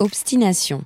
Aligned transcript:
Obstination. 0.00 0.82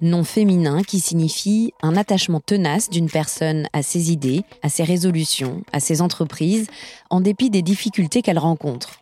Nom 0.00 0.24
féminin 0.24 0.82
qui 0.82 0.98
signifie 0.98 1.72
un 1.82 1.96
attachement 1.96 2.40
tenace 2.40 2.90
d'une 2.90 3.08
personne 3.08 3.68
à 3.72 3.84
ses 3.84 4.10
idées, 4.10 4.42
à 4.62 4.68
ses 4.68 4.82
résolutions, 4.82 5.62
à 5.72 5.78
ses 5.78 6.02
entreprises, 6.02 6.66
en 7.10 7.20
dépit 7.20 7.48
des 7.48 7.62
difficultés 7.62 8.22
qu'elle 8.22 8.40
rencontre. 8.40 9.00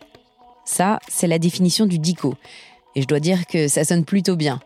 Ça, 0.66 0.98
c'est 1.08 1.26
la 1.26 1.38
définition 1.38 1.86
du 1.86 1.98
dico. 1.98 2.34
Et 2.94 3.00
je 3.00 3.06
dois 3.06 3.20
dire 3.20 3.46
que 3.46 3.68
ça 3.68 3.84
sonne 3.84 4.04
plutôt 4.04 4.36
bien. 4.36 4.60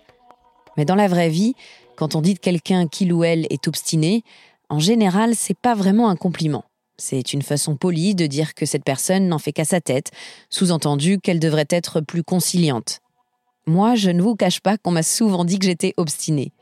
Mais 0.77 0.85
dans 0.85 0.97
la 0.97 1.07
vraie 1.07 1.31
vie, 1.31 1.55
quand 1.97 2.17
on 2.17 2.21
dit 2.21 2.35
de 2.35 2.41
quelqu'un 2.41 2.89
qu'il 2.89 3.13
ou 3.13 3.23
elle 3.23 3.47
est 3.51 3.69
obstiné, 3.69 4.25
en 4.69 4.81
général, 4.81 5.37
c'est 5.37 5.57
pas 5.57 5.77
vraiment 5.77 6.09
un 6.09 6.17
compliment. 6.17 6.65
C'est 6.99 7.33
une 7.33 7.43
façon 7.43 7.77
polie 7.77 8.17
de 8.17 8.27
dire 8.27 8.55
que 8.55 8.67
cette 8.67 8.85
personne 8.85 9.29
n'en 9.29 9.39
fait 9.39 9.53
qu'à 9.53 9.65
sa 9.65 9.81
tête, 9.81 10.11
sous-entendu 10.51 11.21
qu'elle 11.21 11.41
devrait 11.41 11.69
être 11.71 12.01
plus 12.01 12.25
conciliante. 12.25 13.01
Moi, 13.67 13.97
je 13.97 14.11
ne 14.11 14.23
vous 14.23 14.37
cache 14.37 14.61
pas 14.61 14.79
qu'on 14.79 14.93
m'a 14.93 15.03
souvent 15.03 15.45
dit 15.45 15.59
que 15.59 15.67
j'étais 15.67 15.93
obstinée, 15.97 16.53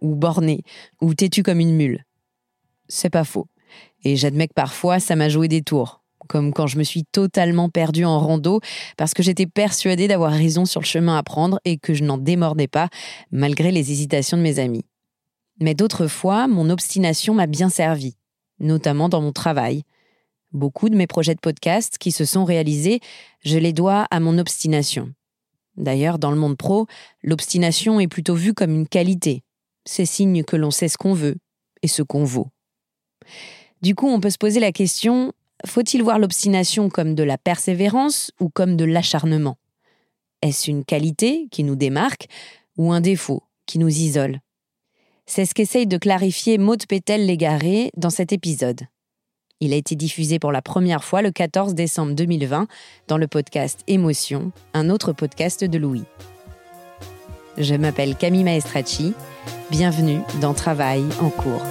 ou 0.00 0.14
bornée, 0.14 0.62
ou 1.02 1.14
têtue 1.14 1.42
comme 1.42 1.60
une 1.60 1.76
mule. 1.76 2.04
C'est 2.88 3.10
pas 3.10 3.24
faux. 3.24 3.48
Et 4.02 4.16
j'admets 4.16 4.48
que 4.48 4.54
parfois, 4.54 4.98
ça 4.98 5.14
m'a 5.16 5.28
joué 5.28 5.48
des 5.48 5.62
tours. 5.62 6.02
Comme 6.26 6.54
quand 6.54 6.66
je 6.66 6.78
me 6.78 6.84
suis 6.84 7.04
totalement 7.04 7.68
perdue 7.68 8.06
en 8.06 8.18
rando 8.18 8.60
parce 8.96 9.12
que 9.12 9.22
j'étais 9.22 9.46
persuadée 9.46 10.08
d'avoir 10.08 10.32
raison 10.32 10.64
sur 10.64 10.80
le 10.80 10.86
chemin 10.86 11.18
à 11.18 11.22
prendre 11.22 11.60
et 11.66 11.76
que 11.76 11.92
je 11.92 12.02
n'en 12.02 12.16
démordais 12.16 12.66
pas, 12.66 12.88
malgré 13.30 13.70
les 13.70 13.92
hésitations 13.92 14.38
de 14.38 14.42
mes 14.42 14.58
amis. 14.58 14.86
Mais 15.60 15.74
d'autres 15.74 16.06
fois, 16.06 16.48
mon 16.48 16.70
obstination 16.70 17.34
m'a 17.34 17.46
bien 17.46 17.68
servi, 17.68 18.16
notamment 18.58 19.10
dans 19.10 19.20
mon 19.20 19.32
travail. 19.32 19.82
Beaucoup 20.52 20.88
de 20.88 20.96
mes 20.96 21.06
projets 21.06 21.34
de 21.34 21.40
podcast 21.40 21.98
qui 21.98 22.10
se 22.10 22.24
sont 22.24 22.44
réalisés, 22.44 23.00
je 23.44 23.58
les 23.58 23.74
dois 23.74 24.06
à 24.10 24.18
mon 24.18 24.38
obstination. 24.38 25.12
D'ailleurs, 25.76 26.18
dans 26.18 26.30
le 26.30 26.36
monde 26.36 26.56
pro, 26.56 26.86
l'obstination 27.22 28.00
est 28.00 28.08
plutôt 28.08 28.34
vue 28.34 28.54
comme 28.54 28.72
une 28.72 28.88
qualité. 28.88 29.42
C'est 29.84 30.06
signe 30.06 30.44
que 30.44 30.56
l'on 30.56 30.70
sait 30.70 30.88
ce 30.88 30.96
qu'on 30.96 31.14
veut 31.14 31.36
et 31.82 31.88
ce 31.88 32.02
qu'on 32.02 32.24
vaut. 32.24 32.48
Du 33.82 33.94
coup, 33.94 34.08
on 34.08 34.20
peut 34.20 34.30
se 34.30 34.38
poser 34.38 34.60
la 34.60 34.72
question, 34.72 35.32
faut-il 35.66 36.02
voir 36.02 36.18
l'obstination 36.18 36.88
comme 36.88 37.14
de 37.14 37.22
la 37.22 37.38
persévérance 37.38 38.30
ou 38.40 38.48
comme 38.48 38.76
de 38.76 38.84
l'acharnement? 38.84 39.58
Est-ce 40.42 40.70
une 40.70 40.84
qualité 40.84 41.48
qui 41.50 41.64
nous 41.64 41.76
démarque 41.76 42.28
ou 42.76 42.92
un 42.92 43.00
défaut 43.00 43.42
qui 43.66 43.78
nous 43.78 43.88
isole? 43.88 44.40
C'est 45.26 45.46
ce 45.46 45.54
qu'essaye 45.54 45.86
de 45.86 45.96
clarifier 45.96 46.58
Maud 46.58 46.86
Pétel-Légaré 46.86 47.90
dans 47.96 48.10
cet 48.10 48.32
épisode. 48.32 48.82
Il 49.64 49.72
a 49.72 49.76
été 49.76 49.96
diffusé 49.96 50.38
pour 50.38 50.52
la 50.52 50.60
première 50.60 51.02
fois 51.02 51.22
le 51.22 51.30
14 51.30 51.72
décembre 51.72 52.12
2020 52.12 52.66
dans 53.08 53.16
le 53.16 53.26
podcast 53.26 53.80
Émotion, 53.86 54.52
un 54.74 54.90
autre 54.90 55.14
podcast 55.14 55.64
de 55.64 55.78
Louis. 55.78 56.04
Je 57.56 57.74
m'appelle 57.74 58.14
Camille 58.14 58.44
Maestracci. 58.44 59.14
Bienvenue 59.70 60.18
dans 60.42 60.52
Travail 60.52 61.02
en 61.18 61.30
cours. 61.30 61.62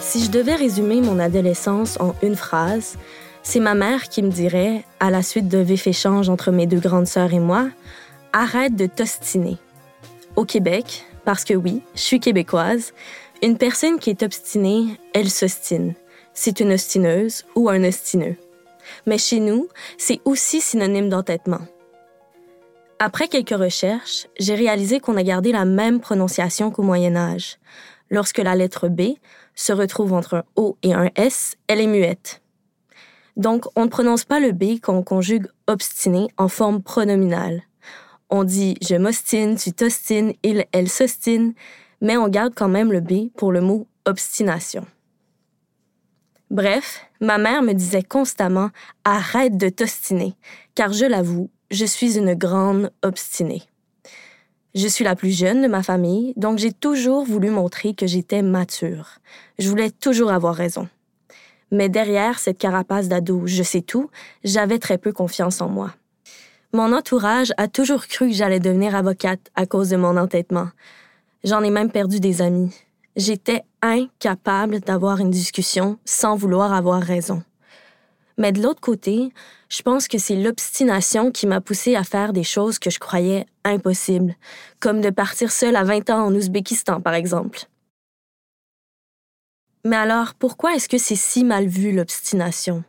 Si 0.00 0.24
je 0.24 0.30
devais 0.30 0.54
résumer 0.54 1.02
mon 1.02 1.18
adolescence 1.18 2.00
en 2.00 2.14
une 2.22 2.36
phrase, 2.36 2.96
c'est 3.42 3.60
ma 3.60 3.74
mère 3.74 4.08
qui 4.08 4.22
me 4.22 4.30
dirait, 4.30 4.82
à 4.98 5.10
la 5.10 5.22
suite 5.22 5.48
de 5.48 5.58
vifs 5.58 5.86
échanges 5.86 6.30
entre 6.30 6.52
mes 6.52 6.66
deux 6.66 6.80
grandes 6.80 7.06
sœurs 7.06 7.34
et 7.34 7.38
moi, 7.38 7.68
arrête 8.32 8.76
de 8.76 8.86
t'ostiner. 8.86 9.58
Au 10.36 10.46
Québec, 10.46 11.04
parce 11.26 11.44
que 11.44 11.54
oui, 11.54 11.82
je 11.94 12.00
suis 12.00 12.20
québécoise, 12.20 12.94
une 13.44 13.58
personne 13.58 13.98
qui 13.98 14.08
est 14.08 14.22
obstinée, 14.22 14.98
elle 15.12 15.28
s'ostine. 15.28 15.94
C'est 16.32 16.60
une 16.60 16.72
ostineuse 16.72 17.44
ou 17.54 17.68
un 17.68 17.84
ostineux. 17.84 18.36
Mais 19.06 19.18
chez 19.18 19.38
nous, 19.38 19.68
c'est 19.98 20.20
aussi 20.24 20.62
synonyme 20.62 21.10
d'entêtement. 21.10 21.60
Après 22.98 23.28
quelques 23.28 23.50
recherches, 23.50 24.28
j'ai 24.38 24.54
réalisé 24.54 24.98
qu'on 24.98 25.18
a 25.18 25.22
gardé 25.22 25.52
la 25.52 25.66
même 25.66 26.00
prononciation 26.00 26.70
qu'au 26.70 26.82
Moyen 26.82 27.16
Âge. 27.16 27.58
Lorsque 28.08 28.38
la 28.38 28.54
lettre 28.54 28.88
B 28.88 29.16
se 29.54 29.74
retrouve 29.74 30.14
entre 30.14 30.36
un 30.36 30.44
O 30.56 30.78
et 30.82 30.94
un 30.94 31.10
S, 31.14 31.56
elle 31.68 31.82
est 31.82 31.86
muette. 31.86 32.40
Donc, 33.36 33.66
on 33.76 33.84
ne 33.84 33.90
prononce 33.90 34.24
pas 34.24 34.40
le 34.40 34.52
B 34.52 34.80
quand 34.80 34.94
on 34.94 35.02
conjugue 35.02 35.48
obstiné 35.66 36.28
en 36.38 36.48
forme 36.48 36.82
pronominale. 36.82 37.62
On 38.30 38.44
dit 38.44 38.78
je 38.80 38.94
m'ostine, 38.94 39.56
tu 39.56 39.72
t'ostines, 39.72 40.32
il, 40.42 40.64
elle 40.72 40.88
s'ostine, 40.88 41.52
mais 42.04 42.18
on 42.18 42.28
garde 42.28 42.52
quand 42.54 42.68
même 42.68 42.92
le 42.92 43.00
B 43.00 43.30
pour 43.34 43.50
le 43.50 43.62
mot 43.62 43.88
obstination. 44.04 44.86
Bref, 46.50 47.00
ma 47.20 47.38
mère 47.38 47.62
me 47.62 47.72
disait 47.72 48.02
constamment 48.02 48.70
Arrête 49.04 49.56
de 49.56 49.70
t'ostiner, 49.70 50.36
car 50.74 50.92
je 50.92 51.06
l'avoue, 51.06 51.50
je 51.70 51.86
suis 51.86 52.18
une 52.18 52.34
grande 52.34 52.92
obstinée. 53.02 53.62
Je 54.74 54.86
suis 54.86 55.04
la 55.04 55.16
plus 55.16 55.30
jeune 55.30 55.62
de 55.62 55.66
ma 55.66 55.82
famille, 55.82 56.34
donc 56.36 56.58
j'ai 56.58 56.72
toujours 56.72 57.24
voulu 57.24 57.48
montrer 57.48 57.94
que 57.94 58.06
j'étais 58.06 58.42
mature. 58.42 59.18
Je 59.58 59.70
voulais 59.70 59.90
toujours 59.90 60.30
avoir 60.30 60.54
raison. 60.54 60.88
Mais 61.70 61.88
derrière 61.88 62.38
cette 62.38 62.58
carapace 62.58 63.08
d'ado, 63.08 63.42
je 63.46 63.62
sais 63.62 63.80
tout, 63.80 64.10
j'avais 64.44 64.78
très 64.78 64.98
peu 64.98 65.12
confiance 65.12 65.62
en 65.62 65.70
moi. 65.70 65.94
Mon 66.74 66.92
entourage 66.92 67.52
a 67.56 67.66
toujours 67.66 68.06
cru 68.08 68.28
que 68.28 68.34
j'allais 68.34 68.60
devenir 68.60 68.94
avocate 68.94 69.50
à 69.54 69.64
cause 69.64 69.88
de 69.88 69.96
mon 69.96 70.18
entêtement, 70.18 70.68
J'en 71.44 71.62
ai 71.62 71.70
même 71.70 71.90
perdu 71.90 72.20
des 72.20 72.40
amis. 72.40 72.74
J'étais 73.16 73.62
incapable 73.82 74.80
d'avoir 74.80 75.20
une 75.20 75.30
discussion 75.30 75.98
sans 76.04 76.36
vouloir 76.36 76.72
avoir 76.72 77.02
raison. 77.02 77.42
Mais 78.38 78.50
de 78.50 78.62
l'autre 78.62 78.80
côté, 78.80 79.30
Je 79.76 79.82
pense 79.82 80.06
que 80.06 80.18
c'est 80.18 80.36
l'obstination 80.36 81.32
qui 81.32 81.48
m'a 81.48 81.60
poussée 81.60 81.96
à 81.96 82.04
faire 82.04 82.32
des 82.32 82.44
choses 82.44 82.78
que 82.78 82.90
je 82.90 83.00
croyais 83.00 83.44
impossibles, 83.64 84.36
comme 84.78 85.00
de 85.00 85.10
partir 85.10 85.50
seule 85.50 85.74
à 85.74 85.82
20 85.82 86.10
ans 86.10 86.26
en 86.26 86.32
Ouzbékistan, 86.32 87.00
par 87.00 87.14
exemple. 87.14 87.66
Mais 89.84 89.96
alors, 89.96 90.34
pourquoi 90.34 90.76
est-ce 90.76 90.88
que 90.88 90.96
c'est 90.96 91.16
si 91.16 91.42
mal 91.42 91.66
vu, 91.66 91.90
l'obstination? 91.90 92.84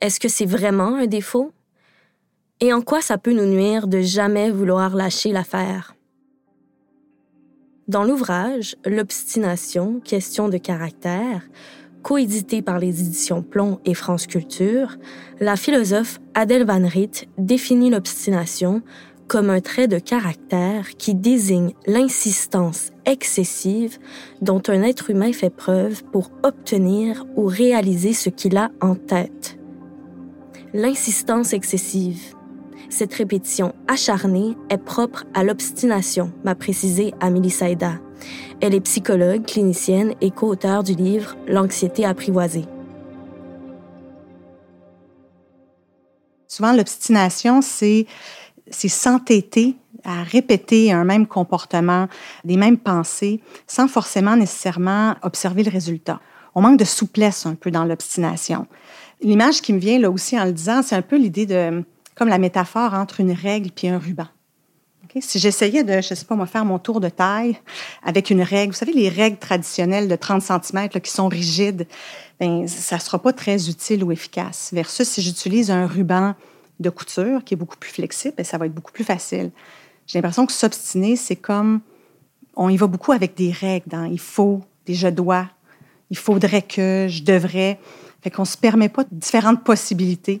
Est-ce 0.00 0.20
que 0.20 0.28
c'est 0.28 0.46
vraiment 0.46 0.94
un 0.94 1.06
défaut? 1.06 1.50
Et 2.60 2.72
en 2.72 2.82
quoi 2.82 3.02
ça 3.02 3.18
peut 3.18 3.32
nous 3.32 3.46
nuire 3.46 3.88
de 3.88 4.00
jamais 4.00 4.52
vouloir 4.52 4.94
lâcher 4.94 5.32
l'affaire? 5.32 5.96
Dans 7.92 8.04
l'ouvrage 8.04 8.74
L'obstination, 8.86 10.00
question 10.02 10.48
de 10.48 10.56
caractère, 10.56 11.42
coédité 12.02 12.62
par 12.62 12.78
les 12.78 13.02
éditions 13.02 13.42
Plomb 13.42 13.80
et 13.84 13.92
France 13.92 14.26
Culture, 14.26 14.96
la 15.40 15.56
philosophe 15.56 16.18
Adèle 16.32 16.64
Van 16.64 16.88
Riet 16.88 17.28
définit 17.36 17.90
l'obstination 17.90 18.80
comme 19.28 19.50
un 19.50 19.60
trait 19.60 19.88
de 19.88 19.98
caractère 19.98 20.88
qui 20.96 21.14
désigne 21.14 21.74
l'insistance 21.86 22.92
excessive 23.04 23.98
dont 24.40 24.62
un 24.68 24.80
être 24.80 25.10
humain 25.10 25.34
fait 25.34 25.54
preuve 25.54 26.02
pour 26.04 26.30
obtenir 26.44 27.26
ou 27.36 27.44
réaliser 27.44 28.14
ce 28.14 28.30
qu'il 28.30 28.56
a 28.56 28.70
en 28.80 28.94
tête. 28.94 29.58
L'insistance 30.72 31.52
excessive. 31.52 32.22
Cette 32.92 33.14
répétition 33.14 33.74
acharnée 33.88 34.54
est 34.68 34.76
propre 34.76 35.24
à 35.32 35.44
l'obstination, 35.44 36.30
m'a 36.44 36.54
précisé 36.54 37.14
Amélie 37.20 37.48
Saïda. 37.48 37.94
Elle 38.60 38.74
est 38.74 38.82
psychologue, 38.82 39.46
clinicienne 39.46 40.14
et 40.20 40.30
co-auteure 40.30 40.82
du 40.82 40.92
livre 40.94 41.34
L'anxiété 41.48 42.04
apprivoisée. 42.04 42.66
Souvent, 46.46 46.74
l'obstination, 46.74 47.62
c'est 47.62 48.06
s'entêter 48.70 49.74
à 50.04 50.22
répéter 50.22 50.92
un 50.92 51.04
même 51.04 51.26
comportement, 51.26 52.08
des 52.44 52.58
mêmes 52.58 52.76
pensées, 52.76 53.40
sans 53.66 53.88
forcément 53.88 54.36
nécessairement 54.36 55.14
observer 55.22 55.62
le 55.62 55.70
résultat. 55.70 56.20
On 56.54 56.60
manque 56.60 56.78
de 56.78 56.84
souplesse 56.84 57.46
un 57.46 57.54
peu 57.54 57.70
dans 57.70 57.86
l'obstination. 57.86 58.66
L'image 59.22 59.62
qui 59.62 59.72
me 59.72 59.78
vient 59.78 59.98
là 59.98 60.10
aussi 60.10 60.38
en 60.38 60.44
le 60.44 60.52
disant, 60.52 60.82
c'est 60.82 60.96
un 60.96 61.00
peu 61.00 61.16
l'idée 61.16 61.46
de, 61.46 61.84
comme 62.14 62.28
la 62.28 62.38
métaphore 62.38 62.94
entre 62.94 63.20
une 63.20 63.32
règle 63.32 63.70
puis 63.70 63.88
un 63.88 63.98
ruban. 63.98 64.28
Si 65.20 65.38
j'essayais 65.38 65.84
de, 65.84 66.00
je 66.00 66.14
sais 66.14 66.24
pas 66.24 66.34
moi, 66.34 66.46
faire 66.46 66.64
mon 66.64 66.78
tour 66.78 66.98
de 66.98 67.10
taille 67.10 67.58
avec 68.02 68.30
une 68.30 68.40
règle, 68.40 68.72
vous 68.72 68.78
savez, 68.78 68.94
les 68.94 69.10
règles 69.10 69.36
traditionnelles 69.36 70.08
de 70.08 70.16
30 70.16 70.42
cm 70.42 70.88
qui 70.88 71.10
sont 71.10 71.28
rigides, 71.28 71.86
ben, 72.40 72.66
ça 72.66 72.96
ne 72.96 73.00
sera 73.00 73.18
pas 73.18 73.34
très 73.34 73.68
utile 73.68 74.04
ou 74.04 74.12
efficace. 74.12 74.70
Versus 74.72 75.06
si 75.06 75.20
j'utilise 75.20 75.70
un 75.70 75.86
ruban 75.86 76.34
de 76.80 76.88
couture 76.88 77.44
qui 77.44 77.54
est 77.54 77.56
beaucoup 77.58 77.76
plus 77.76 77.90
flexible, 77.90 78.34
ben, 78.38 78.44
ça 78.44 78.56
va 78.56 78.66
être 78.66 78.74
beaucoup 78.74 78.92
plus 78.92 79.04
facile. 79.04 79.50
J'ai 80.06 80.18
l'impression 80.18 80.46
que 80.46 80.52
s'obstiner, 80.52 81.16
c'est 81.16 81.36
comme 81.36 81.80
on 82.56 82.70
y 82.70 82.76
va 82.76 82.86
beaucoup 82.86 83.12
avec 83.12 83.36
des 83.36 83.52
règles. 83.52 83.88
Dans, 83.88 84.04
il 84.04 84.18
faut, 84.18 84.62
des 84.86 84.94
je 84.94 85.08
dois, 85.08 85.46
il 86.10 86.16
faudrait 86.16 86.62
que, 86.62 87.06
je 87.08 87.22
devrais. 87.22 87.78
Fait 88.22 88.30
qu'on 88.30 88.42
ne 88.42 88.46
se 88.46 88.56
permet 88.56 88.88
pas 88.88 89.04
différentes 89.10 89.64
possibilités, 89.64 90.40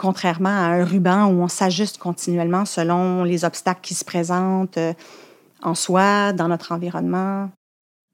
contrairement 0.00 0.48
à 0.48 0.72
un 0.72 0.84
ruban 0.84 1.26
où 1.26 1.42
on 1.42 1.48
s'ajuste 1.48 1.98
continuellement 1.98 2.64
selon 2.64 3.22
les 3.22 3.44
obstacles 3.44 3.82
qui 3.82 3.92
se 3.92 4.04
présentent 4.04 4.78
euh, 4.78 4.94
en 5.62 5.74
soi, 5.74 6.32
dans 6.32 6.48
notre 6.48 6.72
environnement. 6.72 7.50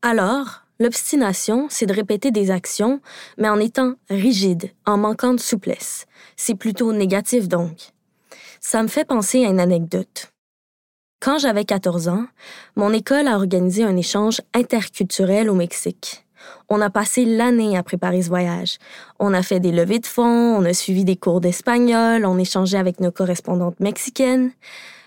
Alors, 0.03 0.65
l'obstination, 0.81 1.69
c'est 1.71 1.87
de 1.87 1.95
répéter 1.95 2.33
des 2.33 2.51
actions, 2.51 3.01
mais 3.39 3.49
en 3.49 3.61
étant 3.61 3.95
rigide, 4.11 4.73
en 4.85 4.99
manquant 4.99 5.33
de 5.33 5.39
souplesse. 5.39 6.07
C'est 6.35 6.57
plutôt 6.57 6.93
négatif 6.93 7.47
donc. 7.47 7.93
Ça 8.61 8.83
me 8.83 8.89
fait 8.89 9.05
penser 9.05 9.45
à 9.45 9.49
une 9.49 9.61
anecdote. 9.61 10.33
Quand 11.21 11.39
j'avais 11.39 11.65
14 11.65 12.09
ans, 12.09 12.27
mon 12.75 12.93
école 12.93 13.29
a 13.29 13.37
organisé 13.37 13.85
un 13.85 13.97
échange 13.97 14.41
interculturel 14.55 15.49
au 15.49 15.55
Mexique. 15.55 16.26
On 16.69 16.81
a 16.81 16.91
passé 16.91 17.25
l'année 17.25 17.77
à 17.77 17.83
préparer 17.83 18.23
ce 18.23 18.29
voyage. 18.29 18.79
On 19.19 19.35
a 19.35 19.43
fait 19.43 19.61
des 19.61 19.73
levées 19.73 19.99
de 19.99 20.07
fonds, 20.07 20.57
on 20.57 20.65
a 20.65 20.73
suivi 20.73 21.05
des 21.05 21.17
cours 21.17 21.41
d'espagnol, 21.41 22.27
on 22.27 22.39
échangeait 22.39 22.79
avec 22.79 23.01
nos 23.01 23.11
correspondantes 23.11 23.79
mexicaines. 23.81 24.51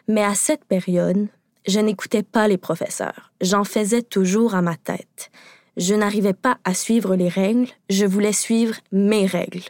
Mais 0.08 0.24
à 0.24 0.36
cette 0.36 0.66
période, 0.66 1.28
je 1.68 1.80
n'écoutais 1.80 2.24
pas 2.24 2.48
les 2.48 2.58
professeurs. 2.58 3.32
J'en 3.42 3.64
faisais 3.64 4.02
toujours 4.02 4.56
à 4.56 4.62
ma 4.62 4.76
tête. 4.76 5.30
Je 5.78 5.94
n'arrivais 5.94 6.34
pas 6.34 6.58
à 6.64 6.74
suivre 6.74 7.16
les 7.16 7.30
règles, 7.30 7.68
je 7.90 8.06
voulais 8.06 8.34
suivre 8.34 8.76
mes 8.92 9.26
règles. 9.26 9.64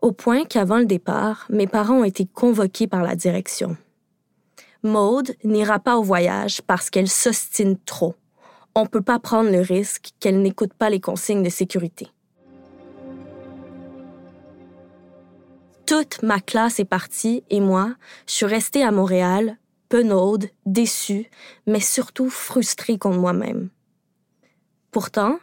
Au 0.00 0.12
point 0.12 0.44
qu'avant 0.44 0.78
le 0.78 0.86
départ, 0.86 1.46
mes 1.50 1.66
parents 1.66 2.00
ont 2.00 2.04
été 2.04 2.26
convoqués 2.26 2.86
par 2.86 3.02
la 3.02 3.14
direction. 3.14 3.76
Maude 4.82 5.34
n'ira 5.44 5.78
pas 5.78 5.98
au 5.98 6.02
voyage 6.02 6.62
parce 6.62 6.88
qu'elle 6.88 7.08
s'ostine 7.08 7.76
trop 7.84 8.14
on 8.74 8.82
ne 8.82 8.88
peut 8.88 9.02
pas 9.02 9.18
prendre 9.18 9.50
le 9.50 9.60
risque 9.60 10.10
qu'elle 10.20 10.42
n'écoute 10.42 10.74
pas 10.74 10.90
les 10.90 11.00
consignes 11.00 11.42
de 11.42 11.50
sécurité. 11.50 12.08
Toute 15.86 16.22
ma 16.22 16.40
classe 16.40 16.78
est 16.78 16.84
partie 16.84 17.42
et 17.50 17.60
moi, 17.60 17.94
je 18.28 18.34
suis 18.34 18.46
restée 18.46 18.84
à 18.84 18.92
Montréal, 18.92 19.56
penaude, 19.88 20.48
déçue, 20.64 21.28
mais 21.66 21.80
surtout 21.80 22.30
frustrée 22.30 22.96
contre 22.96 23.18
moi-même. 23.18 23.70
Pourtant, 24.92 25.38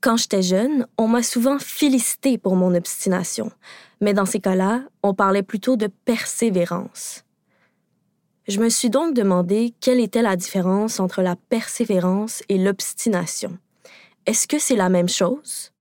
quand 0.00 0.16
j'étais 0.16 0.42
jeune, 0.42 0.86
on 0.98 1.08
m'a 1.08 1.22
souvent 1.22 1.58
félicité 1.58 2.38
pour 2.38 2.56
mon 2.56 2.74
obstination, 2.74 3.50
mais 4.00 4.12
dans 4.12 4.26
ces 4.26 4.40
cas-là, 4.40 4.82
on 5.02 5.14
parlait 5.14 5.42
plutôt 5.42 5.76
de 5.76 5.86
persévérance. 5.86 7.23
Je 8.46 8.60
me 8.60 8.68
suis 8.68 8.90
donc 8.90 9.14
demandé 9.14 9.72
quelle 9.80 10.00
était 10.00 10.22
la 10.22 10.36
différence 10.36 11.00
entre 11.00 11.22
la 11.22 11.36
persévérance 11.36 12.42
et 12.48 12.58
l'obstination. 12.58 13.56
Est-ce 14.26 14.46
que 14.46 14.58
c'est 14.58 14.76
la 14.76 14.88
même 14.88 15.08
chose? 15.08 15.74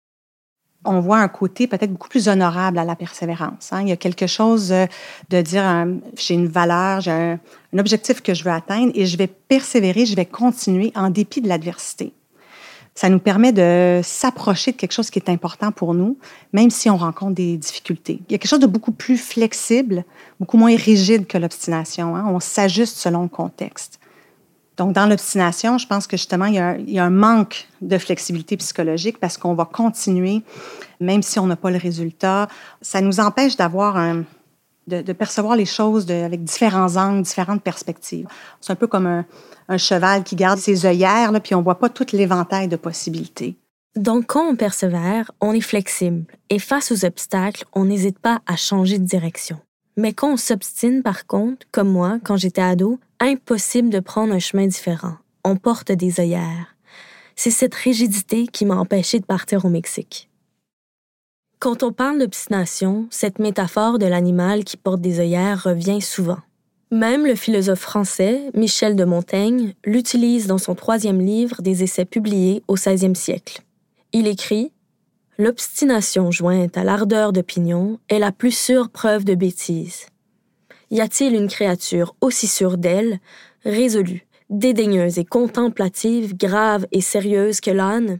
on 0.86 1.00
voit 1.00 1.19
un 1.19 1.27
côté 1.27 1.68
peut-être 1.68 1.92
beaucoup 1.92 2.10
plus 2.10 2.27
honorable 2.27 2.77
à 2.77 2.83
la 2.83 2.95
persévérance. 2.95 3.71
Hein. 3.71 3.81
Il 3.83 3.89
y 3.89 3.92
a 3.92 3.98
quelque 3.98 4.27
chose 4.27 4.71
euh, 4.71 4.86
de 5.30 5.42
dire, 5.42 5.65
euh, 5.65 5.95
j'ai 6.18 6.33
une 6.33 6.48
valeur, 6.48 7.01
j'ai 7.01 7.12
un, 7.12 7.39
objectif 7.77 8.21
que 8.21 8.33
je 8.33 8.44
veux 8.44 8.51
atteindre 8.51 8.92
et 8.95 9.06
je 9.06 9.18
vais 9.18 9.27
persévérer, 9.27 10.06
je 10.06 10.15
vais 10.15 10.25
continuer 10.25 10.92
en 10.95 11.10
dépit 11.10 11.42
de 11.42 11.48
l'adversité. 11.48 12.13
Ça 12.95 13.10
nous 13.10 13.19
permet 13.19 13.51
de 13.51 14.01
s'approcher 14.04 14.72
de 14.72 14.78
quelque 14.78 14.92
chose 14.92 15.10
qui 15.10 15.18
est 15.18 15.30
important 15.30 15.72
pour 15.72 15.95
nous, 15.95 16.18
même 16.51 16.69
si 16.69 16.90
on 16.90 16.98
rencontre 16.98 17.34
des 17.34 17.57
difficultés. 17.57 18.19
Il 18.30 18.31
y 18.31 18.36
a 18.36 18.38
quelque 18.38 18.50
chose 18.50 18.60
de 18.60 18.68
beaucoup 18.68 18.92
plus 18.92 19.18
flexible, 19.18 20.04
beaucoup 20.40 20.57
moins 20.57 20.75
rigide 20.75 21.25
que 21.25 21.40
l'obstination. 21.40 22.16
Hein. 22.16 22.25
On 22.28 22.40
s'ajuste 22.40 22.98
selon 22.98 23.24
le 23.24 23.30
contexte. 23.30 24.00
Donc, 24.78 24.94
dans 24.94 25.06
l'obstination, 25.06 25.77
je 25.77 25.88
pense 25.88 26.08
que 26.08 26.18
justement, 26.18 26.46
il 26.46 26.56
y, 26.56 26.60
a, 26.60 26.77
il 26.77 26.89
y, 26.89 27.00
a, 27.00 27.06
un 27.06 27.12
manque 27.12 27.68
de 27.82 27.98
flexibilité 27.98 28.58
psychologique 28.58 29.20
parce 29.20 29.38
qu'on 29.38 29.53
va 29.53 29.65
continuer, 29.65 30.41
même 31.00 31.22
si 31.22 31.38
on 31.39 31.46
n'a 31.46 31.56
pas 31.56 31.70
le 31.70 31.77
résultat. 31.77 32.48
Ça 32.82 33.01
nous 33.01 33.20
empêche 33.20 33.56
d'avoir 33.56 33.98
un, 33.98 34.24
de, 34.88 35.13
percevoir 35.13 35.56
les 35.56 35.66
choses 35.66 36.10
avec 36.10 36.44
différents 36.44 36.96
angles, 36.98 37.24
différentes 37.24 37.62
perspectives. 37.62 38.28
C'est 38.62 38.74
un 38.74 38.75
peu 38.75 38.88
comme 38.88 39.08
un, 39.08 39.78
cheval 39.78 40.24
qui 40.24 40.36
garde 40.36 40.60
ses 40.60 40.86
œillères, 40.86 41.32
puis 41.42 41.56
on 41.56 41.62
voit 41.62 41.80
pas 41.80 41.90
tout 41.90 42.06
l'éventail 42.13 42.68
de 42.68 42.75
possibilités. 42.75 43.56
Donc, 43.96 44.28
quand 44.28 44.48
on 44.48 44.56
persévère, 44.56 45.32
on 45.40 45.54
est 45.54 45.62
flexible 45.62 46.25
et 46.50 46.60
face 46.60 46.92
aux 46.92 47.06
obstacles, 47.06 47.63
on 47.74 47.86
n'hésite 47.86 48.20
pas 48.20 48.42
à 48.46 48.56
changer 48.56 49.00
de 49.00 49.06
direction. 49.06 49.60
Mais 49.98 50.13
quand 50.13 50.34
on 50.34 50.38
s'obstine, 50.38 51.04
par 51.04 51.28
contre, 51.28 51.68
comme 51.72 51.90
moi, 51.90 52.18
quand 52.24 52.36
j'étais 52.36 52.62
ado, 52.62 53.00
impossible 53.20 53.90
de 53.90 54.00
prendre 54.00 54.34
un 54.34 54.40
chemin 54.40 54.68
différent. 54.68 55.16
On 55.46 55.56
porte 55.56 55.92
des 55.92 56.20
œillères. 56.20 56.75
C'est 57.36 57.52
cette 57.52 57.75
rigidité 57.75 58.48
qui 58.48 58.66
m'a 58.66 58.75
empêché 58.75 59.20
de 59.20 59.25
partir 59.25 59.66
au 59.66 59.70
Mexique. 59.70 60.30
Quand 61.63 61.82
on 61.82 61.93
parle 61.93 62.20
d'obstination, 62.20 63.08
cette 63.10 63.39
métaphore 63.39 63.98
de 63.98 64.05
l'animal 64.05 64.65
qui 64.65 64.75
porte 64.75 65.00
des 65.00 65.22
œillères 65.22 65.63
revient 65.63 66.01
souvent. 66.01 66.39
Même 66.91 67.25
le 67.25 67.36
philosophe 67.36 67.79
français 67.79 68.51
Michel 68.53 68.98
de 68.98 69.05
Montaigne 69.05 69.74
l'utilise 69.86 70.46
dans 70.46 70.58
son 70.58 70.75
troisième 70.75 71.22
livre 71.22 71.62
des 71.62 71.82
essais 71.82 72.03
publiés 72.03 72.63
au 72.67 72.74
XVIe 72.74 73.15
siècle. 73.15 73.62
Il 74.12 74.27
écrit 74.27 74.74
L'obstination 75.38 76.32
jointe 76.32 76.75
à 76.75 76.84
l'ardeur 76.84 77.32
d'opinion 77.32 77.98
est 78.10 78.20
la 78.20 78.34
plus 78.34 78.51
sûre 78.51 78.89
preuve 78.89 79.24
de 79.24 79.34
bêtise. 79.34 80.08
Y 80.91 81.00
a-t-il 81.00 81.34
une 81.34 81.48
créature 81.48 82.13
aussi 82.20 82.48
sûre 82.48 82.77
d'elle, 82.77 83.22
résolue, 83.63 84.27
dédaigneuse 84.50 85.17
et 85.17 85.24
contemplative, 85.24 86.36
grave 86.36 86.88
et 86.91 87.00
sérieuse 87.00 87.62
que 87.62 87.72
l'âne? 87.72 88.20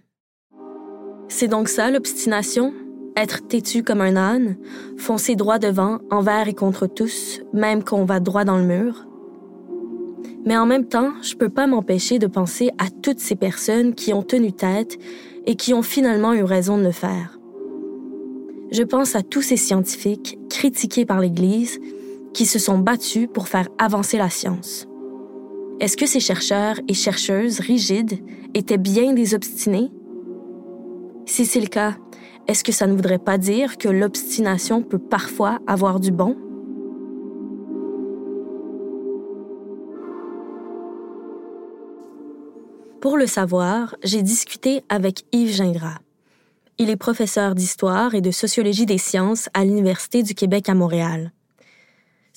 C'est 1.28 1.50
donc 1.50 1.68
ça 1.68 1.92
l'obstination? 1.92 2.74
Être 3.16 3.48
têtu 3.48 3.84
comme 3.84 4.02
un 4.02 4.16
âne, 4.16 4.58
foncer 4.98 5.36
droit 5.36 5.60
devant, 5.60 6.00
envers 6.12 6.48
et 6.48 6.54
contre 6.54 6.88
tous, 6.88 7.42
même 7.54 7.84
qu'on 7.84 8.06
va 8.06 8.20
droit 8.20 8.44
dans 8.44 8.58
le 8.58 8.64
mur. 8.64 9.06
Mais 10.46 10.58
en 10.58 10.66
même 10.66 10.88
temps, 10.88 11.12
je 11.22 11.36
peux 11.36 11.50
pas 11.50 11.68
m'empêcher 11.68 12.20
de 12.20 12.28
penser 12.28 12.72
à 12.78 12.90
toutes 12.90 13.20
ces 13.20 13.36
personnes 13.36 13.96
qui 13.96 14.14
ont 14.14 14.24
tenu 14.24 14.52
tête 14.52 14.98
et 15.46 15.56
qui 15.56 15.74
ont 15.74 15.84
finalement 15.84 16.34
eu 16.34 16.44
raison 16.44 16.78
de 16.78 16.84
le 16.84 16.92
faire. 16.92 17.40
Je 18.72 18.84
pense 18.84 19.16
à 19.16 19.22
tous 19.22 19.42
ces 19.42 19.58
scientifiques 19.58 20.40
critiqués 20.50 21.06
par 21.06 21.20
l'Église 21.20 21.80
qui 22.34 22.46
se 22.46 22.60
sont 22.60 22.80
battus 22.80 23.28
pour 23.32 23.48
faire 23.48 23.70
avancer 23.78 24.18
la 24.18 24.30
science. 24.30 24.88
Est-ce 25.80 25.98
que 25.98 26.06
ces 26.06 26.20
chercheurs 26.20 26.80
et 26.88 26.94
chercheuses 26.94 27.60
rigides 27.60 28.20
étaient 28.54 28.78
bien 28.78 29.14
des 29.14 29.36
obstinés? 29.36 29.92
Si 31.26 31.46
c'est 31.46 31.60
le 31.60 31.68
cas, 31.68 31.96
est-ce 32.48 32.64
que 32.64 32.72
ça 32.72 32.88
ne 32.88 32.94
voudrait 32.94 33.20
pas 33.20 33.38
dire 33.38 33.78
que 33.78 33.88
l'obstination 33.88 34.82
peut 34.82 35.00
parfois 35.00 35.60
avoir 35.66 36.00
du 36.00 36.12
bon? 36.12 36.36
Pour 43.00 43.18
le 43.18 43.28
savoir, 43.28 43.96
j'ai 44.04 44.22
discuté 44.22 44.82
avec 44.90 45.26
Yves 45.32 45.56
Gingras. 45.56 46.00
Il 46.78 46.90
est 46.90 46.96
professeur 46.96 47.56
d'histoire 47.56 48.16
et 48.16 48.22
de 48.22 48.32
sociologie 48.32 48.86
des 48.86 48.98
sciences 48.98 49.50
à 49.54 49.64
l'Université 49.64 50.24
du 50.24 50.34
Québec 50.34 50.70
à 50.70 50.74
Montréal. 50.74 51.32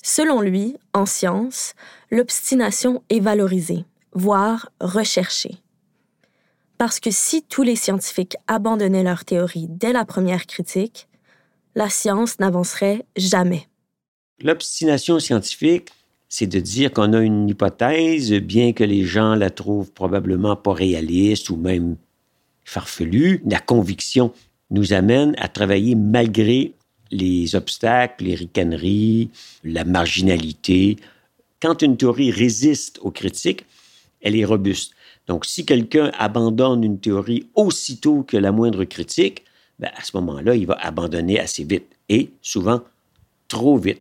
Selon 0.03 0.41
lui, 0.41 0.77
en 0.93 1.05
science, 1.05 1.73
l'obstination 2.11 3.01
est 3.09 3.19
valorisée, 3.19 3.85
voire 4.13 4.69
recherchée. 4.79 5.57
Parce 6.77 6.99
que 6.99 7.09
si 7.11 7.43
tous 7.43 7.63
les 7.63 7.75
scientifiques 7.75 8.37
abandonnaient 8.47 9.03
leur 9.03 9.25
théorie 9.25 9.67
dès 9.69 9.93
la 9.93 10.05
première 10.05 10.45
critique, 10.45 11.07
la 11.75 11.89
science 11.89 12.39
n'avancerait 12.39 13.05
jamais. 13.15 13.67
L'obstination 14.41 15.19
scientifique, 15.19 15.89
c'est 16.29 16.47
de 16.47 16.59
dire 16.59 16.91
qu'on 16.91 17.13
a 17.13 17.21
une 17.21 17.49
hypothèse, 17.49 18.31
bien 18.33 18.73
que 18.73 18.83
les 18.83 19.05
gens 19.05 19.33
la 19.35 19.49
trouvent 19.49 19.91
probablement 19.91 20.55
pas 20.55 20.73
réaliste 20.73 21.49
ou 21.49 21.55
même 21.55 21.97
farfelue. 22.63 23.41
La 23.45 23.59
conviction 23.59 24.33
nous 24.69 24.93
amène 24.93 25.33
à 25.37 25.47
travailler 25.47 25.95
malgré 25.95 26.73
les 27.11 27.55
obstacles, 27.55 28.25
les 28.25 28.35
ricaneries, 28.35 29.29
la 29.63 29.85
marginalité. 29.85 30.97
Quand 31.61 31.81
une 31.81 31.97
théorie 31.97 32.31
résiste 32.31 32.99
aux 33.01 33.11
critiques, 33.11 33.65
elle 34.21 34.35
est 34.35 34.45
robuste. 34.45 34.93
Donc, 35.27 35.45
si 35.45 35.65
quelqu'un 35.65 36.11
abandonne 36.17 36.83
une 36.83 36.99
théorie 36.99 37.49
aussitôt 37.55 38.23
que 38.23 38.37
la 38.37 38.51
moindre 38.51 38.85
critique, 38.85 39.43
ben, 39.79 39.91
à 39.95 40.03
ce 40.03 40.15
moment-là, 40.17 40.55
il 40.55 40.65
va 40.65 40.75
abandonner 40.75 41.39
assez 41.39 41.63
vite 41.63 41.87
et 42.09 42.31
souvent 42.41 42.81
trop 43.47 43.77
vite. 43.77 43.99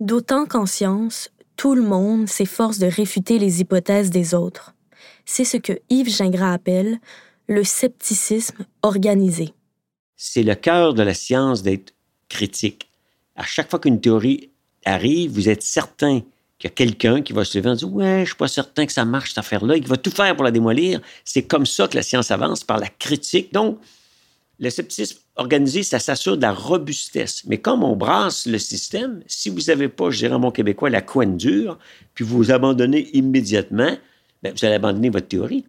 D'autant 0.00 0.46
qu'en 0.46 0.66
science, 0.66 1.30
tout 1.56 1.74
le 1.74 1.82
monde 1.82 2.28
s'efforce 2.28 2.78
de 2.78 2.86
réfuter 2.86 3.38
les 3.38 3.60
hypothèses 3.60 4.10
des 4.10 4.34
autres. 4.34 4.74
C'est 5.24 5.44
ce 5.44 5.56
que 5.56 5.74
Yves 5.90 6.10
Gingras 6.10 6.52
appelle 6.52 6.98
le 7.46 7.62
scepticisme 7.62 8.64
organisé 8.82 9.54
c'est 10.16 10.42
le 10.42 10.54
cœur 10.54 10.94
de 10.94 11.02
la 11.02 11.14
science 11.14 11.62
d'être 11.62 11.92
critique. 12.28 12.88
À 13.36 13.44
chaque 13.44 13.68
fois 13.68 13.78
qu'une 13.78 14.00
théorie 14.00 14.50
arrive, 14.84 15.32
vous 15.32 15.48
êtes 15.48 15.62
certain 15.62 16.20
qu'il 16.70 16.86
y 16.86 16.88
a 16.88 16.88
quelqu'un 16.88 17.22
qui 17.22 17.32
va 17.32 17.44
se 17.44 17.58
lever 17.58 17.70
et 17.70 17.76
dire 17.76 17.92
Ouais, 17.92 18.20
je 18.20 18.26
suis 18.26 18.36
pas 18.36 18.48
certain 18.48 18.86
que 18.86 18.92
ça 18.92 19.04
marche 19.04 19.30
cette 19.30 19.38
affaire-là, 19.38 19.76
et 19.76 19.80
qui 19.80 19.88
va 19.88 19.96
tout 19.96 20.10
faire 20.10 20.34
pour 20.34 20.44
la 20.44 20.50
démolir. 20.50 21.00
C'est 21.24 21.42
comme 21.42 21.66
ça 21.66 21.88
que 21.88 21.96
la 21.96 22.02
science 22.02 22.30
avance, 22.30 22.64
par 22.64 22.78
la 22.78 22.88
critique. 22.88 23.52
Donc, 23.52 23.78
le 24.58 24.70
scepticisme 24.70 25.18
organisé, 25.36 25.82
ça 25.82 25.98
s'assure 25.98 26.36
de 26.36 26.42
la 26.42 26.52
robustesse. 26.52 27.44
Mais 27.46 27.58
comme 27.58 27.82
on 27.82 27.96
brasse 27.96 28.46
le 28.46 28.58
système, 28.58 29.22
si 29.26 29.50
vous 29.50 29.62
n'avez 29.66 29.88
pas, 29.88 30.10
je 30.10 30.18
dirais 30.18 30.34
en 30.34 30.50
québécois, 30.50 30.90
la 30.90 31.02
couenne 31.02 31.36
dure, 31.36 31.78
puis 32.14 32.24
vous 32.24 32.36
vous 32.36 32.50
abandonnez 32.52 33.10
immédiatement, 33.14 33.96
bien, 34.42 34.52
vous 34.52 34.64
allez 34.64 34.76
abandonner 34.76 35.10
votre 35.10 35.26
théorie. 35.26 35.64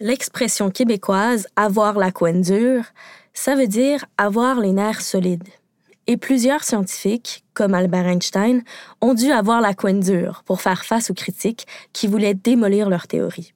L'expression 0.00 0.70
québécoise 0.70 1.46
avoir 1.56 1.98
la 1.98 2.10
couenne 2.10 2.42
dure, 2.42 2.84
ça 3.32 3.54
veut 3.54 3.68
dire 3.68 4.06
avoir 4.18 4.58
les 4.58 4.72
nerfs 4.72 5.02
solides. 5.02 5.48
Et 6.06 6.16
plusieurs 6.16 6.64
scientifiques, 6.64 7.44
comme 7.54 7.74
Albert 7.74 8.06
Einstein, 8.06 8.62
ont 9.00 9.14
dû 9.14 9.30
avoir 9.30 9.60
la 9.60 9.74
couenne 9.74 10.00
dure 10.00 10.42
pour 10.44 10.60
faire 10.60 10.84
face 10.84 11.10
aux 11.10 11.14
critiques 11.14 11.66
qui 11.92 12.06
voulaient 12.06 12.34
démolir 12.34 12.88
leur 12.88 13.06
théorie. 13.06 13.52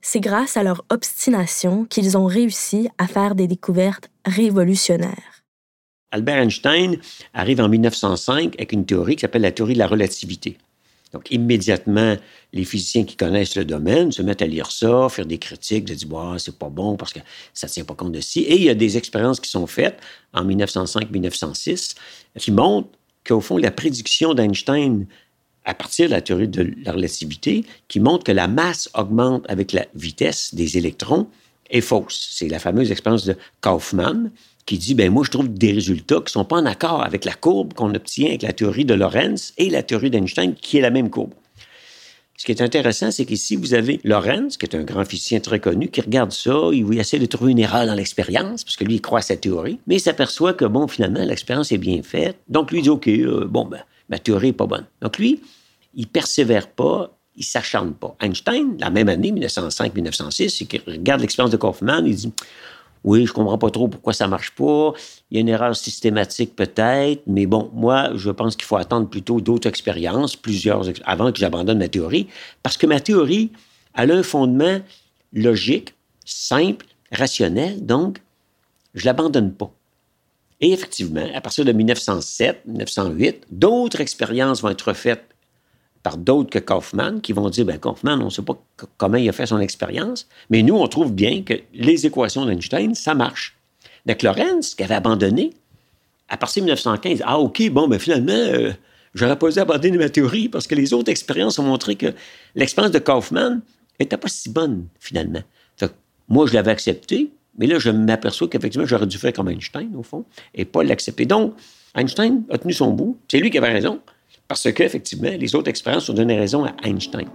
C'est 0.00 0.20
grâce 0.20 0.56
à 0.56 0.62
leur 0.62 0.84
obstination 0.90 1.84
qu'ils 1.84 2.16
ont 2.16 2.26
réussi 2.26 2.88
à 2.98 3.06
faire 3.06 3.34
des 3.34 3.46
découvertes 3.46 4.10
révolutionnaires. 4.24 5.42
Albert 6.10 6.38
Einstein 6.38 6.96
arrive 7.34 7.60
en 7.60 7.68
1905 7.68 8.54
avec 8.54 8.72
une 8.72 8.86
théorie 8.86 9.16
qui 9.16 9.22
s'appelle 9.22 9.42
la 9.42 9.52
théorie 9.52 9.74
de 9.74 9.78
la 9.78 9.86
relativité. 9.86 10.56
Donc, 11.12 11.30
immédiatement, 11.30 12.16
les 12.52 12.64
physiciens 12.64 13.04
qui 13.04 13.16
connaissent 13.16 13.56
le 13.56 13.64
domaine 13.64 14.12
se 14.12 14.22
mettent 14.22 14.42
à 14.42 14.46
lire 14.46 14.70
ça, 14.70 15.08
faire 15.08 15.26
des 15.26 15.38
critiques, 15.38 15.84
de 15.86 15.94
dire, 15.94 16.08
bah, 16.08 16.36
c'est 16.38 16.58
pas 16.58 16.68
bon 16.68 16.96
parce 16.96 17.12
que 17.12 17.20
ça 17.54 17.66
ne 17.66 17.72
tient 17.72 17.84
pas 17.84 17.94
compte 17.94 18.12
de 18.12 18.20
ci. 18.20 18.40
Et 18.40 18.56
il 18.56 18.62
y 18.62 18.70
a 18.70 18.74
des 18.74 18.96
expériences 18.96 19.40
qui 19.40 19.50
sont 19.50 19.66
faites 19.66 19.98
en 20.34 20.44
1905-1906 20.44 21.94
qui 22.38 22.52
montrent 22.52 22.90
qu'au 23.26 23.40
fond, 23.40 23.56
la 23.56 23.70
prédiction 23.70 24.34
d'Einstein 24.34 25.06
à 25.68 25.74
partir 25.74 26.06
de 26.06 26.14
la 26.14 26.22
théorie 26.22 26.48
de 26.48 26.72
la 26.82 26.92
relativité, 26.92 27.62
qui 27.88 28.00
montre 28.00 28.24
que 28.24 28.32
la 28.32 28.48
masse 28.48 28.88
augmente 28.94 29.44
avec 29.50 29.72
la 29.72 29.84
vitesse 29.94 30.54
des 30.54 30.78
électrons, 30.78 31.28
est 31.68 31.82
fausse. 31.82 32.28
C'est 32.32 32.48
la 32.48 32.58
fameuse 32.58 32.90
expérience 32.90 33.26
de 33.26 33.36
Kaufmann, 33.60 34.30
qui 34.68 34.76
dit, 34.76 34.94
ben 34.94 35.10
moi, 35.10 35.24
je 35.24 35.30
trouve 35.30 35.48
des 35.48 35.72
résultats 35.72 36.20
qui 36.20 36.30
sont 36.30 36.44
pas 36.44 36.56
en 36.56 36.66
accord 36.66 37.02
avec 37.02 37.24
la 37.24 37.32
courbe 37.32 37.72
qu'on 37.72 37.94
obtient 37.94 38.28
avec 38.28 38.42
la 38.42 38.52
théorie 38.52 38.84
de 38.84 38.92
Lorentz 38.92 39.54
et 39.56 39.70
la 39.70 39.82
théorie 39.82 40.10
d'Einstein, 40.10 40.54
qui 40.54 40.76
est 40.76 40.82
la 40.82 40.90
même 40.90 41.08
courbe. 41.08 41.32
Ce 42.36 42.44
qui 42.44 42.52
est 42.52 42.60
intéressant, 42.60 43.10
c'est 43.10 43.24
qu'ici, 43.24 43.56
vous 43.56 43.72
avez 43.72 43.98
Lorentz, 44.04 44.58
qui 44.58 44.66
est 44.66 44.76
un 44.76 44.82
grand 44.82 45.06
physicien 45.06 45.40
très 45.40 45.58
connu, 45.58 45.88
qui 45.88 46.02
regarde 46.02 46.32
ça, 46.32 46.68
il 46.70 46.98
essaie 47.00 47.18
de 47.18 47.24
trouver 47.24 47.52
une 47.52 47.60
erreur 47.60 47.86
dans 47.86 47.94
l'expérience, 47.94 48.62
parce 48.62 48.76
que 48.76 48.84
lui, 48.84 48.96
il 48.96 49.00
croit 49.00 49.20
à 49.20 49.22
sa 49.22 49.38
théorie, 49.38 49.80
mais 49.86 49.96
il 49.96 50.00
s'aperçoit 50.00 50.52
que, 50.52 50.66
bon, 50.66 50.86
finalement, 50.86 51.24
l'expérience 51.24 51.72
est 51.72 51.78
bien 51.78 52.02
faite. 52.02 52.36
Donc, 52.46 52.70
lui, 52.70 52.80
il 52.80 52.82
dit, 52.82 52.90
OK, 52.90 53.08
euh, 53.08 53.46
bon, 53.46 53.64
ben, 53.64 53.82
ma 54.10 54.18
théorie 54.18 54.48
n'est 54.48 54.52
pas 54.52 54.66
bonne. 54.66 54.84
Donc, 55.00 55.16
lui, 55.16 55.40
il 55.94 56.06
persévère 56.06 56.68
pas, 56.68 57.10
il 57.36 57.44
s'acharne 57.44 57.94
pas. 57.94 58.14
Einstein, 58.20 58.76
la 58.78 58.90
même 58.90 59.08
année, 59.08 59.32
1905-1906, 59.32 60.66
il 60.70 60.92
regarde 60.92 61.22
l'expérience 61.22 61.52
de 61.52 61.56
Kaufmann, 61.56 62.06
il 62.06 62.14
dit, 62.14 62.32
oui, 63.04 63.26
je 63.26 63.32
comprends 63.32 63.58
pas 63.58 63.70
trop 63.70 63.88
pourquoi 63.88 64.12
ça 64.12 64.26
marche 64.26 64.50
pas. 64.52 64.92
Il 65.30 65.36
y 65.36 65.38
a 65.38 65.40
une 65.40 65.48
erreur 65.48 65.76
systématique 65.76 66.56
peut-être, 66.56 67.22
mais 67.26 67.46
bon, 67.46 67.70
moi, 67.72 68.10
je 68.14 68.30
pense 68.30 68.56
qu'il 68.56 68.64
faut 68.64 68.76
attendre 68.76 69.08
plutôt 69.08 69.40
d'autres 69.40 69.68
expériences, 69.68 70.36
plusieurs, 70.36 70.82
avant 71.04 71.32
que 71.32 71.38
j'abandonne 71.38 71.78
ma 71.78 71.88
théorie, 71.88 72.28
parce 72.62 72.76
que 72.76 72.86
ma 72.86 73.00
théorie, 73.00 73.50
elle 73.94 74.10
a 74.10 74.16
un 74.16 74.22
fondement 74.22 74.80
logique, 75.32 75.94
simple, 76.24 76.86
rationnel, 77.12 77.84
donc 77.84 78.20
je 78.94 79.04
l'abandonne 79.04 79.52
pas. 79.52 79.70
Et 80.60 80.72
effectivement, 80.72 81.26
à 81.34 81.40
partir 81.40 81.64
de 81.64 81.72
1907, 81.72 82.62
1908, 82.66 83.46
d'autres 83.50 84.00
expériences 84.00 84.60
vont 84.60 84.70
être 84.70 84.92
faites 84.92 85.24
par 86.02 86.16
d'autres 86.16 86.50
que 86.50 86.58
Kaufman 86.58 87.20
qui 87.20 87.32
vont 87.32 87.50
dire, 87.50 87.64
ben 87.64 87.78
Kaufman, 87.78 88.20
on 88.20 88.26
ne 88.26 88.30
sait 88.30 88.42
pas 88.42 88.56
comment 88.96 89.16
il 89.16 89.28
a 89.28 89.32
fait 89.32 89.46
son 89.46 89.58
expérience, 89.58 90.28
mais 90.50 90.62
nous, 90.62 90.76
on 90.76 90.86
trouve 90.88 91.12
bien 91.12 91.42
que 91.42 91.54
les 91.74 92.06
équations 92.06 92.46
d'Einstein, 92.46 92.94
ça 92.94 93.14
marche. 93.14 93.56
Donc, 94.06 94.22
Lorentz, 94.22 94.74
qui 94.74 94.82
avait 94.84 94.94
abandonné, 94.94 95.50
à 96.28 96.36
partir 96.36 96.62
de 96.62 96.66
1915, 96.66 97.22
ah, 97.24 97.38
OK, 97.38 97.68
bon, 97.70 97.88
ben 97.88 97.98
finalement, 97.98 98.32
euh, 98.32 98.72
j'aurais 99.14 99.38
pas 99.38 99.50
dû 99.50 99.58
abandonner 99.58 99.98
ma 99.98 100.08
théorie 100.08 100.48
parce 100.48 100.66
que 100.66 100.74
les 100.74 100.92
autres 100.92 101.10
expériences 101.10 101.58
ont 101.58 101.64
montré 101.64 101.96
que 101.96 102.14
l'expérience 102.54 102.92
de 102.92 102.98
Kaufman 102.98 103.60
n'était 103.98 104.16
pas 104.16 104.28
si 104.28 104.50
bonne, 104.50 104.86
finalement. 104.98 105.42
moi, 106.28 106.46
je 106.46 106.54
l'avais 106.54 106.70
accepté, 106.70 107.30
mais 107.58 107.66
là, 107.66 107.78
je 107.78 107.90
m'aperçois 107.90 108.48
qu'effectivement, 108.48 108.86
j'aurais 108.86 109.06
dû 109.06 109.18
faire 109.18 109.32
comme 109.32 109.48
Einstein, 109.48 109.90
au 109.96 110.02
fond, 110.02 110.24
et 110.54 110.64
pas 110.64 110.82
l'accepter. 110.84 111.26
Donc, 111.26 111.54
Einstein 111.94 112.44
a 112.50 112.58
tenu 112.58 112.72
son 112.72 112.92
bout. 112.92 113.18
C'est 113.28 113.38
lui 113.38 113.50
qui 113.50 113.58
avait 113.58 113.72
raison. 113.72 114.00
Parce 114.48 114.72
qu'effectivement, 114.72 115.28
les 115.38 115.54
autres 115.54 115.68
expériences 115.68 116.08
ont 116.08 116.14
donné 116.14 116.38
raison 116.38 116.64
à 116.64 116.72
Einstein. 116.82 117.28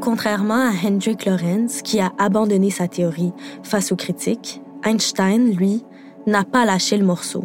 Contrairement 0.00 0.68
à 0.68 0.72
Hendrik 0.84 1.26
Lorentz, 1.26 1.80
qui 1.82 2.00
a 2.00 2.10
abandonné 2.18 2.70
sa 2.70 2.88
théorie 2.88 3.32
face 3.62 3.92
aux 3.92 3.96
critiques, 3.96 4.60
Einstein, 4.84 5.54
lui, 5.54 5.84
n'a 6.26 6.42
pas 6.42 6.64
lâché 6.64 6.96
le 6.96 7.04
morceau. 7.04 7.44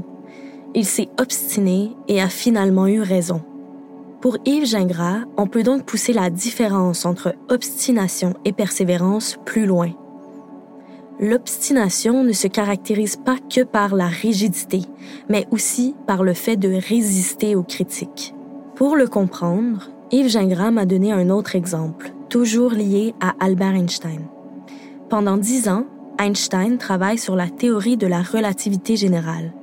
Il 0.73 0.85
s'est 0.85 1.09
obstiné 1.19 1.91
et 2.07 2.19
a 2.19 2.29
finalement 2.29 2.87
eu 2.87 3.01
raison. 3.01 3.43
Pour 4.21 4.37
Yves 4.45 4.65
Gingras, 4.65 5.19
on 5.37 5.45
peut 5.45 5.61
donc 5.61 5.85
pousser 5.85 6.13
la 6.13 6.31
différence 6.31 7.05
entre 7.05 7.35
obstination 7.49 8.33
et 8.43 8.53
persévérance 8.53 9.37
plus 9.45 9.67
loin 9.67 9.93
l'obstination 11.19 12.23
ne 12.23 12.33
se 12.33 12.47
caractérise 12.47 13.15
pas 13.15 13.37
que 13.49 13.63
par 13.63 13.95
la 13.95 14.07
rigidité, 14.07 14.81
mais 15.29 15.47
aussi 15.51 15.95
par 16.05 16.23
le 16.23 16.33
fait 16.33 16.57
de 16.57 16.69
résister 16.69 17.55
aux 17.55 17.63
critiques. 17.63 18.33
Pour 18.75 18.95
le 18.95 19.07
comprendre, 19.07 19.89
Yves 20.11 20.29
Gingras 20.29 20.71
m'a 20.71 20.85
donné 20.85 21.11
un 21.11 21.29
autre 21.29 21.55
exemple, 21.55 22.13
toujours 22.29 22.71
lié 22.71 23.13
à 23.19 23.33
Albert 23.39 23.75
Einstein. 23.75 24.21
Pendant 25.09 25.37
dix 25.37 25.67
ans, 25.69 25.85
Einstein 26.19 26.77
travaille 26.77 27.17
sur 27.17 27.35
la 27.35 27.49
théorie 27.49 27.97
de 27.97 28.07
la 28.07 28.21
relativité 28.21 28.95
générale. 28.95 29.53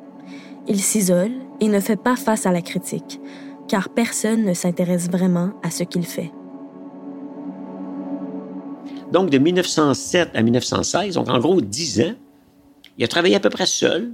Il 0.66 0.80
s'isole 0.80 1.32
et 1.61 1.68
ne 1.68 1.80
fait 1.80 2.00
pas 2.00 2.16
face 2.16 2.46
à 2.46 2.52
la 2.52 2.62
critique, 2.62 3.20
car 3.68 3.88
personne 3.88 4.44
ne 4.44 4.54
s'intéresse 4.54 5.11
vraiment 5.11 5.50
à 5.62 5.70
ce 5.70 5.84
qu'il 5.84 6.06
fait. 6.06 6.32
Donc, 9.14 9.30
de 9.30 9.38
1907 9.38 10.30
à 10.35 10.42
1916, 10.42 11.14
donc 11.14 11.28
en 11.28 11.38
gros 11.38 11.61
10 11.61 12.00
ans, 12.00 12.14
il 12.99 13.04
a 13.04 13.06
travaillé 13.06 13.37
à 13.37 13.40
peu 13.40 13.49
près 13.49 13.64
seul 13.64 14.11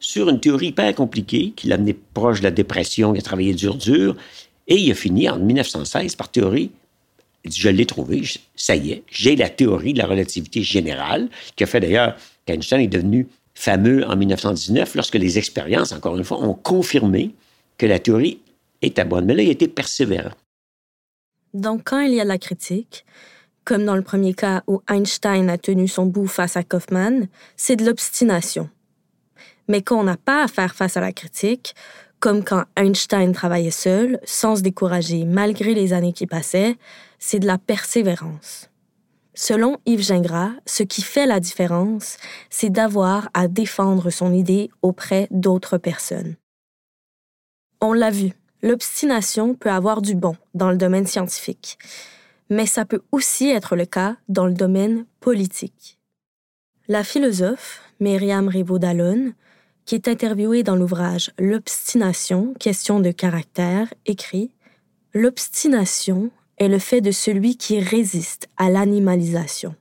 sur 0.00 0.28
une 0.28 0.38
théorie 0.38 0.66
hyper 0.66 0.94
compliquée 0.94 1.54
qui 1.56 1.66
l'a 1.66 1.76
amené 1.76 1.94
proche 1.94 2.40
de 2.40 2.44
la 2.44 2.50
dépression, 2.50 3.14
il 3.14 3.20
a 3.20 3.22
travaillé 3.22 3.54
dur, 3.54 3.74
dur, 3.74 4.14
et 4.68 4.76
il 4.76 4.90
a 4.90 4.94
fini 4.94 5.30
en 5.30 5.38
1916 5.38 6.14
par 6.16 6.28
théorie. 6.28 6.70
Je 7.46 7.70
l'ai 7.70 7.86
trouvé, 7.86 8.22
ça 8.54 8.76
y 8.76 8.92
est, 8.92 9.02
j'ai 9.10 9.34
la 9.34 9.48
théorie 9.48 9.94
de 9.94 9.98
la 9.98 10.06
relativité 10.06 10.62
générale, 10.62 11.30
qui 11.56 11.64
a 11.64 11.66
fait 11.66 11.80
d'ailleurs 11.80 12.14
qu'Einstein 12.44 12.82
est 12.82 12.88
devenu 12.88 13.28
fameux 13.54 14.06
en 14.06 14.14
1919 14.14 14.94
lorsque 14.94 15.14
les 15.14 15.38
expériences, 15.38 15.92
encore 15.92 16.18
une 16.18 16.24
fois, 16.24 16.38
ont 16.38 16.52
confirmé 16.52 17.30
que 17.78 17.86
la 17.86 17.98
théorie 17.98 18.40
était 18.82 19.06
bonne. 19.06 19.24
Mais 19.24 19.32
là, 19.32 19.42
il 19.42 19.48
a 19.48 19.52
été 19.52 19.68
persévérant. 19.68 20.34
Donc, 21.54 21.84
quand 21.86 22.00
il 22.00 22.12
y 22.12 22.20
a 22.20 22.24
la 22.24 22.36
critique, 22.36 23.06
comme 23.64 23.84
dans 23.84 23.96
le 23.96 24.02
premier 24.02 24.34
cas 24.34 24.62
où 24.66 24.82
Einstein 24.88 25.48
a 25.48 25.58
tenu 25.58 25.88
son 25.88 26.06
bout 26.06 26.26
face 26.26 26.56
à 26.56 26.62
Kaufmann, 26.62 27.28
c'est 27.56 27.76
de 27.76 27.84
l'obstination. 27.84 28.68
Mais 29.68 29.82
quand 29.82 29.98
on 29.98 30.04
n'a 30.04 30.16
pas 30.16 30.42
à 30.42 30.48
faire 30.48 30.74
face 30.74 30.96
à 30.96 31.00
la 31.00 31.12
critique, 31.12 31.74
comme 32.20 32.44
quand 32.44 32.64
Einstein 32.76 33.32
travaillait 33.32 33.70
seul, 33.70 34.20
sans 34.24 34.56
se 34.56 34.62
décourager 34.62 35.24
malgré 35.24 35.74
les 35.74 35.92
années 35.92 36.12
qui 36.12 36.26
passaient, 36.26 36.76
c'est 37.18 37.38
de 37.38 37.46
la 37.46 37.58
persévérance. 37.58 38.68
Selon 39.34 39.78
Yves 39.86 40.02
Gingras, 40.02 40.50
ce 40.66 40.82
qui 40.82 41.02
fait 41.02 41.26
la 41.26 41.40
différence, 41.40 42.18
c'est 42.50 42.70
d'avoir 42.70 43.30
à 43.32 43.48
défendre 43.48 44.10
son 44.10 44.32
idée 44.32 44.70
auprès 44.82 45.26
d'autres 45.30 45.78
personnes. 45.78 46.36
On 47.80 47.92
l'a 47.92 48.10
vu, 48.10 48.32
l'obstination 48.62 49.54
peut 49.54 49.70
avoir 49.70 50.02
du 50.02 50.14
bon 50.14 50.36
dans 50.54 50.70
le 50.70 50.76
domaine 50.76 51.06
scientifique, 51.06 51.78
mais 52.52 52.66
ça 52.66 52.84
peut 52.84 53.00
aussi 53.12 53.48
être 53.48 53.76
le 53.76 53.86
cas 53.86 54.16
dans 54.28 54.46
le 54.46 54.52
domaine 54.52 55.06
politique. 55.20 55.98
La 56.86 57.02
philosophe 57.02 57.80
Myriam 57.98 58.46
Rivaud-Dallon, 58.46 59.32
qui 59.86 59.94
est 59.94 60.06
interviewée 60.06 60.62
dans 60.62 60.76
l'ouvrage 60.76 61.32
L'obstination, 61.38 62.52
question 62.60 63.00
de 63.00 63.10
caractère, 63.10 63.92
écrit 64.04 64.50
L'obstination 65.14 66.30
est 66.58 66.68
le 66.68 66.78
fait 66.78 67.00
de 67.00 67.10
celui 67.10 67.56
qui 67.56 67.80
résiste 67.80 68.48
à 68.58 68.68
l'animalisation, 68.68 69.74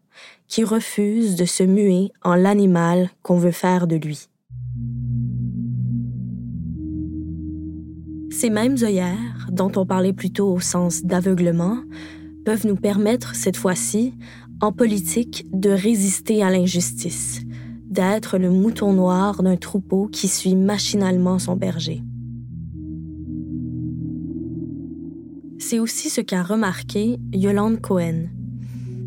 qui 0.47 0.63
refuse 0.63 1.35
de 1.35 1.45
se 1.45 1.63
muer 1.63 2.13
en 2.23 2.35
l'animal 2.35 3.09
qu'on 3.21 3.37
veut 3.37 3.51
faire 3.51 3.85
de 3.85 3.97
lui. 3.97 4.29
Ces 8.31 8.49
mêmes 8.49 8.77
œillères, 8.81 9.49
dont 9.51 9.73
on 9.75 9.85
parlait 9.85 10.13
plutôt 10.13 10.53
au 10.53 10.61
sens 10.61 11.03
d'aveuglement, 11.03 11.77
peuvent 12.45 12.65
nous 12.65 12.75
permettre, 12.75 13.35
cette 13.35 13.57
fois-ci, 13.57 14.13
en 14.61 14.71
politique, 14.71 15.45
de 15.51 15.69
résister 15.69 16.43
à 16.43 16.49
l'injustice, 16.49 17.41
d'être 17.89 18.37
le 18.37 18.49
mouton 18.49 18.93
noir 18.93 19.43
d'un 19.43 19.57
troupeau 19.57 20.07
qui 20.07 20.27
suit 20.27 20.55
machinalement 20.55 21.39
son 21.39 21.55
berger. 21.55 22.03
C'est 25.59 25.79
aussi 25.79 26.09
ce 26.09 26.21
qu'a 26.21 26.43
remarqué 26.43 27.19
Yolande 27.33 27.81
Cohen. 27.81 28.27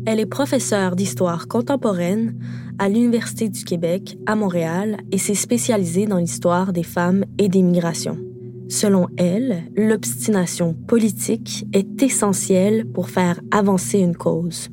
Elle 0.05 0.19
est 0.19 0.25
professeure 0.25 0.95
d'histoire 0.95 1.47
contemporaine 1.47 2.39
à 2.79 2.89
l'Université 2.89 3.49
du 3.49 3.63
Québec 3.63 4.17
à 4.25 4.35
Montréal 4.35 4.97
et 5.11 5.17
s'est 5.17 5.35
spécialisée 5.35 6.05
dans 6.05 6.17
l'histoire 6.17 6.73
des 6.73 6.83
femmes 6.83 7.25
et 7.37 7.49
des 7.49 7.61
migrations. 7.61 8.17
Selon 8.69 9.07
elle, 9.17 9.63
l'obstination 9.75 10.73
politique 10.73 11.65
est 11.73 12.01
essentielle 12.01 12.85
pour 12.85 13.09
faire 13.09 13.39
avancer 13.51 13.99
une 13.99 14.15
cause. 14.15 14.69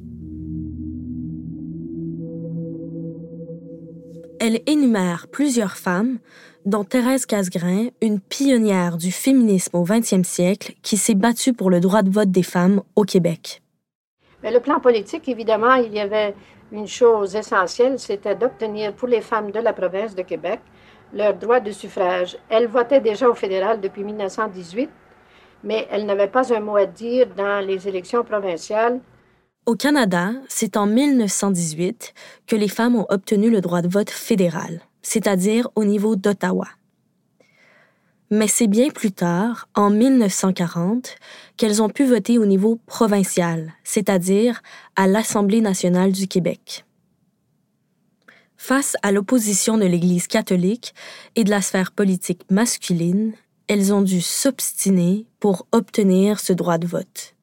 Elle 4.40 4.60
énumère 4.66 5.28
plusieurs 5.30 5.76
femmes 5.76 6.18
dont 6.64 6.84
Thérèse 6.84 7.26
Casgrain, 7.26 7.88
une 8.00 8.18
pionnière 8.18 8.96
du 8.96 9.12
féminisme 9.12 9.76
au 9.76 9.84
20e 9.84 10.24
siècle 10.24 10.74
qui 10.82 10.96
s'est 10.96 11.14
battue 11.14 11.52
pour 11.52 11.70
le 11.70 11.80
droit 11.80 12.02
de 12.02 12.10
vote 12.10 12.30
des 12.30 12.42
femmes 12.42 12.82
au 12.96 13.02
Québec. 13.02 13.62
Mais 14.42 14.50
le 14.50 14.60
plan 14.60 14.80
politique, 14.80 15.28
évidemment, 15.28 15.74
il 15.74 15.92
y 15.92 16.00
avait 16.00 16.34
une 16.72 16.88
chose 16.88 17.36
essentielle, 17.36 17.98
c'était 17.98 18.34
d'obtenir 18.34 18.94
pour 18.94 19.06
les 19.06 19.20
femmes 19.20 19.50
de 19.50 19.60
la 19.60 19.72
province 19.72 20.14
de 20.14 20.22
Québec 20.22 20.60
leur 21.12 21.34
droit 21.34 21.60
de 21.60 21.70
suffrage. 21.70 22.36
Elles 22.48 22.68
votaient 22.68 23.00
déjà 23.00 23.28
au 23.28 23.34
fédéral 23.34 23.80
depuis 23.80 24.04
1918, 24.04 24.90
mais 25.64 25.86
elles 25.90 26.06
n'avaient 26.06 26.28
pas 26.28 26.54
un 26.54 26.60
mot 26.60 26.76
à 26.76 26.86
dire 26.86 27.26
dans 27.36 27.64
les 27.64 27.88
élections 27.88 28.24
provinciales. 28.24 29.00
Au 29.66 29.76
Canada, 29.76 30.30
c'est 30.48 30.76
en 30.76 30.86
1918 30.86 32.14
que 32.46 32.56
les 32.56 32.68
femmes 32.68 32.96
ont 32.96 33.06
obtenu 33.08 33.50
le 33.50 33.60
droit 33.60 33.82
de 33.82 33.88
vote 33.88 34.10
fédéral 34.10 34.80
c'est-à-dire 35.02 35.68
au 35.74 35.84
niveau 35.84 36.16
d'Ottawa. 36.16 36.68
Mais 38.30 38.48
c'est 38.48 38.66
bien 38.66 38.88
plus 38.88 39.12
tard, 39.12 39.68
en 39.74 39.90
1940, 39.90 41.16
qu'elles 41.58 41.82
ont 41.82 41.90
pu 41.90 42.06
voter 42.06 42.38
au 42.38 42.46
niveau 42.46 42.80
provincial, 42.86 43.74
c'est-à-dire 43.84 44.62
à 44.96 45.06
l'Assemblée 45.06 45.60
nationale 45.60 46.12
du 46.12 46.26
Québec. 46.28 46.86
Face 48.64 48.96
à 49.02 49.10
l'opposition 49.10 49.76
de 49.76 49.86
l'Église 49.86 50.28
catholique 50.28 50.94
et 51.34 51.42
de 51.42 51.50
la 51.50 51.60
sphère 51.60 51.90
politique 51.90 52.48
masculine, 52.48 53.32
elles 53.66 53.92
ont 53.92 54.02
dû 54.02 54.20
s'obstiner 54.20 55.26
pour 55.40 55.66
obtenir 55.72 56.38
ce 56.38 56.52
droit 56.52 56.78
de 56.78 56.86
vote. 56.86 57.34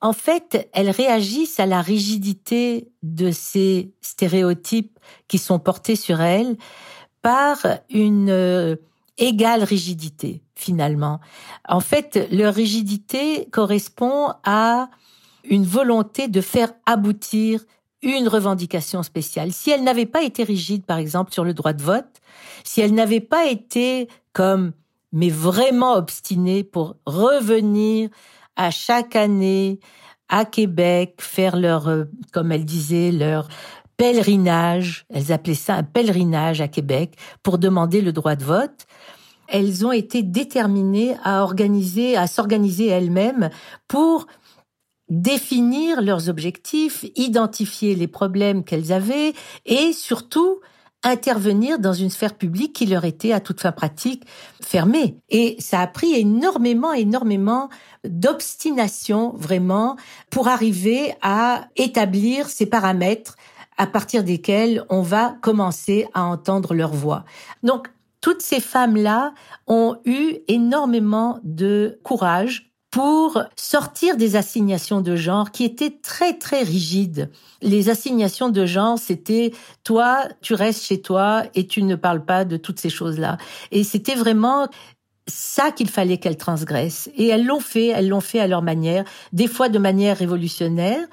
En 0.00 0.14
fait, 0.14 0.70
elles 0.72 0.88
réagissent 0.88 1.60
à 1.60 1.66
la 1.66 1.82
rigidité 1.82 2.88
de 3.02 3.30
ces 3.30 3.92
stéréotypes 4.00 4.98
qui 5.28 5.36
sont 5.36 5.58
portés 5.58 5.96
sur 5.96 6.22
elles 6.22 6.56
par 7.20 7.58
une 7.90 8.30
euh, 8.30 8.76
égale 9.18 9.64
rigidité, 9.64 10.42
finalement. 10.54 11.20
En 11.68 11.80
fait, 11.80 12.26
leur 12.32 12.54
rigidité 12.54 13.48
correspond 13.52 14.32
à 14.44 14.88
une 15.44 15.66
volonté 15.66 16.28
de 16.28 16.40
faire 16.40 16.72
aboutir 16.86 17.60
une 18.02 18.28
revendication 18.28 19.02
spéciale. 19.02 19.52
Si 19.52 19.70
elle 19.70 19.82
n'avait 19.82 20.06
pas 20.06 20.22
été 20.22 20.44
rigide, 20.44 20.84
par 20.84 20.98
exemple, 20.98 21.32
sur 21.32 21.44
le 21.44 21.54
droit 21.54 21.72
de 21.72 21.82
vote, 21.82 22.20
si 22.64 22.80
elle 22.80 22.94
n'avait 22.94 23.20
pas 23.20 23.46
été 23.46 24.08
comme, 24.32 24.72
mais 25.12 25.30
vraiment 25.30 25.94
obstinée 25.94 26.62
pour 26.62 26.96
revenir 27.06 28.10
à 28.56 28.70
chaque 28.70 29.16
année 29.16 29.80
à 30.28 30.44
Québec 30.44 31.16
faire 31.18 31.56
leur, 31.56 31.88
euh, 31.88 32.04
comme 32.32 32.52
elle 32.52 32.64
disait, 32.64 33.12
leur 33.12 33.48
pèlerinage. 33.96 35.06
Elles 35.10 35.32
appelaient 35.32 35.54
ça 35.54 35.76
un 35.76 35.82
pèlerinage 35.82 36.60
à 36.60 36.68
Québec 36.68 37.16
pour 37.42 37.58
demander 37.58 38.00
le 38.00 38.12
droit 38.12 38.36
de 38.36 38.44
vote. 38.44 38.86
Elles 39.48 39.86
ont 39.86 39.92
été 39.92 40.22
déterminées 40.22 41.16
à 41.22 41.42
organiser, 41.42 42.16
à 42.16 42.26
s'organiser 42.26 42.88
elles-mêmes 42.88 43.50
pour 43.86 44.26
définir 45.08 46.02
leurs 46.02 46.28
objectifs, 46.28 47.04
identifier 47.14 47.94
les 47.94 48.08
problèmes 48.08 48.64
qu'elles 48.64 48.92
avaient 48.92 49.34
et 49.64 49.92
surtout 49.92 50.60
intervenir 51.04 51.78
dans 51.78 51.92
une 51.92 52.10
sphère 52.10 52.34
publique 52.34 52.72
qui 52.72 52.86
leur 52.86 53.04
était 53.04 53.32
à 53.32 53.40
toute 53.40 53.60
fin 53.60 53.70
pratique 53.70 54.24
fermée. 54.60 55.18
Et 55.28 55.56
ça 55.60 55.80
a 55.80 55.86
pris 55.86 56.14
énormément, 56.14 56.92
énormément 56.92 57.68
d'obstination 58.04 59.32
vraiment 59.36 59.96
pour 60.30 60.48
arriver 60.48 61.14
à 61.22 61.68
établir 61.76 62.48
ces 62.48 62.66
paramètres 62.66 63.36
à 63.78 63.86
partir 63.86 64.24
desquels 64.24 64.84
on 64.88 65.02
va 65.02 65.36
commencer 65.42 66.08
à 66.14 66.24
entendre 66.24 66.74
leur 66.74 66.92
voix. 66.92 67.24
Donc, 67.62 67.88
toutes 68.20 68.42
ces 68.42 68.60
femmes-là 68.60 69.34
ont 69.68 69.98
eu 70.04 70.38
énormément 70.48 71.38
de 71.44 72.00
courage 72.02 72.72
pour 72.96 73.42
sortir 73.56 74.16
des 74.16 74.36
assignations 74.36 75.02
de 75.02 75.16
genre 75.16 75.50
qui 75.50 75.64
étaient 75.64 75.98
très 76.02 76.32
très 76.32 76.62
rigides. 76.62 77.30
Les 77.60 77.90
assignations 77.90 78.48
de 78.48 78.64
genre, 78.64 78.98
c'était 78.98 79.52
toi, 79.84 80.24
tu 80.40 80.54
restes 80.54 80.82
chez 80.82 81.02
toi 81.02 81.42
et 81.54 81.66
tu 81.66 81.82
ne 81.82 81.94
parles 81.94 82.24
pas 82.24 82.46
de 82.46 82.56
toutes 82.56 82.80
ces 82.80 82.88
choses-là. 82.88 83.36
Et 83.70 83.84
c'était 83.84 84.14
vraiment 84.14 84.68
ça 85.26 85.72
qu'il 85.72 85.90
fallait 85.90 86.16
qu'elles 86.16 86.38
transgressent. 86.38 87.10
Et 87.18 87.26
elles 87.26 87.44
l'ont 87.44 87.60
fait, 87.60 87.88
elles 87.88 88.08
l'ont 88.08 88.22
fait 88.22 88.40
à 88.40 88.46
leur 88.46 88.62
manière, 88.62 89.04
des 89.34 89.46
fois 89.46 89.68
de 89.68 89.78
manière 89.78 90.16
révolutionnaire, 90.16 91.06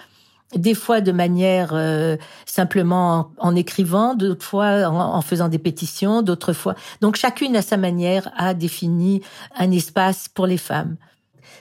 des 0.56 0.76
fois 0.76 1.02
de 1.02 1.12
manière 1.12 1.72
euh, 1.74 2.16
simplement 2.46 3.32
en, 3.40 3.58
écrivant, 3.58 4.16
d'autres 4.16 4.46
fois 4.46 4.88
en, 4.88 5.16
en, 5.18 5.22
faisant 5.22 5.50
des 5.50 5.60
pétitions, 5.60 6.22
d'autres 6.22 6.54
fois. 6.54 6.76
Donc 7.02 7.18
chacune 7.18 7.58
à 7.58 7.62
sa 7.62 7.76
manière 7.76 8.32
a 8.38 8.54
défini 8.54 9.22
un 9.58 9.70
espace 9.72 10.30
pour 10.30 10.48
les 10.48 10.58
femmes 10.58 10.96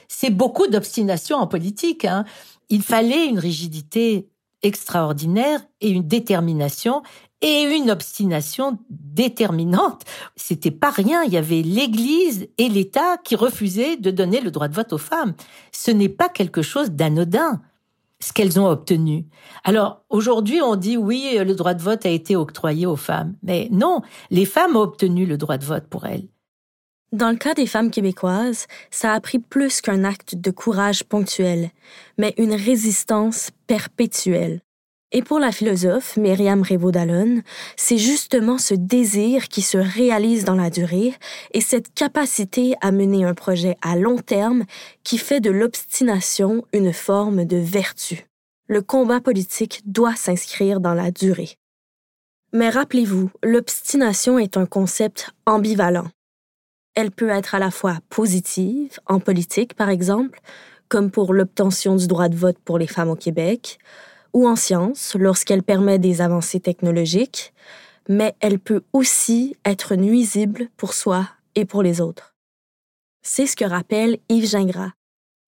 c'est 0.07 0.29
beaucoup 0.29 0.67
d'obstination 0.67 1.37
en 1.37 1.47
politique. 1.47 2.05
Hein. 2.05 2.25
Il 2.69 2.81
fallait 2.81 3.27
une 3.27 3.39
rigidité 3.39 4.27
extraordinaire 4.61 5.61
et 5.81 5.89
une 5.89 6.07
détermination 6.07 7.03
et 7.41 7.63
une 7.63 7.91
obstination 7.91 8.79
déterminante. 8.89 10.03
C'était 10.37 10.71
pas 10.71 10.89
rien. 10.89 11.23
Il 11.23 11.33
y 11.33 11.37
avait 11.37 11.61
l'Église 11.61 12.47
et 12.57 12.69
l'État 12.69 13.17
qui 13.17 13.35
refusaient 13.35 13.97
de 13.97 14.11
donner 14.11 14.39
le 14.39 14.49
droit 14.49 14.69
de 14.69 14.73
vote 14.73 14.93
aux 14.93 14.97
femmes. 14.97 15.33
Ce 15.73 15.91
n'est 15.91 16.09
pas 16.09 16.29
quelque 16.29 16.61
chose 16.61 16.91
d'anodin. 16.91 17.61
ce 18.21 18.31
qu'elles 18.31 18.57
ont 18.57 18.67
obtenu. 18.67 19.25
Alors 19.65 20.03
aujourd'hui, 20.09 20.61
on 20.61 20.77
dit 20.77 20.95
oui, 20.95 21.37
le 21.37 21.55
droit 21.55 21.73
de 21.73 21.81
vote 21.81 22.05
a 22.05 22.09
été 22.09 22.37
octroyé 22.37 22.85
aux 22.85 22.95
femmes, 22.95 23.35
mais 23.43 23.67
non, 23.69 24.01
les 24.31 24.45
femmes 24.45 24.77
ont 24.77 24.81
obtenu 24.81 25.25
le 25.25 25.35
droit 25.37 25.57
de 25.57 25.65
vote 25.65 25.87
pour 25.89 26.05
elles. 26.05 26.29
Dans 27.13 27.29
le 27.29 27.37
cas 27.37 27.53
des 27.53 27.67
femmes 27.67 27.91
québécoises, 27.91 28.65
ça 28.89 29.13
a 29.13 29.21
pris 29.21 29.37
plus 29.37 29.81
qu'un 29.81 30.03
acte 30.03 30.33
de 30.33 30.49
courage 30.49 31.03
ponctuel, 31.03 31.69
mais 32.17 32.33
une 32.37 32.55
résistance 32.55 33.51
perpétuelle. 33.67 34.61
Et 35.11 35.21
pour 35.21 35.37
la 35.37 35.51
philosophe 35.51 36.17
Myriam 36.17 36.63
Révaud-Dallon, 36.63 37.43
c'est 37.77 37.99
justement 37.99 38.57
ce 38.57 38.73
désir 38.73 39.47
qui 39.47 39.61
se 39.61 39.77
réalise 39.77 40.43
dans 40.43 40.55
la 40.55 40.71
durée 40.71 41.13
et 41.51 41.61
cette 41.61 41.93
capacité 41.93 42.73
à 42.81 42.91
mener 42.91 43.25
un 43.25 43.35
projet 43.35 43.77
à 43.83 43.95
long 43.95 44.17
terme 44.17 44.65
qui 45.03 45.19
fait 45.19 45.39
de 45.39 45.51
l'obstination 45.51 46.65
une 46.73 46.93
forme 46.93 47.45
de 47.45 47.57
vertu. 47.57 48.25
Le 48.67 48.81
combat 48.81 49.21
politique 49.21 49.81
doit 49.85 50.15
s'inscrire 50.15 50.79
dans 50.79 50.95
la 50.95 51.11
durée. 51.11 51.57
Mais 52.53 52.69
rappelez-vous, 52.69 53.29
l'obstination 53.43 54.39
est 54.39 54.57
un 54.57 54.65
concept 54.65 55.29
ambivalent. 55.45 56.07
Elle 56.95 57.11
peut 57.11 57.29
être 57.29 57.55
à 57.55 57.59
la 57.59 57.71
fois 57.71 57.97
positive, 58.09 58.99
en 59.07 59.19
politique 59.19 59.73
par 59.73 59.89
exemple, 59.89 60.39
comme 60.89 61.09
pour 61.09 61.33
l'obtention 61.33 61.95
du 61.95 62.07
droit 62.07 62.29
de 62.29 62.35
vote 62.35 62.57
pour 62.63 62.77
les 62.77 62.87
femmes 62.87 63.09
au 63.09 63.15
Québec, 63.15 63.79
ou 64.33 64.47
en 64.47 64.55
sciences 64.55 65.15
lorsqu'elle 65.15 65.63
permet 65.63 65.99
des 65.99 66.21
avancées 66.21 66.59
technologiques, 66.59 67.53
mais 68.09 68.35
elle 68.39 68.59
peut 68.59 68.83
aussi 68.93 69.55
être 69.65 69.95
nuisible 69.95 70.69
pour 70.77 70.93
soi 70.93 71.27
et 71.55 71.65
pour 71.65 71.83
les 71.83 72.01
autres. 72.01 72.35
C'est 73.21 73.47
ce 73.47 73.55
que 73.55 73.65
rappelle 73.65 74.17
Yves 74.29 74.49
Gingras. 74.49 74.91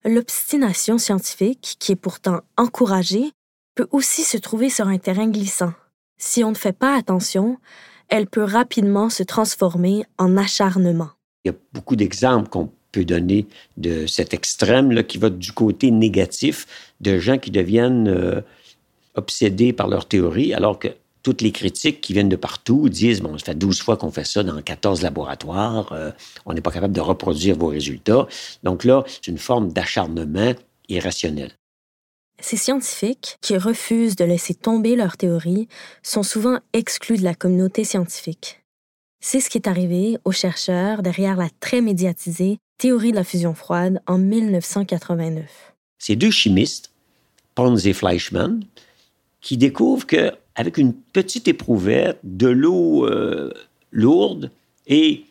L'obstination 0.04 0.98
scientifique, 0.98 1.76
qui 1.78 1.92
est 1.92 1.96
pourtant 1.96 2.40
encouragée, 2.56 3.32
peut 3.74 3.88
aussi 3.90 4.22
se 4.22 4.38
trouver 4.38 4.70
sur 4.70 4.88
un 4.88 4.98
terrain 4.98 5.28
glissant. 5.28 5.74
Si 6.16 6.42
on 6.42 6.50
ne 6.50 6.56
fait 6.56 6.72
pas 6.72 6.96
attention, 6.96 7.58
elle 8.08 8.26
peut 8.26 8.44
rapidement 8.44 9.10
se 9.10 9.22
transformer 9.22 10.04
en 10.16 10.36
acharnement. 10.36 11.10
Il 11.46 11.50
y 11.50 11.54
a 11.54 11.58
beaucoup 11.72 11.94
d'exemples 11.94 12.48
qu'on 12.48 12.72
peut 12.90 13.04
donner 13.04 13.46
de 13.76 14.08
cet 14.08 14.34
extrême 14.34 14.90
là, 14.90 15.04
qui 15.04 15.18
va 15.18 15.30
du 15.30 15.52
côté 15.52 15.92
négatif 15.92 16.66
de 17.00 17.20
gens 17.20 17.38
qui 17.38 17.52
deviennent 17.52 18.08
euh, 18.08 18.40
obsédés 19.14 19.72
par 19.72 19.86
leur 19.86 20.06
théorie, 20.06 20.54
alors 20.54 20.80
que 20.80 20.88
toutes 21.22 21.42
les 21.42 21.52
critiques 21.52 22.00
qui 22.00 22.14
viennent 22.14 22.28
de 22.28 22.34
partout 22.34 22.88
disent, 22.88 23.20
bon, 23.20 23.38
ça 23.38 23.44
fait 23.44 23.54
12 23.54 23.80
fois 23.80 23.96
qu'on 23.96 24.10
fait 24.10 24.26
ça 24.26 24.42
dans 24.42 24.60
14 24.60 25.02
laboratoires, 25.02 25.92
euh, 25.92 26.10
on 26.46 26.52
n'est 26.52 26.60
pas 26.60 26.72
capable 26.72 26.94
de 26.94 27.00
reproduire 27.00 27.56
vos 27.56 27.68
résultats. 27.68 28.26
Donc 28.64 28.82
là, 28.82 29.04
c'est 29.06 29.28
une 29.28 29.38
forme 29.38 29.72
d'acharnement 29.72 30.54
irrationnel. 30.88 31.52
Ces 32.40 32.56
scientifiques 32.56 33.38
qui 33.40 33.56
refusent 33.56 34.16
de 34.16 34.24
laisser 34.24 34.54
tomber 34.54 34.96
leur 34.96 35.16
théorie 35.16 35.68
sont 36.02 36.24
souvent 36.24 36.58
exclus 36.72 37.18
de 37.18 37.24
la 37.24 37.36
communauté 37.36 37.84
scientifique. 37.84 38.62
C'est 39.20 39.40
ce 39.40 39.50
qui 39.50 39.58
est 39.58 39.68
arrivé 39.68 40.18
aux 40.24 40.32
chercheurs 40.32 41.02
derrière 41.02 41.36
la 41.36 41.48
très 41.60 41.80
médiatisée 41.80 42.58
théorie 42.78 43.10
de 43.10 43.16
la 43.16 43.24
fusion 43.24 43.54
froide 43.54 44.00
en 44.06 44.18
1989. 44.18 45.74
Ces 45.98 46.16
deux 46.16 46.30
chimistes, 46.30 46.92
Pons 47.54 47.76
et 47.86 47.92
Fleischmann, 47.92 48.62
qui 49.40 49.56
découvre 49.56 50.06
qu'avec 50.06 50.76
une 50.76 50.92
petite 50.92 51.48
éprouvette, 51.48 52.18
de 52.22 52.48
l'eau 52.48 53.06
euh, 53.06 53.52
lourde 53.90 54.50
et 54.86 55.24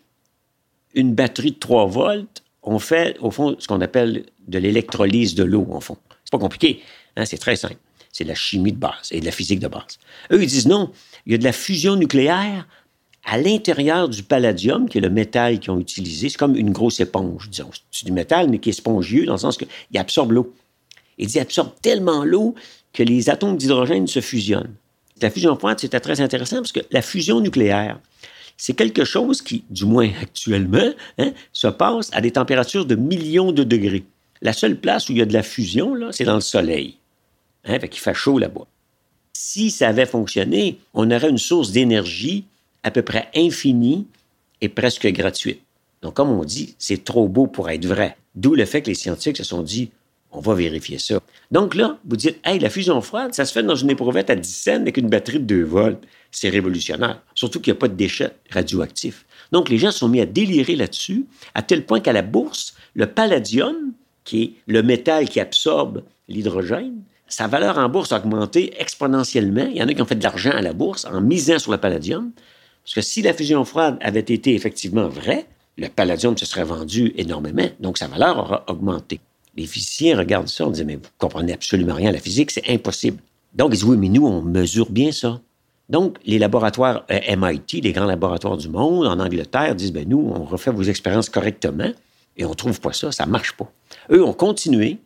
une 0.95 1.13
batterie 1.13 1.51
de 1.51 1.59
3 1.59 1.85
volts, 1.87 2.43
on 2.63 2.79
fait, 2.79 3.17
au 3.19 3.29
fond, 3.29 3.55
ce 3.59 3.67
qu'on 3.67 3.81
appelle 3.81 4.25
de 4.47 4.57
l'électrolyse 4.57 5.35
de 5.35 5.43
l'eau, 5.43 5.67
en 5.71 5.79
fond. 5.79 5.97
C'est 6.23 6.31
pas 6.31 6.39
compliqué, 6.39 6.81
hein, 7.15 7.25
c'est 7.25 7.37
très 7.37 7.55
simple. 7.55 7.77
C'est 8.11 8.23
de 8.23 8.29
la 8.29 8.35
chimie 8.35 8.71
de 8.71 8.77
base 8.77 9.09
et 9.11 9.19
de 9.19 9.25
la 9.25 9.31
physique 9.31 9.59
de 9.59 9.67
base. 9.67 9.99
Eux, 10.31 10.41
ils 10.41 10.47
disent 10.47 10.67
non, 10.67 10.91
il 11.25 11.33
y 11.33 11.35
a 11.35 11.37
de 11.37 11.43
la 11.43 11.51
fusion 11.51 11.95
nucléaire 11.95 12.65
à 13.25 13.39
l'intérieur 13.39 14.07
du 14.07 14.21
palladium, 14.21 14.87
qui 14.87 14.99
est 14.99 15.01
le 15.01 15.09
métal 15.09 15.59
qu'ils 15.59 15.71
ont 15.71 15.79
utilisé. 15.79 16.29
C'est 16.29 16.37
comme 16.37 16.55
une 16.55 16.71
grosse 16.71 16.99
éponge. 16.99 17.49
C'est 17.91 18.05
du 18.05 18.11
métal, 18.11 18.49
mais 18.49 18.59
qui 18.59 18.69
est 18.69 18.73
spongieux, 18.73 19.25
dans 19.25 19.33
le 19.33 19.39
sens 19.39 19.57
qu'il 19.57 19.67
absorbe 19.95 20.31
l'eau. 20.31 20.53
Il 21.17 21.39
absorbe 21.39 21.71
tellement 21.81 22.23
l'eau 22.23 22.53
que 22.93 23.01
les 23.01 23.29
atomes 23.29 23.57
d'hydrogène 23.57 24.05
se 24.07 24.21
fusionnent. 24.21 24.75
La 25.21 25.31
fusion 25.31 25.55
froide, 25.57 25.79
c'était 25.79 25.99
très 25.99 26.21
intéressant 26.21 26.57
parce 26.57 26.71
que 26.71 26.81
la 26.91 27.01
fusion 27.01 27.39
nucléaire, 27.39 27.99
c'est 28.57 28.73
quelque 28.73 29.05
chose 29.05 29.41
qui, 29.41 29.63
du 29.69 29.85
moins 29.85 30.09
actuellement, 30.21 30.91
hein, 31.17 31.31
se 31.51 31.67
passe 31.67 32.09
à 32.13 32.21
des 32.21 32.31
températures 32.31 32.85
de 32.85 32.95
millions 32.95 33.51
de 33.51 33.63
degrés. 33.63 34.03
La 34.41 34.53
seule 34.53 34.77
place 34.77 35.09
où 35.09 35.13
il 35.13 35.17
y 35.17 35.21
a 35.21 35.25
de 35.25 35.33
la 35.33 35.43
fusion, 35.43 35.95
c'est 36.11 36.25
dans 36.25 36.35
le 36.35 36.41
Soleil. 36.41 36.97
Hein, 37.63 37.79
qu'il 37.79 37.99
fait 37.99 38.13
chaud 38.13 38.37
là-bas. 38.37 38.67
Si 39.33 39.71
ça 39.71 39.87
avait 39.89 40.05
fonctionné, 40.05 40.77
on 40.93 41.09
aurait 41.09 41.29
une 41.29 41.37
source 41.39 41.71
d'énergie 41.71 42.45
à 42.85 42.91
peu 42.91 43.01
près 43.01 43.27
infinie 43.35 44.05
et 44.61 44.69
presque 44.69 45.07
gratuite. 45.07 45.59
Donc, 46.03 46.13
comme 46.13 46.29
on 46.29 46.43
dit, 46.43 46.75
c'est 46.77 47.03
trop 47.03 47.27
beau 47.27 47.47
pour 47.47 47.69
être 47.69 47.85
vrai. 47.85 48.15
D'où 48.35 48.53
le 48.53 48.63
fait 48.65 48.83
que 48.83 48.87
les 48.87 48.93
scientifiques 48.95 49.37
se 49.37 49.43
sont 49.43 49.63
dit, 49.63 49.89
on 50.31 50.39
va 50.39 50.53
vérifier 50.53 50.99
ça. 50.99 51.19
Donc 51.49 51.73
là, 51.73 51.97
vous 52.05 52.15
dites, 52.15 52.37
hey, 52.45 52.59
la 52.59 52.69
fusion 52.69 53.01
froide, 53.01 53.33
ça 53.33 53.45
se 53.45 53.53
fait 53.53 53.63
dans 53.63 53.75
une 53.75 53.89
éprouvette 53.89 54.29
à 54.29 54.35
10 54.35 54.55
cents 54.55 54.81
avec 54.81 54.97
une 54.97 55.09
batterie 55.09 55.39
de 55.39 55.45
2 55.45 55.63
volts. 55.63 56.03
C'est 56.29 56.49
révolutionnaire. 56.49 57.21
Surtout 57.33 57.59
qu'il 57.59 57.73
n'y 57.73 57.77
a 57.77 57.79
pas 57.79 57.87
de 57.87 57.95
déchets 57.95 58.35
radioactifs. 58.51 59.25
Donc 59.51 59.69
les 59.69 59.79
gens 59.79 59.91
sont 59.91 60.07
mis 60.07 60.21
à 60.21 60.27
délirer 60.27 60.75
là-dessus, 60.75 61.25
à 61.55 61.63
tel 61.63 61.85
point 61.85 62.01
qu'à 62.01 62.13
la 62.13 62.21
bourse, 62.21 62.75
le 62.93 63.07
palladium, 63.07 63.93
qui 64.23 64.43
est 64.43 64.53
le 64.67 64.83
métal 64.83 65.27
qui 65.27 65.39
absorbe 65.39 66.03
l'hydrogène, 66.27 67.01
sa 67.27 67.47
valeur 67.47 67.77
en 67.79 67.89
bourse 67.89 68.11
a 68.11 68.17
augmenté 68.17 68.79
exponentiellement. 68.79 69.67
Il 69.71 69.77
y 69.77 69.83
en 69.83 69.87
a 69.87 69.93
qui 69.93 70.01
ont 70.01 70.05
fait 70.05 70.15
de 70.15 70.23
l'argent 70.23 70.51
à 70.51 70.61
la 70.61 70.73
bourse 70.73 71.05
en 71.05 71.21
misant 71.21 71.57
sur 71.57 71.71
le 71.71 71.77
palladium. 71.77 72.31
Parce 72.85 72.93
que 72.93 73.01
si 73.01 73.23
la 73.23 73.33
fusion 73.33 73.65
froide 73.65 73.97
avait 73.99 74.19
été 74.19 74.53
effectivement 74.53 75.09
vraie, 75.09 75.47
le 75.77 75.89
palladium 75.89 76.37
se 76.37 76.45
serait 76.45 76.63
vendu 76.63 77.13
énormément, 77.17 77.67
donc 77.79 77.97
sa 77.97 78.07
valeur 78.07 78.37
aura 78.37 78.63
augmenté. 78.67 79.19
Les 79.57 79.65
physiciens 79.65 80.17
regardent 80.17 80.47
ça, 80.47 80.67
on 80.67 80.69
dit, 80.69 80.85
mais 80.85 80.95
vous 80.95 81.09
comprenez 81.17 81.53
absolument 81.53 81.95
rien 81.95 82.09
à 82.09 82.13
la 82.13 82.19
physique, 82.19 82.51
c'est 82.51 82.69
impossible. 82.69 83.17
Donc, 83.55 83.69
ils 83.69 83.77
disent, 83.77 83.85
oui, 83.85 83.97
mais 83.97 84.09
nous, 84.09 84.25
on 84.25 84.41
mesure 84.41 84.91
bien 84.91 85.11
ça. 85.11 85.41
Donc, 85.89 86.17
les 86.25 86.37
laboratoires 86.37 87.05
euh, 87.09 87.35
MIT, 87.35 87.81
les 87.81 87.91
grands 87.91 88.05
laboratoires 88.05 88.57
du 88.57 88.69
monde, 88.69 89.07
en 89.07 89.19
Angleterre, 89.19 89.75
disent, 89.75 89.93
ben 89.93 90.07
nous, 90.07 90.19
on 90.19 90.43
refait 90.43 90.71
vos 90.71 90.83
expériences 90.83 91.29
correctement 91.29 91.91
et 92.37 92.45
on 92.45 92.53
trouve 92.53 92.79
pas 92.81 92.93
ça, 92.93 93.11
ça 93.11 93.25
marche 93.25 93.53
pas. 93.53 93.71
Eux 94.11 94.23
ont 94.23 94.33
continué 94.33 94.97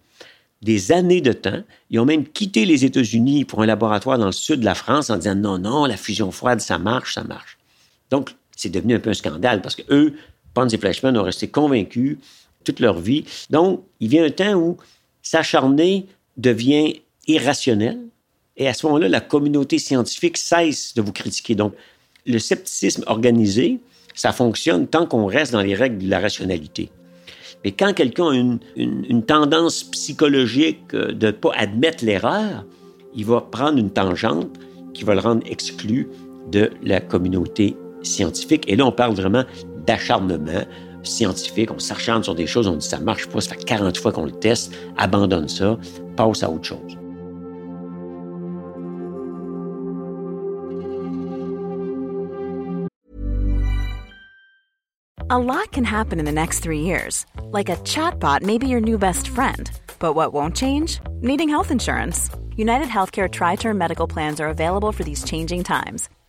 des 0.61 0.91
années 0.91 1.21
de 1.21 1.31
temps. 1.31 1.61
Ils 1.89 1.99
ont 1.99 2.05
même 2.05 2.25
quitté 2.25 2.65
les 2.65 2.85
États-Unis 2.85 3.45
pour 3.45 3.61
un 3.61 3.65
laboratoire 3.65 4.17
dans 4.17 4.25
le 4.25 4.31
sud 4.31 4.61
de 4.61 4.65
la 4.65 4.75
France 4.75 5.09
en 5.09 5.17
disant, 5.17 5.35
non, 5.35 5.57
non, 5.59 5.85
la 5.85 5.97
fusion 5.97 6.31
froide, 6.31 6.59
ça 6.59 6.77
marche, 6.79 7.13
ça 7.13 7.23
marche. 7.23 7.58
Donc, 8.09 8.31
c'est 8.55 8.69
devenu 8.69 8.95
un 8.95 8.99
peu 8.99 9.09
un 9.09 9.13
scandale 9.13 9.61
parce 9.61 9.75
que 9.75 9.83
eux, 9.89 10.13
Pons 10.53 10.67
et 10.67 10.77
Fleischmann 10.77 11.17
ont 11.17 11.23
resté 11.23 11.47
convaincus 11.47 12.17
toute 12.63 12.79
leur 12.79 12.99
vie. 12.99 13.25
Donc, 13.49 13.83
il 13.99 14.09
vient 14.09 14.25
un 14.25 14.31
temps 14.31 14.55
où 14.55 14.77
s'acharner 15.21 16.07
devient 16.37 17.01
irrationnel. 17.27 17.99
Et 18.57 18.67
à 18.67 18.73
ce 18.73 18.85
moment-là, 18.87 19.07
la 19.07 19.21
communauté 19.21 19.79
scientifique 19.79 20.37
cesse 20.37 20.93
de 20.93 21.01
vous 21.01 21.13
critiquer. 21.13 21.55
Donc, 21.55 21.73
le 22.25 22.39
scepticisme 22.39 23.03
organisé, 23.07 23.79
ça 24.13 24.33
fonctionne 24.33 24.87
tant 24.87 25.05
qu'on 25.05 25.25
reste 25.25 25.53
dans 25.53 25.61
les 25.61 25.75
règles 25.75 25.99
de 25.99 26.09
la 26.09 26.19
rationalité. 26.19 26.89
Mais 27.63 27.71
quand 27.71 27.93
quelqu'un 27.93 28.29
a 28.29 28.33
une, 28.75 29.23
tendance 29.23 29.83
psychologique 29.83 30.91
de 30.93 31.27
ne 31.27 31.31
pas 31.31 31.51
admettre 31.55 32.03
l'erreur, 32.05 32.65
il 33.15 33.25
va 33.25 33.41
prendre 33.41 33.77
une 33.77 33.91
tangente 33.91 34.49
qui 34.93 35.03
va 35.03 35.13
le 35.13 35.19
rendre 35.21 35.45
exclu 35.45 36.07
de 36.51 36.71
la 36.83 37.01
communauté 37.01 37.75
scientifique. 38.03 38.65
Et 38.67 38.75
là, 38.75 38.85
on 38.85 38.91
parle 38.91 39.13
vraiment 39.13 39.43
d'acharnement, 39.85 40.63
scientifique, 41.03 41.71
on 41.71 41.79
s'acharne 41.79 42.23
sur 42.23 42.35
des 42.35 42.47
choses, 42.47 42.67
on 42.67 42.75
dit 42.75 42.87
ça 42.87 42.99
marche 42.99 43.27
pas, 43.27 43.41
ça 43.41 43.55
fait 43.55 43.63
40 43.63 43.97
fois 43.97 44.11
qu'on 44.11 44.25
le 44.25 44.31
teste, 44.31 44.73
abandonne 44.97 45.47
ça, 45.47 45.77
passe 46.15 46.43
à 46.43 46.49
autre 46.49 46.65
chose. 46.65 46.97
A 55.31 55.37
lot 55.37 55.71
can 55.71 55.83
happen 55.83 56.17
in 56.17 56.25
the 56.25 56.31
next 56.31 56.61
three 56.61 56.81
years. 56.81 57.27
Like 57.51 57.69
a 57.69 57.75
chatbot 57.83 58.41
may 58.41 58.57
be 58.57 58.67
your 58.67 58.81
new 58.81 58.97
best 58.97 59.27
friend. 59.27 59.69
But 59.99 60.15
what 60.15 60.33
won't 60.33 60.55
change? 60.55 60.99
Needing 61.21 61.49
health 61.49 61.69
insurance. 61.69 62.31
United 62.55 62.87
Healthcare 62.87 63.29
Tri 63.29 63.55
Term 63.55 63.77
Medical 63.77 64.07
Plans 64.07 64.41
are 64.41 64.49
available 64.49 64.91
for 64.91 65.03
these 65.03 65.23
changing 65.23 65.63
times 65.63 66.09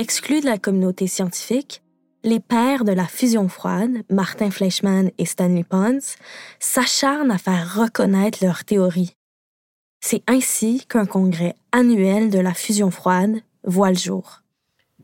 Exclus 0.00 0.40
de 0.40 0.46
la 0.46 0.56
communauté 0.56 1.06
scientifique, 1.06 1.82
les 2.24 2.40
pères 2.40 2.84
de 2.86 2.92
la 2.92 3.04
fusion 3.04 3.48
froide, 3.48 3.98
Martin 4.08 4.50
Fleischmann 4.50 5.10
et 5.18 5.26
Stanley 5.26 5.62
Pons, 5.62 6.16
s'acharnent 6.58 7.30
à 7.30 7.36
faire 7.36 7.74
reconnaître 7.76 8.42
leur 8.42 8.64
théorie. 8.64 9.14
C'est 10.00 10.22
ainsi 10.26 10.86
qu'un 10.88 11.04
congrès 11.04 11.54
annuel 11.72 12.30
de 12.30 12.38
la 12.38 12.54
fusion 12.54 12.90
froide 12.90 13.42
voit 13.62 13.90
le 13.90 13.98
jour. 13.98 14.40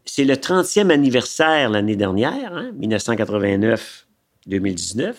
C'est 0.07 0.25
le 0.25 0.33
30e 0.33 0.89
anniversaire 0.89 1.69
l'année 1.69 1.97
dernière, 1.97 2.73
1989-2019, 2.81 3.77
hein, 4.49 5.13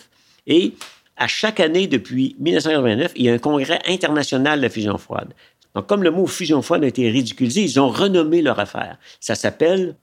et 0.48 0.74
à 1.16 1.28
chaque 1.28 1.60
année 1.60 1.86
depuis 1.86 2.34
1989, 2.40 3.12
il 3.14 3.26
y 3.26 3.30
a 3.30 3.32
un 3.32 3.38
congrès 3.38 3.78
international 3.86 4.58
de 4.58 4.64
la 4.64 4.70
fusion 4.70 4.98
froide. 4.98 5.34
Donc, 5.74 5.86
comme 5.86 6.02
le 6.02 6.10
mot 6.10 6.26
fusion 6.26 6.62
froide 6.62 6.84
a 6.84 6.86
été 6.86 7.10
ridiculisé, 7.10 7.62
ils 7.62 7.80
ont 7.80 7.88
renommé 7.88 8.42
leur 8.42 8.58
affaire. 8.58 8.98
Ça 9.20 9.34
s'appelle 9.34 9.96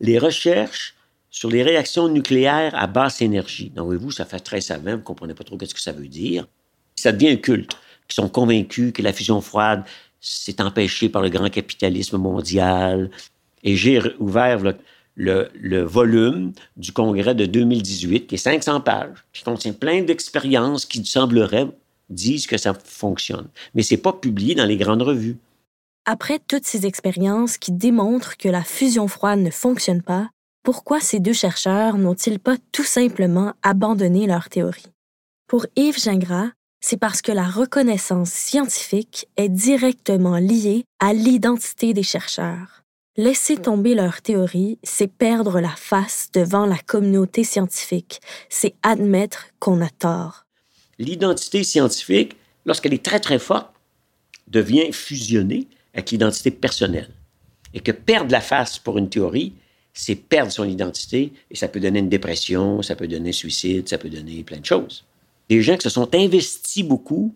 les 0.00 0.18
recherches 0.18 0.94
sur 1.30 1.50
les 1.50 1.62
réactions 1.62 2.08
nucléaires 2.08 2.74
à 2.74 2.86
basse 2.86 3.20
énergie. 3.22 3.70
Donc, 3.70 3.86
voyez-vous, 3.86 4.10
ça 4.10 4.24
fait 4.24 4.40
très 4.40 4.60
savant, 4.60 4.92
vous 4.92 4.98
ne 4.98 5.02
comprenez 5.02 5.34
pas 5.34 5.44
trop 5.44 5.58
ce 5.60 5.74
que 5.74 5.80
ça 5.80 5.92
veut 5.92 6.08
dire. 6.08 6.46
Ça 6.96 7.12
devient 7.12 7.30
un 7.30 7.36
culte, 7.36 7.76
qui 8.08 8.14
sont 8.14 8.28
convaincus 8.28 8.92
que 8.92 9.02
la 9.02 9.12
fusion 9.12 9.40
froide 9.40 9.84
s'est 10.20 10.60
empêchée 10.60 11.08
par 11.08 11.22
le 11.22 11.28
grand 11.28 11.50
capitalisme 11.50 12.16
mondial. 12.16 13.10
Et 13.62 13.76
j'ai 13.76 14.00
ouvert 14.18 14.60
le, 15.16 15.82
volume 15.82 16.52
du 16.76 16.92
congrès 16.92 17.34
de 17.34 17.46
2018, 17.46 18.26
qui 18.26 18.34
est 18.34 18.38
500 18.38 18.80
pages, 18.80 19.24
qui 19.32 19.42
contient 19.42 19.72
plein 19.72 20.02
d'expériences 20.02 20.86
qui 20.86 21.04
sembleraient 21.04 21.68
disent 22.10 22.46
que 22.46 22.56
ça 22.56 22.74
fonctionne. 22.74 23.48
Mais 23.74 23.82
c'est 23.82 23.96
pas 23.96 24.12
publié 24.12 24.54
dans 24.54 24.64
les 24.64 24.76
grandes 24.76 25.02
revues. 25.02 25.36
Après 26.04 26.38
toutes 26.38 26.64
ces 26.64 26.86
expériences 26.86 27.58
qui 27.58 27.72
démontrent 27.72 28.36
que 28.36 28.48
la 28.48 28.62
fusion 28.62 29.08
froide 29.08 29.40
ne 29.40 29.50
fonctionne 29.50 30.02
pas, 30.02 30.30
pourquoi 30.62 31.00
ces 31.00 31.20
deux 31.20 31.32
chercheurs 31.32 31.98
n'ont-ils 31.98 32.38
pas 32.38 32.56
tout 32.72 32.84
simplement 32.84 33.52
abandonné 33.62 34.26
leur 34.26 34.48
théorie? 34.48 34.92
Pour 35.46 35.66
Yves 35.76 35.98
Gingras, 35.98 36.50
c'est 36.80 36.98
parce 36.98 37.22
que 37.22 37.32
la 37.32 37.46
reconnaissance 37.46 38.30
scientifique 38.30 39.28
est 39.36 39.48
directement 39.48 40.36
liée 40.36 40.84
à 41.00 41.12
l'identité 41.12 41.92
des 41.92 42.02
chercheurs. 42.02 42.82
Laisser 43.16 43.56
tomber 43.56 43.94
leur 43.94 44.22
théorie, 44.22 44.78
c'est 44.84 45.12
perdre 45.12 45.58
la 45.60 45.74
face 45.74 46.28
devant 46.32 46.66
la 46.66 46.78
communauté 46.78 47.44
scientifique, 47.44 48.20
c'est 48.48 48.76
admettre 48.82 49.46
qu'on 49.58 49.80
a 49.80 49.90
tort. 49.90 50.44
L'identité 50.98 51.62
scientifique, 51.62 52.36
lorsqu'elle 52.66 52.94
est 52.94 53.04
très 53.04 53.20
très 53.20 53.38
forte, 53.38 53.70
devient 54.48 54.92
fusionnée 54.92 55.68
avec 55.94 56.10
l'identité 56.10 56.50
personnelle. 56.50 57.10
Et 57.74 57.80
que 57.80 57.92
perdre 57.92 58.32
la 58.32 58.40
face 58.40 58.78
pour 58.78 58.98
une 58.98 59.08
théorie, 59.08 59.52
c'est 59.92 60.14
perdre 60.14 60.52
son 60.52 60.64
identité 60.64 61.32
et 61.50 61.56
ça 61.56 61.68
peut 61.68 61.80
donner 61.80 61.98
une 61.98 62.08
dépression, 62.08 62.82
ça 62.82 62.96
peut 62.96 63.08
donner 63.08 63.30
un 63.30 63.32
suicide, 63.32 63.88
ça 63.88 63.98
peut 63.98 64.08
donner 64.08 64.42
plein 64.44 64.58
de 64.58 64.64
choses. 64.64 65.04
Les 65.50 65.60
gens 65.62 65.76
qui 65.76 65.82
se 65.82 65.90
sont 65.90 66.14
investis 66.14 66.84
beaucoup 66.84 67.34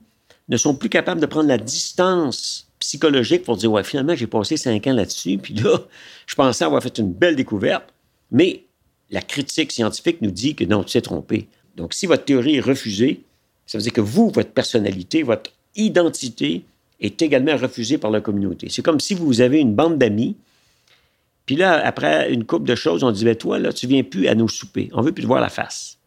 ne 0.49 0.57
sont 0.57 0.75
plus 0.75 0.89
capables 0.89 1.21
de 1.21 1.27
prendre 1.27 1.49
la 1.49 1.59
distance 1.59 2.69
psychologique 2.79 3.45
pour 3.45 3.57
dire, 3.57 3.71
ouais, 3.73 3.85
finalement, 3.85 4.15
j'ai 4.15 4.27
passé 4.27 4.57
cinq 4.57 4.87
ans 4.87 4.93
là-dessus, 4.93 5.39
puis 5.39 5.55
là, 5.55 5.79
je 6.27 6.35
pensais 6.35 6.65
avoir 6.65 6.83
fait 6.83 6.99
une 6.99 7.13
belle 7.13 7.37
découverte, 7.37 7.93
mais 8.31 8.65
la 9.11 9.23
critique 9.23 9.73
scientifique 9.73 10.21
nous 10.21 10.31
dit 10.31 10.55
que 10.55 10.65
non, 10.65 10.83
tu 10.83 10.93
t'es 10.93 11.01
trompé. 11.01 11.49
Donc, 11.77 11.95
si 11.95 12.07
votre 12.07 12.25
théorie 12.25 12.57
est 12.57 12.61
refusée, 12.61 13.23
ça 13.73 13.79
veut 13.79 13.83
dire 13.83 13.93
que 13.93 14.03
vous, 14.03 14.31
votre 14.31 14.51
personnalité, 14.51 15.23
votre 15.23 15.51
identité 15.77 16.65
est 17.01 17.23
également 17.23 17.57
refusée 17.57 17.97
par 17.97 18.11
la 18.11 18.21
communauté. 18.21 18.69
C'est 18.71 18.83
comme 18.83 19.01
si 19.01 19.15
vous 19.15 19.41
avez 19.41 19.61
une 19.61 19.75
bande 19.75 19.97
d'amis 19.97 20.37
puis 21.47 21.57
là, 21.57 21.85
après 21.85 22.33
une 22.33 22.45
couple 22.45 22.67
de 22.67 22.75
choses, 22.75 23.03
on 23.03 23.11
dit, 23.11 23.25
ben 23.25 23.35
toi, 23.35 23.59
là, 23.59 23.73
tu 23.73 23.87
viens 23.87 24.03
plus 24.03 24.29
à 24.29 24.35
nos 24.35 24.49
soupers. 24.49 24.91
On 24.93 25.03
veut 25.03 25.13
plus 25.13 25.23
te 25.23 25.27
voir 25.27 25.41
la 25.41 25.49
face. 25.49 25.99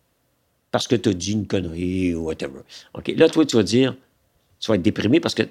Parce 0.71 0.87
que 0.87 0.95
tu 0.95 1.09
as 1.09 1.13
dit 1.13 1.33
une 1.33 1.47
connerie 1.47 2.15
ou 2.15 2.25
whatever. 2.25 2.61
OK. 2.93 3.13
Là, 3.17 3.27
toi, 3.27 3.45
tu 3.45 3.55
vas 3.57 3.63
dire, 3.63 3.95
tu 4.59 4.71
vas 4.71 4.75
être 4.75 4.81
déprimé 4.81 5.19
parce 5.19 5.35
que 5.35 5.43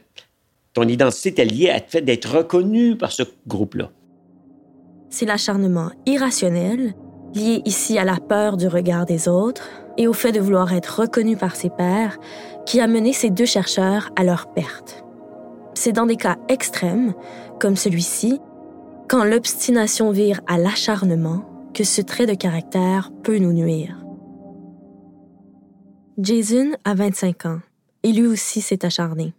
ton 0.73 0.89
identité 0.89 1.43
est 1.43 1.45
liée 1.45 1.71
à 1.71 1.79
le 1.79 1.85
fait 1.87 2.01
d'être 2.01 2.37
reconnu 2.37 2.97
par 2.97 3.13
ce 3.13 3.25
groupe-là. 3.47 3.91
C'est 5.11 5.27
l'acharnement 5.27 5.91
irrationnel, 6.07 6.95
lié 7.35 7.63
ici 7.65 7.99
à 7.99 8.05
la 8.05 8.17
peur 8.17 8.57
du 8.57 8.69
regard 8.69 9.07
des 9.07 9.29
autres 9.29 9.69
et 9.99 10.09
au 10.09 10.13
fait 10.13 10.33
de 10.33 10.41
vouloir 10.41 10.73
être 10.73 11.01
reconnu 11.01 11.37
par 11.37 11.57
ses 11.57 11.71
pairs, 11.71 12.19
qui 12.67 12.81
a 12.81 12.87
mené 12.87 13.13
ces 13.13 13.31
deux 13.31 13.47
chercheurs 13.47 14.11
à 14.17 14.25
leur 14.25 14.53
perte. 14.53 15.05
C'est 15.75 15.93
dans 15.93 16.07
des 16.07 16.17
cas 16.17 16.37
extrêmes, 16.49 17.15
comme 17.61 17.77
celui-ci, 17.77 18.41
quand 19.09 19.25
l'obstination 19.25 20.11
vire 20.11 20.41
à 20.47 20.59
l'acharnement 20.59 21.45
que 21.75 21.85
ce 21.85 22.01
trait 22.01 22.27
de 22.27 22.35
caractère 22.35 23.11
peut 23.23 23.39
nous 23.39 23.53
nuire. 23.53 24.05
Jason 26.19 26.71
a 26.85 26.95
25 26.95 27.47
ans 27.47 27.59
et 28.05 28.13
lui 28.13 28.27
aussi 28.27 28.61
s'est 28.61 28.85
acharné, 28.85 29.35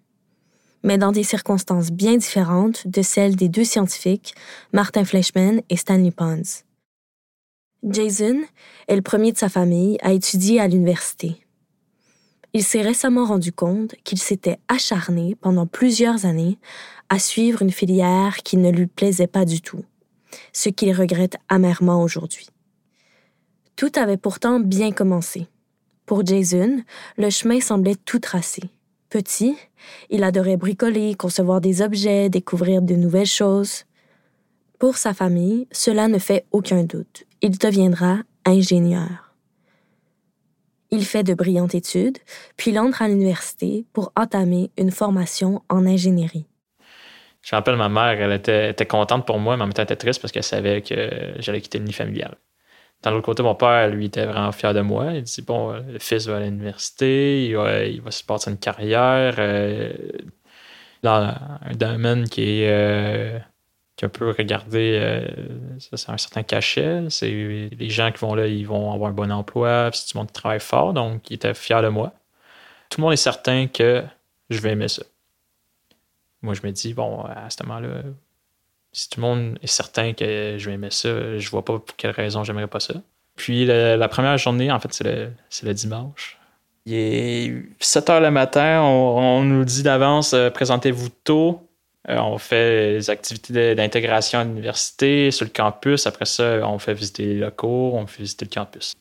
mais 0.84 0.98
dans 0.98 1.14
des 1.14 1.24
circonstances 1.24 1.92
bien 1.92 2.18
différentes 2.18 2.88
de 2.88 3.02
celles 3.02 3.38
des 3.38 3.48
deux 3.48 3.64
scientifiques, 3.64 4.36
Martin 4.74 5.06
Fleischmann 5.06 5.62
et 5.70 5.78
Stanley 5.78 6.12
Pons. 6.12 6.65
Jason 7.88 8.42
est 8.88 8.96
le 8.96 9.04
premier 9.04 9.32
de 9.32 9.38
sa 9.38 9.48
famille 9.48 10.00
à 10.02 10.12
étudier 10.12 10.60
à 10.60 10.68
l'université. 10.68 11.46
Il 12.54 12.64
s'est 12.64 12.82
récemment 12.82 13.26
rendu 13.26 13.52
compte 13.52 13.94
qu'il 14.04 14.18
s'était 14.18 14.58
acharné 14.68 15.36
pendant 15.40 15.68
plusieurs 15.68 16.26
années 16.26 16.58
à 17.10 17.20
suivre 17.20 17.62
une 17.62 17.72
filière 17.72 18.38
qui 18.38 18.58
ne 18.58 18.72
lui 18.72 18.88
plaisait 18.88 19.28
pas 19.28 19.46
du 19.46 19.62
tout, 19.62 19.84
ce 20.52 20.70
qu'il 20.70 20.92
regrette 20.94 21.38
amèrement 21.48 22.02
aujourd'hui. 22.02 22.48
Tout 23.76 23.92
avait 23.98 24.18
pourtant 24.18 24.60
bien 24.60 24.92
commencé. 24.92 25.48
Pour 26.08 26.26
Jason, 26.26 26.82
le 27.18 27.30
chemin 27.30 27.60
semblait 27.60 27.96
tout 27.96 28.20
tracé. 28.20 28.64
Petit, 29.10 29.58
il 30.10 30.24
adorait 30.24 30.58
bricoler, 30.58 31.14
concevoir 31.14 31.62
des 31.62 31.84
objets, 31.84 32.30
découvrir 32.30 32.82
de 32.82 32.96
nouvelles 32.96 33.28
choses. 33.28 33.84
Pour 34.80 34.98
sa 34.98 35.14
famille, 35.14 35.68
cela 35.72 36.08
ne 36.08 36.18
fait 36.18 36.46
aucun 36.52 36.84
doute. 36.84 37.26
Il 37.48 37.60
deviendra 37.60 38.24
ingénieur. 38.44 39.32
Il 40.90 41.06
fait 41.06 41.22
de 41.22 41.36
brillantes 41.36 41.76
études, 41.76 42.18
puis 42.58 42.72
il 42.72 42.80
entre 42.80 43.04
à 43.04 43.08
l'université 43.08 43.86
pour 43.94 44.12
entamer 44.16 44.72
une 44.80 44.90
formation 44.90 45.62
en 45.70 45.86
ingénierie. 45.86 46.48
Je 47.44 47.56
me 47.56 47.58
rappelle, 47.58 47.76
ma 47.76 47.88
mère, 47.88 48.20
elle 48.20 48.32
était, 48.32 48.86
contente 48.88 49.28
pour 49.28 49.38
moi, 49.38 49.58
mais 49.58 49.62
en 49.62 49.68
même 49.68 49.74
temps, 49.74 49.84
elle 49.84 49.94
était 49.94 49.96
triste 49.96 50.24
parce 50.24 50.32
qu'elle 50.32 50.42
savait 50.42 50.82
que 50.82 51.36
j'allais 51.38 51.62
quitter 51.62 51.78
le 51.78 51.86
nid 51.86 51.94
familial. 51.94 52.36
Dans 53.04 53.12
l'autre 53.12 53.26
côté, 53.28 53.44
mon 53.44 53.54
père, 53.54 53.90
lui, 53.90 54.06
était 54.06 54.26
vraiment 54.26 54.52
fier 54.52 54.74
de 54.74 54.82
moi. 54.82 55.14
Il 55.14 55.22
dit 55.22 55.42
Bon, 55.44 55.72
le 55.72 56.00
fils 56.00 56.26
va 56.26 56.38
à 56.38 56.40
l'université, 56.40 57.46
il 57.46 58.02
va, 58.02 58.10
se 58.10 58.24
passer 58.24 58.50
une 58.50 58.58
carrière 58.58 59.36
euh, 59.38 59.94
dans 61.04 61.32
un 61.62 61.76
domaine 61.76 62.28
qui 62.28 62.62
est. 62.64 62.70
Euh, 62.72 63.40
qui 63.96 64.08
peut 64.08 64.32
regarder, 64.32 65.00
euh, 65.02 65.80
ça, 65.80 65.98
c'est 65.98 66.10
un 66.10 66.18
certain 66.18 66.44
cachet. 66.44 67.06
C'est 67.10 67.30
les 67.30 67.90
gens 67.90 68.12
qui 68.12 68.20
vont 68.20 68.36
là, 68.36 68.48
ils 68.48 68.68
vont 68.68 68.92
avoir 68.92 69.10
un 69.10 69.14
bon 69.14 69.32
emploi, 69.32 69.90
c'est 69.94 70.12
du 70.12 70.18
monde 70.18 70.28
qui 70.28 70.34
travaille 70.34 70.60
fort, 70.60 70.94
donc 70.94 71.30
il 71.30 71.36
était 71.36 71.54
fier 71.54 71.82
de 71.82 71.88
moi. 71.88 72.14
Tout 72.90 73.00
le 73.00 73.06
monde 73.06 73.14
est 73.14 73.18
certain 73.18 73.68
que 73.68 74.04
je 74.50 74.60
vais 74.60 74.72
aimer 74.72 74.88
ça 74.90 75.04
moi, 76.46 76.54
je 76.54 76.66
me 76.66 76.72
dis, 76.72 76.94
bon, 76.94 77.24
à 77.24 77.50
ce 77.50 77.62
moment-là, 77.64 78.04
si 78.94 79.10
tout 79.10 79.20
le 79.20 79.28
monde 79.28 79.60
est 79.62 79.68
certain 79.68 80.14
que 80.14 80.56
je 80.58 80.70
vais 80.70 80.76
aimer 80.76 80.92
ça, 80.92 81.38
je 81.38 81.50
vois 81.50 81.66
pas 81.66 81.80
pour 81.80 81.96
quelle 81.98 82.12
raison 82.12 82.44
j'aimerais 82.44 82.68
pas 82.68 82.80
ça. 82.80 82.94
Puis 83.36 83.66
la 83.66 84.08
première 84.08 84.38
journée, 84.38 84.72
en 84.72 84.80
fait, 84.80 84.94
c'est 84.94 85.04
le, 85.04 85.32
le, 85.64 85.74
dimanche. 85.74 86.40
Il 86.86 86.94
est 86.94 87.64
7 87.80 88.10
heures 88.10 88.22
le 88.22 88.32
matin, 88.32 88.82
on, 88.82 89.44
nous 89.44 89.66
dit 89.66 89.84
d'avance, 89.84 90.34
euh, 90.34 90.50
présentez-vous 90.50 91.10
tôt. 91.24 91.65
Euh, 92.10 92.18
on 92.18 92.38
fait 92.38 92.94
les 92.94 93.10
activités 93.10 93.76
d'intégration 93.76 94.40
à 94.40 94.44
l'université, 94.44 95.32
sur 95.32 95.46
le 95.46 95.52
campus. 95.52 96.08
Après 96.08 96.26
ça, 96.26 96.60
on 96.68 96.80
fait 96.80 96.94
visiter 96.94 97.26
les 97.26 97.40
locaux, 97.40 97.92
on 97.96 98.06
fait 98.08 98.24
visiter 98.24 98.46
le 98.46 98.54
campus. 98.54 98.94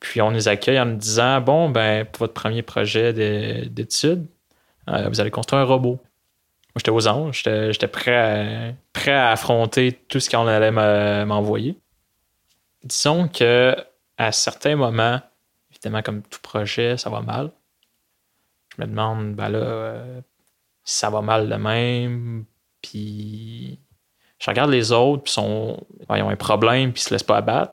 Puis 0.00 0.20
on 0.20 0.30
nous 0.30 0.48
accueille 0.48 0.78
en 0.78 0.86
nous 0.86 0.96
disant, 0.96 1.40
bon, 1.40 1.70
ben, 1.70 2.04
pour 2.04 2.20
votre 2.20 2.34
premier 2.34 2.62
projet 2.62 3.12
d'études, 3.68 4.26
euh, 4.90 5.08
vous 5.08 5.20
allez 5.20 5.30
construire 5.30 5.62
un 5.62 5.66
robot 5.66 5.98
j'étais 6.76 6.90
aux 6.90 7.08
anges. 7.08 7.42
J'étais 7.44 7.88
prêt 7.88 8.74
à, 9.06 9.30
affronter 9.30 9.92
tout 10.08 10.20
ce 10.20 10.30
qu'on 10.30 10.46
allait 10.46 10.70
m'envoyer. 11.24 11.78
Disons 12.82 13.28
que 13.28 13.74
à 14.18 14.32
certains 14.32 14.76
moments, 14.76 15.20
évidemment, 15.70 16.02
comme 16.02 16.22
tout 16.22 16.40
projet, 16.42 16.96
ça 16.96 17.10
va 17.10 17.20
mal. 17.20 17.50
Je 18.76 18.82
me 18.82 18.88
demande, 18.88 19.34
ben 19.34 19.48
là, 19.48 19.58
euh, 19.58 20.20
ça 20.84 21.10
va 21.10 21.22
mal 21.22 21.48
de 21.48 21.54
même, 21.54 22.44
puis 22.82 23.78
je 24.38 24.50
regarde 24.50 24.70
les 24.70 24.92
autres, 24.92 25.22
puis 25.24 25.32
sont, 25.32 25.84
ils 26.10 26.22
ont 26.22 26.28
un 26.28 26.36
problème, 26.36 26.92
puis 26.92 27.00
ils 27.00 27.04
se 27.04 27.14
laissent 27.14 27.22
pas 27.22 27.38
abattre. 27.38 27.72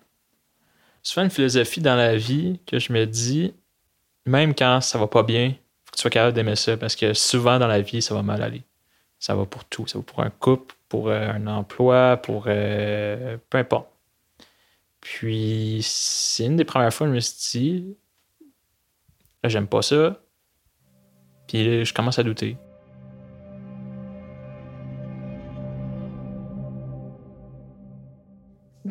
Souvent, 1.04 1.24
une 1.24 1.32
philosophie 1.32 1.82
dans 1.82 1.96
la 1.96 2.16
vie 2.16 2.60
que 2.66 2.80
je 2.80 2.94
me 2.94 3.06
dis, 3.06 3.54
même 4.26 4.56
quand 4.56 4.82
ça 4.82 4.98
va 4.98 5.08
pas 5.08 5.24
bien, 5.24 5.50
faut 5.84 5.92
que 5.92 5.98
tu 5.98 6.02
sois 6.02 6.12
capable 6.12 6.34
d'aimer 6.34 6.56
ça, 6.56 6.78
parce 6.78 6.96
que 6.96 7.14
souvent 7.14 7.60
dans 7.60 7.68
la 7.68 7.82
vie, 7.82 8.02
ça 8.02 8.14
va 8.14 8.22
mal 8.22 8.42
aller. 8.42 8.64
Ça 9.20 9.36
va 9.36 9.46
pour 9.46 9.66
tout. 9.66 9.86
Ça 9.88 10.00
va 10.00 10.04
pour 10.04 10.22
un 10.22 10.30
couple, 10.30 10.76
pour 10.90 11.10
euh, 11.10 11.32
un 11.32 11.46
emploi, 11.48 12.18
pour 12.18 12.44
peu 12.46 13.40
importe. 13.54 13.88
Puis, 15.02 15.82
c'est 15.84 16.46
une 16.46 16.56
des 16.56 16.66
premières 16.66 16.94
fois 16.94 17.08
que 17.08 17.12
je 17.12 17.16
me 17.16 17.20
suis 17.20 17.60
dit, 17.60 17.98
j'aime 19.44 19.68
pas 19.68 19.82
ça. 19.82 20.22
Puis 21.48 21.84
je 21.84 21.94
commence 21.94 22.18
à 22.18 22.24
douter. 22.24 22.58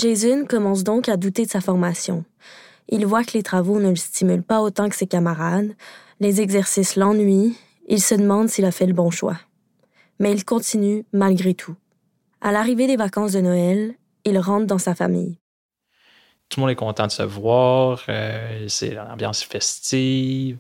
Jason 0.01 0.47
commence 0.47 0.83
donc 0.83 1.11
à 1.11 1.19
douter 1.19 1.45
de 1.45 1.51
sa 1.51 1.61
formation. 1.61 2.25
Il 2.89 3.05
voit 3.05 3.23
que 3.23 3.33
les 3.35 3.43
travaux 3.43 3.81
ne 3.81 3.91
le 3.91 3.97
stimulent 3.97 4.43
pas 4.43 4.63
autant 4.63 4.89
que 4.89 4.97
ses 4.97 5.07
camarades, 5.07 5.75
les 6.21 6.41
exercices 6.41 6.97
l'ennuient, 6.97 7.55
il 7.87 8.01
se 8.01 8.15
demande 8.15 8.49
s'il 8.49 8.65
a 8.65 8.71
fait 8.71 8.87
le 8.87 8.95
bon 8.95 9.11
choix. 9.11 9.37
Mais 10.19 10.33
il 10.33 10.47
continue 10.47 11.05
malgré 11.13 11.53
tout. 11.53 11.77
À 12.41 12.51
l'arrivée 12.51 12.87
des 12.87 12.97
vacances 12.97 13.33
de 13.33 13.43
Noël, 13.43 13.95
il 14.25 14.39
rentre 14.39 14.67
dans 14.67 14.79
sa 14.79 14.95
famille. 14.95 15.37
Tout 16.49 16.61
le 16.61 16.63
monde 16.63 16.71
est 16.71 16.77
content 16.77 17.07
de 17.07 17.13
se 17.13 17.23
voir, 17.23 18.03
euh, 18.09 18.65
c'est 18.69 18.95
l'ambiance 18.95 19.43
festive. 19.43 20.57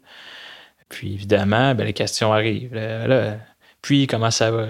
Puis 0.90 1.14
évidemment, 1.14 1.74
ben, 1.74 1.84
les 1.84 1.94
questions 1.94 2.30
arrivent. 2.34 2.78
puis 3.80 4.06
comment 4.06 4.30
ça 4.30 4.50
va? 4.50 4.66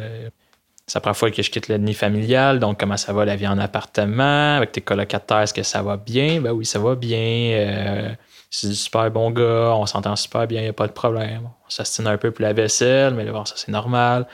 C'est 0.91 0.97
la 0.97 1.03
première 1.03 1.17
fois 1.17 1.31
que 1.31 1.41
je 1.41 1.53
quitte 1.53 1.69
l'ennemi 1.69 1.95
familial, 1.95 2.59
donc 2.59 2.81
comment 2.81 2.97
ça 2.97 3.13
va 3.13 3.25
la 3.25 3.37
vie 3.37 3.47
en 3.47 3.59
appartement, 3.59 4.57
avec 4.57 4.73
tes 4.73 4.81
colocataires, 4.81 5.43
est-ce 5.43 5.55
que 5.55 5.63
ça 5.63 5.83
va 5.83 5.97
bien? 5.97 6.41
Ben 6.41 6.51
oui, 6.51 6.67
ça 6.67 6.81
va 6.81 6.97
bien. 6.97 7.21
Euh, 7.21 8.13
c'est 8.51 8.67
du 8.67 8.75
super 8.75 9.09
bon 9.13 9.31
gars, 9.31 9.73
on 9.77 9.87
s'entend 9.87 10.17
super 10.17 10.49
bien, 10.49 10.63
il 10.63 10.65
n'y 10.65 10.71
a 10.71 10.73
pas 10.73 10.89
de 10.89 10.93
problème. 10.93 11.43
On 11.65 11.71
s'astine 11.71 12.09
un 12.09 12.19
peu 12.19 12.33
pour 12.33 12.43
la 12.43 12.55
vaisselle, 12.55 13.15
mais 13.15 13.25
bon, 13.27 13.45
ça 13.45 13.55
c'est 13.57 13.71
normal. 13.71 14.27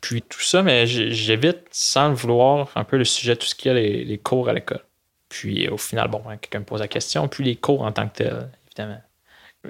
Puis 0.00 0.22
tout 0.22 0.40
ça, 0.40 0.62
mais 0.62 0.86
j'évite 0.86 1.66
sans 1.72 2.08
le 2.08 2.14
vouloir 2.14 2.70
un 2.74 2.84
peu 2.84 2.96
le 2.96 3.04
sujet, 3.04 3.36
tout 3.36 3.46
ce 3.46 3.54
qu'il 3.54 3.70
y 3.70 3.76
a 3.76 3.78
les, 3.78 4.18
cours 4.18 4.48
à 4.48 4.54
l'école. 4.54 4.80
Puis 5.28 5.68
au 5.68 5.76
final, 5.76 6.08
bon, 6.08 6.22
quelqu'un 6.40 6.60
me 6.60 6.64
pose 6.64 6.80
la 6.80 6.88
question, 6.88 7.28
puis 7.28 7.44
les 7.44 7.56
cours 7.56 7.82
en 7.82 7.92
tant 7.92 8.08
que 8.08 8.14
tel, 8.14 8.48
évidemment 8.68 9.02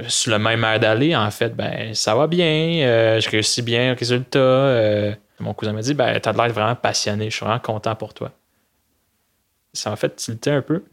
sur 0.07 0.31
le 0.31 0.38
même 0.38 0.62
air 0.62 0.79
d'aller, 0.79 1.16
en 1.16 1.31
fait, 1.33 1.57
ben 1.57 1.94
ça 1.94 2.14
va 2.14 2.29
bien, 2.29 2.87
euh, 2.87 3.18
je 3.18 3.29
réussis 3.29 3.62
bien 3.62 3.94
le 3.94 3.98
résultat. 3.98 4.38
Euh, 4.38 5.14
mon 5.40 5.55
cousin 5.55 5.72
m'a 5.72 5.83
dit, 5.83 5.94
ben, 5.94 6.18
t'as 6.20 6.33
l'air 6.33 6.53
vraiment 6.53 6.74
passionné, 6.74 7.31
je 7.31 7.37
suis 7.37 7.44
vraiment 7.44 7.61
content 7.61 7.94
pour 7.94 8.14
toi. 8.14 8.33
Ça 9.72 9.90
m'a 9.90 9.96
fait 9.96 10.14
tilter 10.16 10.51
un 10.51 10.62
peu. 10.62 10.85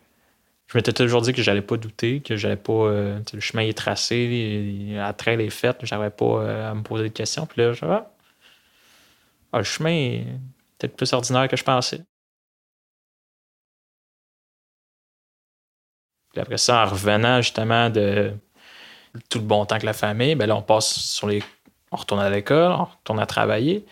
Je 0.68 0.78
m'étais 0.78 0.94
toujours 0.94 1.22
dit 1.22 1.34
que 1.34 1.42
j'allais 1.42 1.62
pas 1.62 1.78
douter, 1.78 2.22
que 2.22 2.36
j'allais 2.36 2.56
pas. 2.56 2.74
Euh, 2.74 3.20
le 3.34 3.40
chemin 3.40 3.64
est 3.64 3.78
tracé, 3.78 4.92
la 4.94 5.14
trail 5.14 5.42
est 5.42 5.50
faite, 5.50 5.80
j'avais 5.84 6.10
pas 6.10 6.26
euh, 6.26 6.72
à 6.72 6.74
me 6.74 6.84
poser 6.84 7.04
de 7.06 7.14
questions. 7.14 7.46
Puis 7.46 7.62
là, 7.62 7.74
je 7.74 7.86
ah, 7.86 8.12
ah, 9.54 9.58
le 9.60 9.64
chemin 9.64 9.92
est 9.92 10.26
peut-être 10.78 10.96
plus 10.98 11.14
ordinaire 11.14 11.48
que 11.48 11.56
je 11.58 11.64
pensais. 11.64 12.02
Puis 16.32 16.42
après 16.42 16.58
ça, 16.58 16.84
en 16.84 16.90
revenant 16.90 17.42
justement 17.42 17.90
de 17.90 18.34
tout 19.30 19.40
le 19.40 19.46
bon 19.46 19.66
temps 19.66 19.80
que 19.80 19.86
la 19.86 19.94
famille, 19.94 20.36
ben 20.36 20.48
là, 20.48 20.56
on 20.56 20.62
passe 20.62 20.94
sur 21.00 21.28
les. 21.28 21.44
On 21.92 21.98
retourne 21.98 22.22
à 22.22 22.30
l'école, 22.30 22.72
on 22.72 22.86
retourne 22.86 23.20
à 23.20 23.26
travailler 23.26 23.86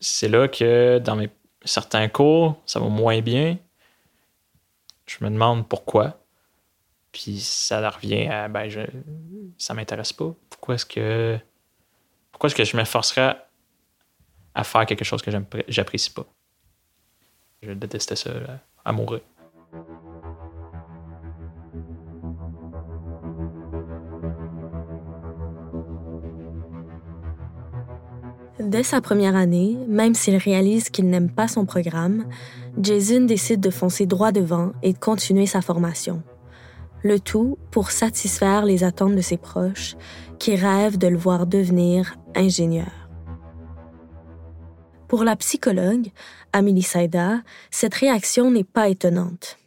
c'est 0.00 0.28
là 0.28 0.48
que 0.48 0.98
dans 0.98 1.22
certains 1.64 2.08
cours, 2.08 2.60
ça 2.66 2.80
va 2.80 2.88
moins 2.88 3.20
bien. 3.20 3.58
Je 5.06 5.22
me 5.24 5.30
demande 5.30 5.68
pourquoi. 5.68 6.18
Puis 7.12 7.40
ça 7.40 7.90
revient 7.90 8.28
à 8.28 8.48
ben 8.48 8.68
je, 8.68 8.80
ça 9.58 9.74
m'intéresse 9.74 10.12
pas. 10.12 10.32
Pourquoi 10.48 10.76
est-ce 10.76 10.86
que 10.86 11.38
pourquoi 12.30 12.46
est-ce 12.48 12.54
que 12.54 12.64
je 12.64 12.76
m'efforcerais 12.76 13.36
à 14.54 14.64
faire 14.64 14.86
quelque 14.86 15.04
chose 15.04 15.20
que 15.20 15.30
j'apprécie 15.68 16.10
pas? 16.10 16.24
Je 17.62 17.72
détestais 17.72 18.16
ça 18.16 18.30
amoureux. 18.84 19.22
Dès 28.70 28.84
sa 28.84 29.00
première 29.00 29.34
année, 29.34 29.76
même 29.88 30.14
s'il 30.14 30.36
réalise 30.36 30.90
qu'il 30.90 31.10
n'aime 31.10 31.28
pas 31.28 31.48
son 31.48 31.66
programme, 31.66 32.26
Jason 32.80 33.22
décide 33.22 33.58
de 33.58 33.68
foncer 33.68 34.06
droit 34.06 34.30
devant 34.30 34.70
et 34.84 34.92
de 34.92 34.98
continuer 34.98 35.46
sa 35.46 35.60
formation. 35.60 36.22
Le 37.02 37.18
tout 37.18 37.58
pour 37.72 37.90
satisfaire 37.90 38.64
les 38.64 38.84
attentes 38.84 39.16
de 39.16 39.20
ses 39.22 39.38
proches 39.38 39.96
qui 40.38 40.54
rêvent 40.54 40.98
de 40.98 41.08
le 41.08 41.16
voir 41.16 41.48
devenir 41.48 42.14
ingénieur. 42.36 42.92
Pour 45.08 45.24
la 45.24 45.34
psychologue, 45.34 46.12
Amélie 46.52 46.82
Saïda, 46.82 47.40
cette 47.72 47.94
réaction 47.94 48.52
n'est 48.52 48.62
pas 48.62 48.88
étonnante. 48.88 49.58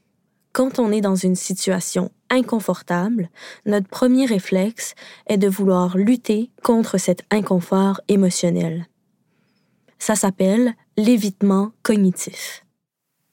Quand 0.54 0.80
on 0.80 0.94
est 0.94 1.02
dans 1.02 1.18
une 1.18 1.36
situation 1.36 2.10
inconfortable, 2.30 3.30
notre 3.66 3.90
premier 3.90 4.28
réflexe 4.28 4.96
est 5.28 5.38
de 5.38 5.50
vouloir 5.50 5.98
lutter 5.98 6.52
contre 6.64 6.98
cet 6.98 7.24
inconfort 7.32 8.00
émotionnel. 8.08 8.88
Ça 10.06 10.18
s'appelle 10.18 10.74
l'évitement 10.98 11.72
cognitif. 11.82 12.66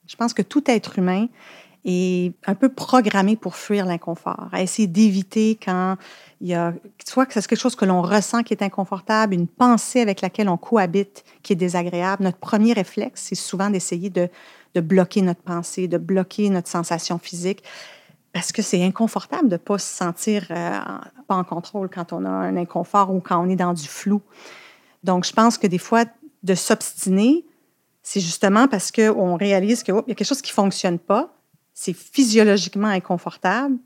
Je 0.07 0.15
pense 0.15 0.33
que 0.33 0.41
tout 0.41 0.63
être 0.67 0.99
humain 0.99 1.27
est 1.83 2.33
un 2.47 2.55
peu 2.55 2.69
programmé 2.69 3.35
pour 3.35 3.57
fuir 3.57 3.85
l'inconfort, 3.85 4.47
à 4.53 4.61
essayer 4.61 4.87
d'éviter 4.87 5.59
quand 5.61 5.97
il 6.39 6.47
y 6.47 6.53
a 6.53 6.73
soit 7.05 7.25
que 7.25 7.33
c'est 7.33 7.45
quelque 7.45 7.59
chose 7.59 7.75
que 7.75 7.83
l'on 7.83 8.01
ressent 8.01 8.41
qui 8.43 8.53
est 8.53 8.63
inconfortable, 8.63 9.33
une 9.33 9.49
pensée 9.49 9.99
avec 9.99 10.21
laquelle 10.21 10.47
on 10.47 10.55
cohabite 10.55 11.25
qui 11.43 11.51
est 11.51 11.57
désagréable. 11.57 12.23
Notre 12.23 12.37
premier 12.37 12.71
réflexe, 12.71 13.21
c'est 13.21 13.35
souvent 13.35 13.69
d'essayer 13.69 14.09
de, 14.09 14.29
bloquer 14.79 15.23
notre 15.23 15.41
pensée, 15.41 15.89
de 15.89 15.97
bloquer 15.97 16.49
notre 16.49 16.69
sensation 16.69 17.19
physique, 17.19 17.65
parce 18.31 18.53
que 18.53 18.61
c'est 18.61 18.81
inconfortable 18.81 19.49
de 19.49 19.55
ne 19.55 19.57
pas 19.57 19.77
se 19.77 19.93
sentir 19.93 20.47
euh, 20.51 20.79
pas 21.27 21.35
en 21.35 21.43
contrôle 21.43 21.89
quand 21.89 22.13
on 22.13 22.23
a 22.23 22.29
un 22.29 22.55
inconfort 22.55 23.13
ou 23.13 23.19
quand 23.19 23.45
on 23.45 23.49
est 23.49 23.57
dans 23.57 23.73
du 23.73 23.89
flou. 23.89 24.21
Donc, 25.03 25.25
je 25.25 25.33
pense 25.33 25.57
que 25.57 25.67
des 25.67 25.79
fois, 25.79 26.05
de 26.43 26.55
s'obstiner, 26.55 27.45
c'est 28.03 28.19
justement 28.19 28.67
parce 28.67 28.91
qu'on 28.91 29.35
réalise 29.35 29.83
qu'il 29.83 29.93
y 29.93 29.97
a 29.97 30.01
quelque 30.01 30.23
chose 30.23 30.41
qui 30.41 30.51
ne 30.51 30.55
fonctionne 30.55 30.99
pas, 30.99 31.33
c'est 31.73 31.93
physiologiquement 31.93 32.87
inconfortable, 32.87 33.77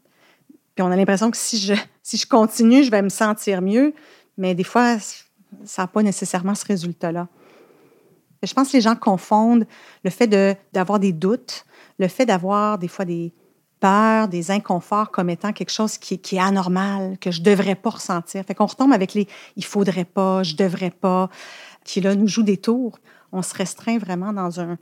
puis 0.75 0.83
on 0.83 0.91
a 0.91 0.95
l'impression 0.95 1.31
que 1.31 1.37
si 1.37 1.57
je, 1.57 1.73
si 2.03 2.17
je 2.17 2.27
continue, 2.27 2.83
je 2.83 2.91
vais 2.91 3.01
me 3.01 3.09
sentir 3.09 3.61
mieux, 3.61 3.93
mais 4.37 4.53
des 4.53 4.63
fois, 4.63 4.97
ça 5.63 5.83
n'a 5.83 5.87
pas 5.87 6.03
nécessairement 6.03 6.55
ce 6.55 6.65
résultat-là. 6.65 7.27
Je 8.43 8.53
pense 8.53 8.69
que 8.69 8.77
les 8.77 8.81
gens 8.81 8.95
confondent 8.95 9.65
le 10.03 10.09
fait 10.09 10.27
d'avoir 10.73 10.99
des 10.99 11.13
doutes, 11.13 11.65
le 11.97 12.07
fait 12.07 12.25
d'avoir 12.25 12.77
des 12.77 12.87
fois 12.87 13.05
des 13.05 13.33
peurs, 13.79 14.27
des 14.27 14.51
inconforts 14.51 15.11
comme 15.11 15.29
étant 15.29 15.51
quelque 15.51 15.71
chose 15.71 15.97
qui, 15.97 16.13
est 16.15 16.39
anormal, 16.39 17.17
que 17.19 17.31
je 17.31 17.39
ne 17.39 17.45
devrais 17.45 17.75
pas 17.75 17.91
ressentir. 17.91 18.43
Fait 18.45 18.53
qu'on 18.53 18.65
retombe 18.65 18.93
avec 18.93 19.13
les 19.13 19.27
«il 19.55 19.65
faudrait 19.65 20.05
pas 20.05 20.43
»,«je 20.43 20.55
devrais 20.55 20.91
pas» 20.91 21.29
qui 21.85 22.01
là 22.01 22.15
nous 22.15 22.27
joue 22.27 22.43
des 22.43 22.57
tours. 22.57 22.99
On 23.31 23.41
se 23.41 23.55
restreint 23.55 23.97
vraiment 23.97 24.33
dans 24.33 24.59
un, 24.59 24.77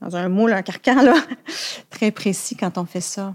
dans 0.00 0.14
un 0.14 0.28
moule, 0.28 0.52
un 0.52 0.62
carcan 0.62 1.02
là, 1.02 1.16
très 1.90 2.12
précis 2.12 2.54
quand 2.54 2.78
on 2.78 2.84
fait 2.84 3.00
ça. 3.00 3.34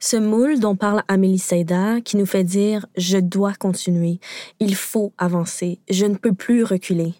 Ce 0.00 0.16
moule 0.16 0.60
dont 0.60 0.76
parle 0.76 1.02
Amélie 1.08 1.40
Seida, 1.40 2.00
qui 2.00 2.16
nous 2.16 2.26
fait 2.26 2.44
dire 2.44 2.86
Je 2.96 3.18
dois 3.18 3.52
continuer, 3.54 4.20
il 4.60 4.76
faut 4.76 5.12
avancer, 5.18 5.80
je 5.90 6.06
ne 6.06 6.14
peux 6.14 6.32
plus 6.32 6.62
reculer. 6.62 7.14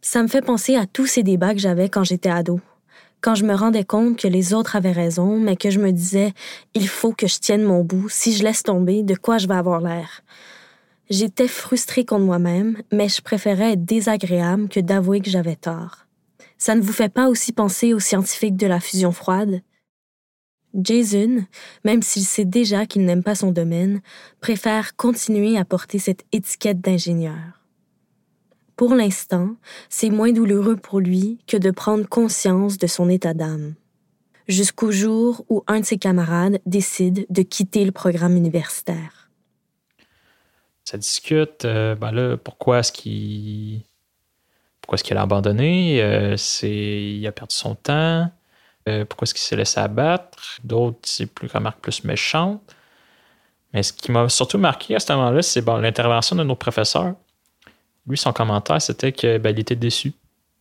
Ça 0.00 0.22
me 0.22 0.28
fait 0.28 0.42
penser 0.42 0.76
à 0.76 0.86
tous 0.86 1.06
ces 1.06 1.22
débats 1.22 1.54
que 1.54 1.60
j'avais 1.60 1.88
quand 1.88 2.04
j'étais 2.04 2.30
ado. 2.30 2.60
Quand 3.20 3.34
je 3.36 3.44
me 3.44 3.54
rendais 3.54 3.84
compte 3.84 4.18
que 4.18 4.26
les 4.28 4.52
autres 4.52 4.74
avaient 4.74 4.92
raison, 4.92 5.38
mais 5.38 5.56
que 5.56 5.70
je 5.70 5.78
me 5.80 5.92
disais 5.92 6.32
Il 6.74 6.88
faut 6.88 7.12
que 7.12 7.26
je 7.26 7.38
tienne 7.38 7.62
mon 7.62 7.82
bout, 7.82 8.08
si 8.08 8.32
je 8.32 8.44
laisse 8.44 8.62
tomber, 8.62 9.02
de 9.02 9.14
quoi 9.14 9.38
je 9.38 9.48
vais 9.48 9.54
avoir 9.54 9.80
l'air. 9.80 10.22
J'étais 11.10 11.48
frustrée 11.48 12.04
contre 12.04 12.24
moi-même, 12.24 12.82
mais 12.92 13.08
je 13.08 13.20
préférais 13.20 13.72
être 13.72 13.84
désagréable 13.84 14.68
que 14.68 14.80
d'avouer 14.80 15.20
que 15.20 15.30
j'avais 15.30 15.56
tort. 15.56 16.06
Ça 16.58 16.74
ne 16.74 16.80
vous 16.80 16.92
fait 16.92 17.12
pas 17.12 17.28
aussi 17.28 17.52
penser 17.52 17.92
aux 17.92 18.00
scientifiques 18.00 18.56
de 18.56 18.66
la 18.66 18.80
fusion 18.80 19.12
froide? 19.12 19.62
Jason, 20.74 21.44
même 21.84 22.02
s'il 22.02 22.24
sait 22.24 22.44
déjà 22.44 22.86
qu'il 22.86 23.04
n'aime 23.04 23.22
pas 23.22 23.34
son 23.34 23.50
domaine, 23.50 24.00
préfère 24.40 24.96
continuer 24.96 25.58
à 25.58 25.64
porter 25.64 25.98
cette 25.98 26.24
étiquette 26.32 26.80
d'ingénieur. 26.80 27.60
Pour 28.76 28.94
l'instant, 28.94 29.56
c'est 29.90 30.08
moins 30.08 30.32
douloureux 30.32 30.76
pour 30.76 31.00
lui 31.00 31.38
que 31.46 31.58
de 31.58 31.70
prendre 31.70 32.08
conscience 32.08 32.78
de 32.78 32.86
son 32.86 33.10
état 33.10 33.34
d'âme. 33.34 33.74
Jusqu'au 34.48 34.90
jour 34.90 35.44
où 35.50 35.62
un 35.66 35.80
de 35.80 35.84
ses 35.84 35.98
camarades 35.98 36.60
décide 36.64 37.26
de 37.28 37.42
quitter 37.42 37.84
le 37.84 37.92
programme 37.92 38.36
universitaire 38.36 39.21
ça 40.84 40.98
discute. 40.98 41.64
Euh, 41.64 41.94
ben 41.94 42.12
là, 42.12 42.36
pourquoi 42.36 42.80
est-ce 42.80 42.92
qu'il 42.92 43.82
pourquoi 44.80 44.96
est-ce 44.96 45.04
qu'il 45.04 45.16
a 45.16 45.22
abandonné? 45.22 46.02
Euh, 46.02 46.36
c'est 46.36 46.70
il 46.70 47.26
a 47.26 47.32
perdu 47.32 47.54
son 47.54 47.74
temps 47.74 48.30
euh, 48.88 49.04
pourquoi 49.04 49.26
est-ce 49.26 49.34
qu'il 49.34 49.42
s'est 49.42 49.56
laissé 49.56 49.78
abattre? 49.80 50.58
D'autres 50.64 50.98
c'est 51.04 51.26
plus 51.26 51.48
remarque 51.48 51.80
plus 51.80 52.04
méchante 52.04 52.60
mais 53.72 53.82
ce 53.82 53.92
qui 53.92 54.10
m'a 54.12 54.28
surtout 54.28 54.58
marqué 54.58 54.96
à 54.96 55.00
ce 55.00 55.12
moment-là 55.12 55.42
c'est 55.42 55.62
bon, 55.62 55.76
l'intervention 55.76 56.36
de 56.36 56.42
nos 56.44 56.56
professeurs 56.56 57.14
lui 58.06 58.18
son 58.18 58.32
commentaire 58.32 58.82
c'était 58.82 59.12
que 59.12 59.38
ben, 59.38 59.56
était 59.56 59.76
déçu 59.76 60.12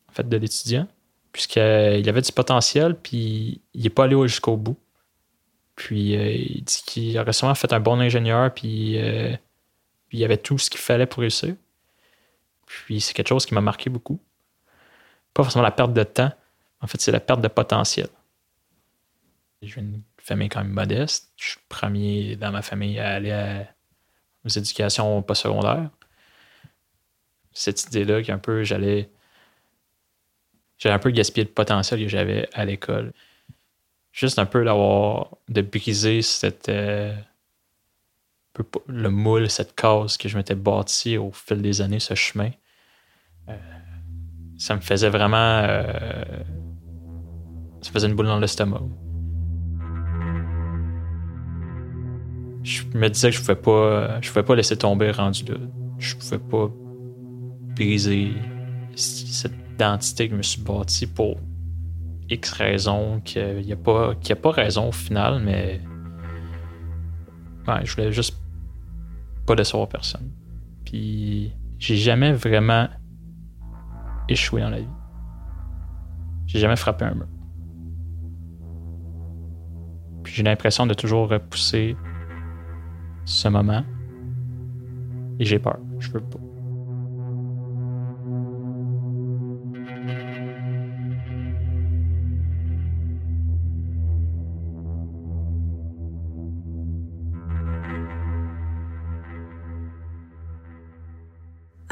en 0.09 0.13
fait 0.13 0.29
de 0.29 0.37
l'étudiant 0.37 0.87
puisqu'il 1.31 2.09
avait 2.09 2.21
du 2.21 2.31
potentiel, 2.31 2.95
puis 2.95 3.61
il 3.73 3.83
n'est 3.83 3.89
pas 3.89 4.05
allé 4.05 4.15
jusqu'au 4.27 4.57
bout. 4.57 4.77
Puis 5.75 6.13
il 6.13 6.63
dit 6.63 6.81
qu'il 6.85 7.17
aurait 7.17 7.33
sûrement 7.33 7.55
fait 7.55 7.71
un 7.73 7.79
bon 7.79 7.99
ingénieur, 7.99 8.53
puis, 8.53 8.97
puis 10.11 10.17
il 10.17 10.25
avait 10.25 10.35
tout 10.35 10.57
ce 10.57 10.69
qu'il 10.69 10.81
fallait 10.81 11.05
pour 11.05 11.21
réussir. 11.21 11.55
Puis 12.65 12.99
c'est 12.99 13.13
quelque 13.13 13.29
chose 13.29 13.45
qui 13.45 13.53
m'a 13.53 13.61
marqué 13.61 13.89
beaucoup. 13.89 14.19
Pas 15.33 15.41
forcément 15.41 15.63
la 15.63 15.71
perte 15.71 15.93
de 15.93 16.03
temps, 16.03 16.33
en 16.81 16.87
fait, 16.87 16.99
c'est 16.99 17.13
la 17.13 17.21
perte 17.21 17.39
de 17.39 17.47
potentiel. 17.47 18.09
J'ai 19.61 19.79
une 19.79 20.01
famille 20.17 20.49
quand 20.49 20.65
même 20.65 20.73
modeste. 20.73 21.31
Je 21.37 21.51
suis 21.51 21.59
premier 21.69 22.35
dans 22.35 22.51
ma 22.51 22.61
famille 22.61 22.99
à 22.99 23.11
aller 23.11 23.63
aux 24.43 24.49
éducations 24.49 25.21
postsecondaires. 25.21 25.89
Cette 27.53 27.81
idée-là 27.85 28.21
qu'un 28.21 28.37
peu 28.37 28.65
j'allais. 28.65 29.09
J'allais 30.77 30.95
un 30.95 30.99
peu 30.99 31.11
gaspiller 31.11 31.45
le 31.45 31.53
potentiel 31.53 32.01
que 32.01 32.09
j'avais 32.09 32.49
à 32.51 32.65
l'école. 32.65 33.13
Juste 34.11 34.39
un 34.39 34.45
peu 34.45 34.65
d'avoir. 34.65 35.37
de 35.47 35.61
briser 35.61 36.21
cette. 36.21 36.67
Euh, 36.67 37.15
le 38.87 39.09
moule, 39.09 39.49
cette 39.49 39.75
case 39.75 40.17
que 40.17 40.27
je 40.27 40.37
m'étais 40.37 40.55
bâti 40.55 41.17
au 41.17 41.31
fil 41.31 41.61
des 41.61 41.81
années, 41.81 41.99
ce 41.99 42.15
chemin. 42.15 42.51
Euh, 43.49 43.55
ça 44.57 44.75
me 44.75 44.81
faisait 44.81 45.09
vraiment. 45.09 45.37
Euh, 45.63 46.23
ça 47.81 47.91
faisait 47.91 48.07
une 48.07 48.15
boule 48.15 48.27
dans 48.27 48.39
l'estomac. 48.39 48.81
je 52.63 52.83
me 52.93 53.09
disais 53.09 53.29
que 53.31 53.35
je 53.35 53.41
pouvais 53.41 53.55
pas, 53.55 54.21
je 54.21 54.29
pouvais 54.29 54.43
pas 54.43 54.55
laisser 54.55 54.77
tomber 54.77 55.11
rendu 55.11 55.45
là. 55.45 55.57
Je 55.97 56.15
pouvais 56.15 56.37
pas 56.37 56.71
briser 57.75 58.33
cette 58.95 59.53
identité 59.73 60.27
que 60.27 60.33
je 60.33 60.37
me 60.37 60.43
suis 60.43 60.61
bâtie 60.61 61.07
pour 61.07 61.37
X 62.29 62.51
raisons, 62.51 63.21
qu'il 63.21 63.61
n'y 63.61 63.73
a, 63.73 63.77
pas, 63.77 64.11
a 64.11 64.35
pas 64.35 64.51
raison 64.51 64.89
au 64.89 64.91
final, 64.91 65.41
mais 65.43 65.81
je 67.83 67.95
voulais 67.95 68.11
juste 68.11 68.37
pas 69.51 69.55
décevoir 69.55 69.89
personne. 69.89 70.31
Puis 70.85 71.53
j'ai 71.77 71.97
jamais 71.97 72.31
vraiment 72.31 72.87
échoué 74.29 74.61
dans 74.61 74.69
la 74.69 74.79
vie. 74.79 74.95
J'ai 76.47 76.59
jamais 76.59 76.77
frappé 76.77 77.03
un 77.03 77.15
mur. 77.15 77.27
Puis 80.23 80.33
j'ai 80.33 80.43
l'impression 80.43 80.85
de 80.85 80.93
toujours 80.93 81.27
repousser 81.27 81.97
ce 83.25 83.49
moment. 83.49 83.83
Et 85.39 85.43
j'ai 85.43 85.59
peur. 85.59 85.79
Je 85.99 86.09
veux 86.11 86.21
pas. 86.21 86.39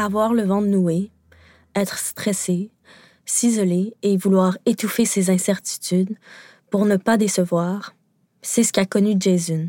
Avoir 0.01 0.33
le 0.33 0.43
vent 0.43 0.61
noué, 0.61 1.11
être 1.75 1.97
stressé, 1.97 2.71
s'isoler 3.25 3.93
et 4.01 4.15
vouloir 4.15 4.57
étouffer 4.65 5.03
ses 5.03 5.29
incertitudes 5.29 6.15
pour 6.69 6.85
ne 6.85 6.95
pas 6.95 7.17
décevoir, 7.17 7.93
c'est 8.41 8.63
ce 8.63 8.71
qu'a 8.71 8.85
connu 8.85 9.15
Jason. 9.19 9.67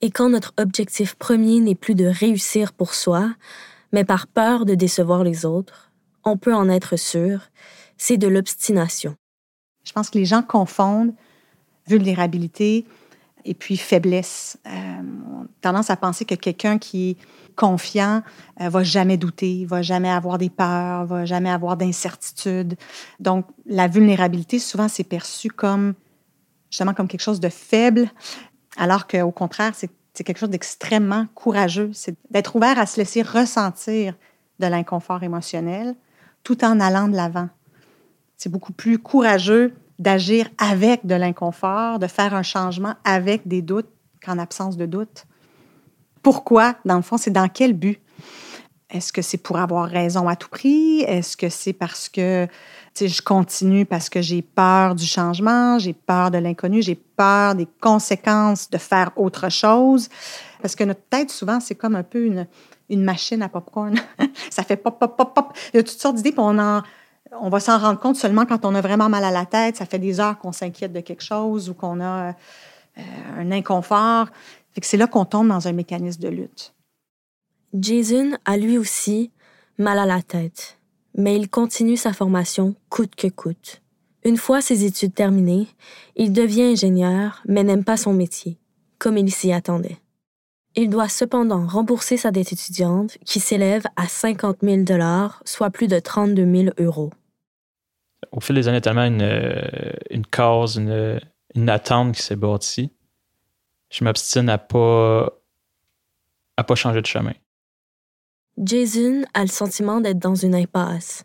Et 0.00 0.10
quand 0.10 0.28
notre 0.28 0.54
objectif 0.58 1.14
premier 1.14 1.60
n'est 1.60 1.76
plus 1.76 1.94
de 1.94 2.06
réussir 2.06 2.72
pour 2.72 2.94
soi, 2.94 3.32
mais 3.92 4.04
par 4.04 4.26
peur 4.26 4.64
de 4.64 4.74
décevoir 4.74 5.22
les 5.22 5.46
autres, 5.46 5.92
on 6.24 6.36
peut 6.36 6.52
en 6.52 6.68
être 6.68 6.96
sûr, 6.96 7.50
c'est 7.96 8.16
de 8.16 8.26
l'obstination. 8.26 9.14
Je 9.84 9.92
pense 9.92 10.10
que 10.10 10.18
les 10.18 10.24
gens 10.24 10.42
confondent 10.42 11.14
vulnérabilité 11.86 12.86
et 13.48 13.54
puis 13.54 13.78
faiblesse. 13.78 14.58
Euh, 14.66 15.02
tendance 15.62 15.88
à 15.88 15.96
penser 15.96 16.24
que 16.26 16.34
quelqu'un 16.34 16.78
qui 16.78 17.10
est 17.10 17.16
confiant 17.56 18.22
euh, 18.60 18.68
va 18.68 18.82
jamais 18.82 19.16
douter, 19.16 19.64
va 19.64 19.80
jamais 19.80 20.10
avoir 20.10 20.36
des 20.36 20.50
peurs, 20.50 21.06
va 21.06 21.24
jamais 21.24 21.50
avoir 21.50 21.76
d'incertitudes. 21.76 22.76
Donc, 23.20 23.46
la 23.66 23.88
vulnérabilité, 23.88 24.58
souvent, 24.58 24.88
c'est 24.88 25.04
perçu 25.04 25.48
comme 25.48 25.94
justement 26.70 26.92
comme 26.92 27.08
quelque 27.08 27.22
chose 27.22 27.40
de 27.40 27.48
faible, 27.48 28.10
alors 28.76 29.06
qu'au 29.06 29.30
contraire, 29.30 29.72
c'est 29.74 30.24
quelque 30.24 30.38
chose 30.38 30.50
d'extrêmement 30.50 31.26
courageux. 31.34 31.90
C'est 31.94 32.16
d'être 32.30 32.54
ouvert 32.54 32.78
à 32.78 32.84
se 32.84 32.98
laisser 32.98 33.22
ressentir 33.22 34.14
de 34.58 34.66
l'inconfort 34.66 35.22
émotionnel 35.22 35.94
tout 36.44 36.64
en 36.64 36.80
allant 36.80 37.08
de 37.08 37.16
l'avant. 37.16 37.48
C'est 38.36 38.50
beaucoup 38.50 38.72
plus 38.72 38.98
courageux 38.98 39.74
d'agir 39.98 40.48
avec 40.58 41.06
de 41.06 41.14
l'inconfort, 41.14 41.98
de 41.98 42.06
faire 42.06 42.34
un 42.34 42.42
changement 42.42 42.94
avec 43.04 43.46
des 43.48 43.62
doutes 43.62 43.88
qu'en 44.24 44.38
absence 44.38 44.76
de 44.76 44.86
doute. 44.86 45.26
Pourquoi, 46.22 46.76
dans 46.84 46.96
le 46.96 47.02
fond, 47.02 47.16
c'est 47.16 47.30
dans 47.30 47.48
quel 47.48 47.72
but? 47.72 48.00
Est-ce 48.90 49.12
que 49.12 49.20
c'est 49.20 49.38
pour 49.38 49.58
avoir 49.58 49.86
raison 49.88 50.28
à 50.28 50.36
tout 50.36 50.48
prix? 50.48 51.00
Est-ce 51.02 51.36
que 51.36 51.50
c'est 51.50 51.74
parce 51.74 52.08
que 52.08 52.48
je 52.98 53.22
continue 53.22 53.84
parce 53.84 54.08
que 54.08 54.22
j'ai 54.22 54.40
peur 54.40 54.94
du 54.94 55.04
changement, 55.04 55.78
j'ai 55.78 55.92
peur 55.92 56.30
de 56.30 56.38
l'inconnu, 56.38 56.80
j'ai 56.80 56.94
peur 56.94 57.54
des 57.54 57.68
conséquences 57.80 58.70
de 58.70 58.78
faire 58.78 59.10
autre 59.16 59.50
chose? 59.50 60.08
Parce 60.62 60.74
que 60.74 60.84
notre 60.84 61.02
tête, 61.10 61.30
souvent, 61.30 61.60
c'est 61.60 61.74
comme 61.74 61.96
un 61.96 62.02
peu 62.02 62.24
une, 62.24 63.04
machine 63.04 63.42
à 63.42 63.50
popcorn. 63.50 63.94
ça 64.50 64.62
fait 64.62 64.76
pop, 64.76 64.98
pop, 64.98 65.16
pop, 65.18 65.34
pop. 65.34 65.52
Il 65.74 65.76
y 65.76 65.80
a 65.80 65.82
toutes 65.82 66.00
sortes 66.00 66.16
d'idées, 66.16 66.32
puis 66.32 66.40
on, 66.40 66.58
en, 66.58 66.82
on 67.32 67.48
va 67.48 67.60
s'en 67.60 67.78
rendre 67.78 67.98
compte 67.98 68.16
seulement 68.16 68.46
quand 68.46 68.64
on 68.64 68.74
a 68.74 68.80
vraiment 68.80 69.08
mal 69.08 69.24
à 69.24 69.30
la 69.30 69.46
tête. 69.46 69.76
Ça 69.76 69.86
fait 69.86 69.98
des 69.98 70.20
heures 70.20 70.38
qu'on 70.38 70.52
s'inquiète 70.52 70.92
de 70.92 71.00
quelque 71.00 71.22
chose 71.22 71.68
ou 71.68 71.74
qu'on 71.74 72.00
a 72.00 72.28
euh, 72.30 73.02
un 73.36 73.52
inconfort. 73.52 74.28
c'est 74.82 74.96
là 74.96 75.06
qu'on 75.06 75.24
tombe 75.24 75.48
dans 75.48 75.68
un 75.68 75.72
mécanisme 75.72 76.20
de 76.20 76.28
lutte. 76.28 76.74
Jason 77.74 78.32
a 78.44 78.56
lui 78.56 78.78
aussi 78.78 79.30
mal 79.78 79.98
à 79.98 80.06
la 80.06 80.22
tête, 80.22 80.78
mais 81.14 81.36
il 81.36 81.48
continue 81.48 81.96
sa 81.96 82.12
formation 82.12 82.74
coûte 82.88 83.14
que 83.14 83.28
coûte. 83.28 83.82
Une 84.24 84.36
fois 84.36 84.60
ses 84.60 84.84
études 84.84 85.14
terminées, 85.14 85.68
il 86.16 86.32
devient 86.32 86.62
ingénieur, 86.62 87.42
mais 87.46 87.62
n'aime 87.62 87.84
pas 87.84 87.96
son 87.96 88.12
métier, 88.12 88.58
comme 88.98 89.16
il 89.16 89.32
s'y 89.32 89.52
attendait. 89.52 89.98
Il 90.74 90.90
doit 90.90 91.08
cependant 91.08 91.66
rembourser 91.66 92.16
sa 92.16 92.30
dette 92.30 92.52
étudiante 92.52 93.18
qui 93.24 93.40
s'élève 93.40 93.84
à 93.96 94.06
50 94.06 94.58
000 94.62 94.82
dollars, 94.82 95.42
soit 95.44 95.70
plus 95.70 95.88
de 95.88 95.98
32 95.98 96.44
000 96.44 96.74
euros. 96.78 97.10
Au 98.32 98.40
fil 98.40 98.54
des 98.54 98.68
années, 98.68 98.80
tellement 98.80 99.04
une, 99.04 99.22
euh, 99.22 99.92
une 100.10 100.26
cause, 100.26 100.76
une, 100.76 101.20
une 101.54 101.68
attente 101.68 102.14
qui 102.14 102.22
s'est 102.22 102.36
bâtie. 102.36 102.92
Je 103.90 104.04
m'obstine 104.04 104.48
à 104.48 104.58
pas 104.58 105.32
à 106.56 106.64
pas 106.64 106.74
changer 106.74 107.00
de 107.00 107.06
chemin. 107.06 107.34
Jason 108.58 109.22
a 109.32 109.42
le 109.42 109.48
sentiment 109.48 110.00
d'être 110.00 110.18
dans 110.18 110.34
une 110.34 110.56
impasse. 110.56 111.24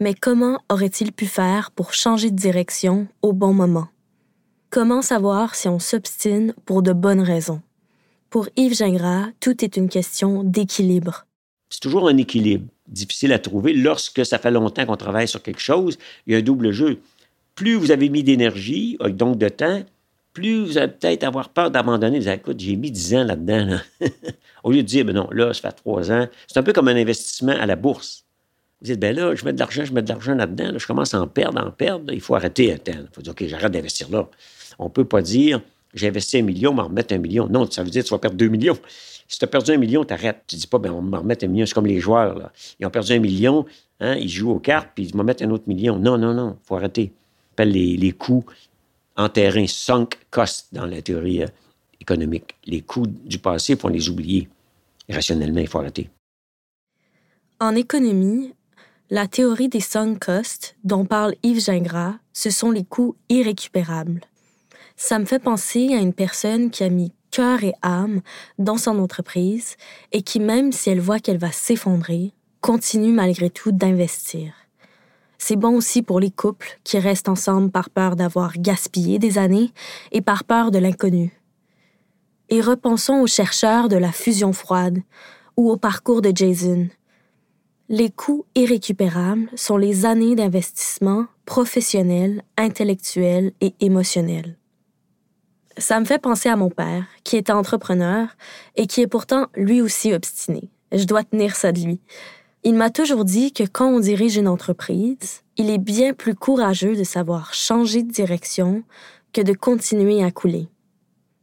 Mais 0.00 0.14
comment 0.14 0.60
aurait-il 0.68 1.12
pu 1.12 1.26
faire 1.26 1.72
pour 1.72 1.92
changer 1.92 2.30
de 2.30 2.36
direction 2.36 3.08
au 3.20 3.32
bon 3.32 3.52
moment? 3.52 3.88
Comment 4.70 5.02
savoir 5.02 5.56
si 5.56 5.68
on 5.68 5.80
s'obstine 5.80 6.54
pour 6.64 6.82
de 6.82 6.92
bonnes 6.92 7.22
raisons? 7.22 7.60
Pour 8.30 8.46
Yves 8.56 8.74
Gingras, 8.74 9.28
tout 9.40 9.64
est 9.64 9.78
une 9.78 9.88
question 9.88 10.44
d'équilibre. 10.44 11.24
C'est 11.70 11.80
toujours 11.80 12.08
un 12.08 12.16
équilibre 12.18 12.66
difficile 12.86 13.32
à 13.32 13.38
trouver 13.38 13.72
lorsque 13.72 14.24
ça 14.26 14.38
fait 14.38 14.50
longtemps 14.50 14.84
qu'on 14.84 14.98
travaille 14.98 15.26
sur 15.26 15.42
quelque 15.42 15.60
chose. 15.60 15.96
Il 16.26 16.34
y 16.34 16.36
a 16.36 16.38
un 16.38 16.42
double 16.42 16.70
jeu. 16.70 16.98
Plus 17.54 17.74
vous 17.74 17.90
avez 17.90 18.10
mis 18.10 18.22
d'énergie, 18.22 18.98
donc 19.00 19.38
de 19.38 19.48
temps, 19.48 19.82
plus 20.34 20.62
vous 20.62 20.76
allez 20.76 20.92
peut-être 20.92 21.24
avoir 21.24 21.48
peur 21.48 21.70
d'abandonner. 21.70 22.20
Vous 22.20 22.28
allez, 22.28 22.36
écoute, 22.36 22.60
j'ai 22.60 22.76
mis 22.76 22.90
10 22.90 23.14
ans 23.14 23.24
là-dedans. 23.24 23.78
Au 24.62 24.72
lieu 24.72 24.82
de 24.82 24.88
dire, 24.88 25.06
ben 25.06 25.14
non, 25.14 25.28
là, 25.32 25.54
ça 25.54 25.62
fait 25.62 25.76
3 25.76 26.12
ans. 26.12 26.28
C'est 26.46 26.58
un 26.58 26.62
peu 26.62 26.74
comme 26.74 26.88
un 26.88 26.96
investissement 26.96 27.56
à 27.58 27.64
la 27.64 27.76
bourse. 27.76 28.26
Vous 28.82 28.88
dites, 28.88 29.00
ben 29.00 29.16
là, 29.16 29.34
je 29.34 29.44
mets 29.46 29.54
de 29.54 29.58
l'argent, 29.58 29.86
je 29.86 29.92
mets 29.94 30.02
de 30.02 30.08
l'argent 30.08 30.34
là-dedans. 30.34 30.78
je 30.78 30.86
commence 30.86 31.14
à 31.14 31.20
en 31.22 31.28
perdre, 31.28 31.66
en 31.66 31.70
perdre. 31.70 32.12
Il 32.12 32.20
faut 32.20 32.34
arrêter 32.34 32.72
à 32.72 32.78
temps. 32.78 32.92
Il 32.94 33.08
faut 33.10 33.22
dire, 33.22 33.32
OK, 33.32 33.44
j'arrête 33.46 33.72
d'investir 33.72 34.10
là. 34.10 34.28
On 34.78 34.84
ne 34.84 34.90
peut 34.90 35.06
pas 35.06 35.22
dire, 35.22 35.62
j'ai 35.94 36.08
investi 36.08 36.38
un 36.38 36.42
million, 36.42 36.72
m'en 36.72 36.84
remettre 36.84 37.14
un 37.14 37.18
million. 37.18 37.48
Non, 37.48 37.70
ça 37.70 37.82
veut 37.82 37.90
dire 37.90 38.02
que 38.02 38.08
tu 38.08 38.14
vas 38.14 38.18
perdre 38.18 38.36
2 38.36 38.48
millions. 38.48 38.78
Si 39.26 39.38
tu 39.38 39.44
as 39.44 39.48
perdu 39.48 39.72
un 39.72 39.76
million, 39.76 40.04
tu 40.04 40.14
arrêtes. 40.14 40.42
Tu 40.46 40.56
dis 40.56 40.66
pas, 40.66 40.78
ben, 40.78 40.90
on 40.90 41.02
me 41.02 41.16
remettre 41.16 41.44
un 41.44 41.48
million. 41.48 41.66
C'est 41.66 41.74
comme 41.74 41.86
les 41.86 42.00
joueurs. 42.00 42.38
Là. 42.38 42.52
Ils 42.80 42.86
ont 42.86 42.90
perdu 42.90 43.12
un 43.12 43.18
million, 43.18 43.66
hein, 44.00 44.14
ils 44.16 44.28
jouent 44.28 44.52
aux 44.52 44.58
cartes, 44.58 44.90
puis 44.94 45.04
ils 45.04 45.14
vont 45.14 45.24
mettre 45.24 45.42
un 45.42 45.50
autre 45.50 45.64
million. 45.66 45.98
Non, 45.98 46.16
non, 46.16 46.34
non, 46.34 46.56
faut 46.64 46.76
arrêter. 46.76 47.12
On 47.12 47.52
appelle 47.54 47.72
les, 47.72 47.96
les 47.96 48.12
coûts 48.12 48.44
en 49.16 49.28
terrain, 49.28 49.66
sunk 49.66 50.10
cost 50.30 50.68
dans 50.72 50.86
la 50.86 51.02
théorie 51.02 51.42
euh, 51.42 51.48
économique. 52.00 52.54
Les 52.64 52.82
coûts 52.82 53.06
du 53.06 53.38
passé, 53.38 53.74
il 53.74 53.78
faut 53.78 53.88
les 53.88 54.08
oublier. 54.08 54.48
Rationnellement, 55.10 55.60
il 55.60 55.66
faut 55.66 55.78
arrêter. 55.78 56.08
En 57.60 57.74
économie, 57.74 58.54
la 59.10 59.26
théorie 59.26 59.68
des 59.68 59.80
sunk 59.80 60.18
costs 60.20 60.76
dont 60.84 61.04
parle 61.04 61.34
Yves 61.42 61.64
Gingras, 61.64 62.14
ce 62.32 62.50
sont 62.50 62.70
les 62.70 62.84
coûts 62.84 63.16
irrécupérables. 63.28 64.20
Ça 65.00 65.20
me 65.20 65.26
fait 65.26 65.38
penser 65.38 65.94
à 65.94 66.00
une 66.00 66.12
personne 66.12 66.70
qui 66.70 66.82
a 66.82 66.88
mis 66.88 67.12
cœur 67.30 67.62
et 67.62 67.72
âme 67.82 68.20
dans 68.58 68.76
son 68.76 68.98
entreprise 68.98 69.76
et 70.10 70.22
qui, 70.22 70.40
même 70.40 70.72
si 70.72 70.90
elle 70.90 70.98
voit 71.00 71.20
qu'elle 71.20 71.38
va 71.38 71.52
s'effondrer, 71.52 72.32
continue 72.62 73.12
malgré 73.12 73.48
tout 73.48 73.70
d'investir. 73.70 74.52
C'est 75.38 75.54
bon 75.54 75.76
aussi 75.76 76.02
pour 76.02 76.18
les 76.18 76.32
couples 76.32 76.80
qui 76.82 76.98
restent 76.98 77.28
ensemble 77.28 77.70
par 77.70 77.90
peur 77.90 78.16
d'avoir 78.16 78.54
gaspillé 78.58 79.20
des 79.20 79.38
années 79.38 79.72
et 80.10 80.20
par 80.20 80.42
peur 80.42 80.72
de 80.72 80.78
l'inconnu. 80.78 81.30
Et 82.48 82.60
repensons 82.60 83.20
aux 83.20 83.28
chercheurs 83.28 83.88
de 83.88 83.96
la 83.96 84.10
fusion 84.10 84.52
froide 84.52 84.98
ou 85.56 85.70
au 85.70 85.76
parcours 85.76 86.22
de 86.22 86.32
Jason. 86.34 86.88
Les 87.88 88.10
coûts 88.10 88.46
irrécupérables 88.56 89.48
sont 89.54 89.76
les 89.76 90.06
années 90.06 90.34
d'investissement 90.34 91.26
professionnel, 91.46 92.42
intellectuel 92.56 93.52
et 93.60 93.76
émotionnel. 93.78 94.58
Ça 95.78 96.00
me 96.00 96.04
fait 96.04 96.18
penser 96.18 96.48
à 96.48 96.56
mon 96.56 96.70
père, 96.70 97.04
qui 97.22 97.36
était 97.36 97.52
entrepreneur 97.52 98.26
et 98.74 98.88
qui 98.88 99.00
est 99.00 99.06
pourtant 99.06 99.46
lui 99.54 99.80
aussi 99.80 100.12
obstiné. 100.12 100.70
Je 100.90 101.04
dois 101.04 101.22
tenir 101.22 101.54
ça 101.54 101.70
de 101.70 101.80
lui. 101.80 102.00
Il 102.64 102.74
m'a 102.74 102.90
toujours 102.90 103.24
dit 103.24 103.52
que 103.52 103.62
quand 103.62 103.86
on 103.86 104.00
dirige 104.00 104.36
une 104.36 104.48
entreprise, 104.48 105.42
il 105.56 105.70
est 105.70 105.78
bien 105.78 106.14
plus 106.14 106.34
courageux 106.34 106.96
de 106.96 107.04
savoir 107.04 107.54
changer 107.54 108.02
de 108.02 108.10
direction 108.10 108.82
que 109.32 109.40
de 109.40 109.52
continuer 109.52 110.24
à 110.24 110.32
couler. 110.32 110.68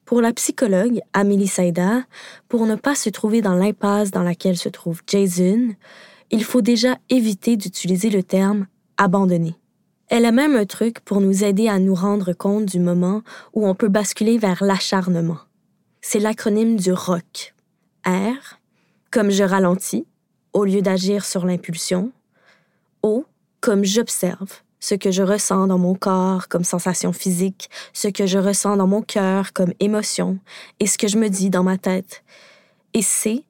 Pour 0.04 0.22
la 0.22 0.34
psychologue 0.34 1.00
Amélie 1.14 1.48
Saïda, 1.48 2.04
pour 2.50 2.66
ne 2.66 2.76
pas 2.76 2.96
se 2.96 3.10
trouver 3.10 3.42
dans 3.42 3.56
l'impasse 3.56 4.12
dans 4.12 4.24
laquelle 4.24 4.58
se 4.58 4.70
trouve 4.70 5.02
Jason, 5.08 5.70
il 6.30 6.44
faut 6.44 6.62
déjà 6.62 6.98
éviter 7.10 7.56
d'utiliser 7.56 8.10
le 8.10 8.22
terme 8.22 8.68
abandonner. 8.98 9.56
Elle 10.08 10.26
a 10.26 10.32
même 10.32 10.56
un 10.56 10.66
truc 10.66 10.99
pour 10.99 11.20
nous 11.20 11.43
aider 11.43 11.68
à 11.68 11.80
nous 11.80 11.95
rendre 11.95 12.34
compte 12.34 12.66
du 12.66 12.80
moment 12.80 13.24
où 13.53 13.68
on 13.68 13.74
peut 13.74 13.88
basculer 13.88 14.38
vers 14.38 14.64
l'acharnement. 14.64 15.39
C'est 16.01 16.20
l'acronyme 16.20 16.76
du 16.76 16.93
ROC. 16.93 17.56
R, 18.06 18.60
comme 19.10 19.32
je 19.32 19.43
ralentis, 19.43 20.06
au 20.53 20.64
lieu 20.64 20.84
d'agir 20.84 21.26
sur 21.26 21.45
l'impulsion. 21.45 22.12
O, 23.01 23.26
comme 23.62 23.84
j'observe, 23.84 24.62
ce 24.80 24.93
que 24.93 25.10
je 25.10 25.24
ressens 25.24 25.66
dans 25.66 25.80
mon 25.80 25.95
corps 25.95 26.47
comme 26.49 26.64
sensation 26.64 27.12
physique, 27.12 27.72
ce 27.91 28.08
que 28.08 28.28
je 28.28 28.38
ressens 28.38 28.78
dans 28.78 28.88
mon 28.88 29.01
cœur 29.01 29.53
comme 29.53 29.74
émotion, 29.80 30.38
et 30.80 30.86
ce 30.86 30.99
que 30.99 31.08
je 31.08 31.18
me 31.18 31.30
dis 31.30 31.49
dans 31.49 31.64
ma 31.64 31.80
tête. 31.80 32.24
Et 32.93 33.01
C, 33.01 33.43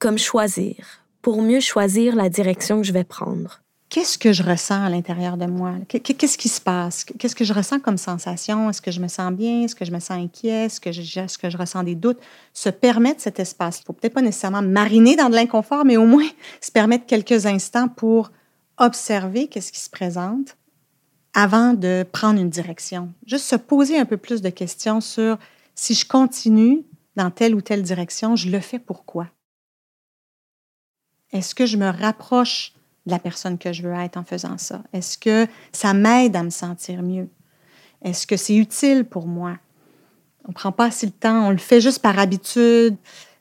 comme 0.00 0.18
choisir, 0.18 1.04
pour 1.22 1.40
mieux 1.40 1.60
choisir 1.60 2.16
la 2.16 2.28
direction 2.28 2.80
que 2.80 2.86
je 2.86 2.92
vais 2.92 3.04
prendre 3.04 3.63
qu'est-ce 3.94 4.18
que 4.18 4.32
je 4.32 4.42
ressens 4.42 4.82
à 4.82 4.90
l'intérieur 4.90 5.36
de 5.36 5.46
moi? 5.46 5.74
Qu'est-ce 5.86 6.36
qui 6.36 6.48
se 6.48 6.60
passe? 6.60 7.04
Qu'est-ce 7.04 7.36
que 7.36 7.44
je 7.44 7.52
ressens 7.52 7.78
comme 7.78 7.96
sensation? 7.96 8.68
Est-ce 8.68 8.82
que 8.82 8.90
je 8.90 8.98
me 9.00 9.06
sens 9.06 9.32
bien? 9.32 9.62
Est-ce 9.62 9.76
que 9.76 9.84
je 9.84 9.92
me 9.92 10.00
sens 10.00 10.18
inquiet? 10.18 10.64
Est-ce 10.64 10.80
que 10.80 10.90
je, 10.90 11.56
ressens 11.56 11.84
des 11.84 11.94
doutes? 11.94 12.18
Se 12.52 12.70
permettre 12.70 13.20
cet 13.20 13.38
espace. 13.38 13.78
Il 13.78 13.82
ne 13.82 13.84
faut 13.84 13.92
peut-être 13.92 14.14
pas 14.14 14.20
nécessairement 14.20 14.62
mariner 14.62 15.14
dans 15.14 15.28
de 15.28 15.36
l'inconfort, 15.36 15.84
mais 15.84 15.96
au 15.96 16.06
moins 16.06 16.26
se 16.60 16.72
permettre 16.72 17.06
quelques 17.06 17.46
instants 17.46 17.86
pour 17.86 18.32
observer 18.78 19.46
qu'est-ce 19.46 19.70
qui 19.70 19.78
se 19.78 19.90
présente 19.90 20.56
avant 21.32 21.72
de 21.72 22.04
prendre 22.10 22.40
une 22.40 22.50
direction. 22.50 23.12
Juste 23.26 23.44
se 23.44 23.56
poser 23.56 23.96
un 23.96 24.06
peu 24.06 24.16
plus 24.16 24.42
de 24.42 24.50
questions 24.50 25.00
sur 25.00 25.38
si 25.76 25.94
je 25.94 26.04
continue 26.04 26.82
dans 27.14 27.30
telle 27.30 27.54
ou 27.54 27.60
telle 27.60 27.84
direction, 27.84 28.34
je 28.34 28.50
le 28.50 28.58
fais 28.58 28.80
pourquoi? 28.80 29.28
Est-ce 31.32 31.54
que 31.54 31.64
je 31.64 31.76
me 31.76 31.90
rapproche 31.90 32.73
la 33.06 33.18
personne 33.18 33.58
que 33.58 33.72
je 33.72 33.82
veux 33.82 33.94
être 33.94 34.16
en 34.16 34.24
faisant 34.24 34.58
ça? 34.58 34.82
Est-ce 34.92 35.18
que 35.18 35.46
ça 35.72 35.94
m'aide 35.94 36.36
à 36.36 36.42
me 36.42 36.50
sentir 36.50 37.02
mieux? 37.02 37.28
Est-ce 38.02 38.26
que 38.26 38.36
c'est 38.36 38.56
utile 38.56 39.04
pour 39.04 39.26
moi? 39.26 39.56
On 40.46 40.50
ne 40.50 40.54
prend 40.54 40.72
pas 40.72 40.86
assez 40.86 41.06
le 41.06 41.12
temps, 41.12 41.46
on 41.46 41.50
le 41.50 41.56
fait 41.58 41.80
juste 41.80 42.00
par 42.00 42.18
habitude, 42.18 42.96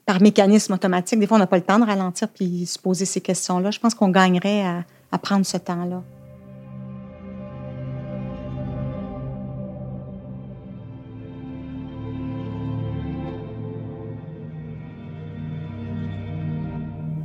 par 0.05 0.21
mécanisme 0.21 0.73
automatique. 0.73 1.19
Des 1.19 1.27
fois, 1.27 1.37
on 1.37 1.39
n'a 1.39 1.47
pas 1.47 1.57
le 1.57 1.63
temps 1.63 1.79
de 1.79 1.85
ralentir 1.85 2.29
puis 2.29 2.65
se 2.65 2.79
poser 2.79 3.05
ces 3.05 3.21
questions-là. 3.21 3.71
Je 3.71 3.79
pense 3.79 3.93
qu'on 3.93 4.09
gagnerait 4.09 4.63
à 5.11 5.17
prendre 5.17 5.45
ce 5.45 5.57
temps-là. 5.57 6.01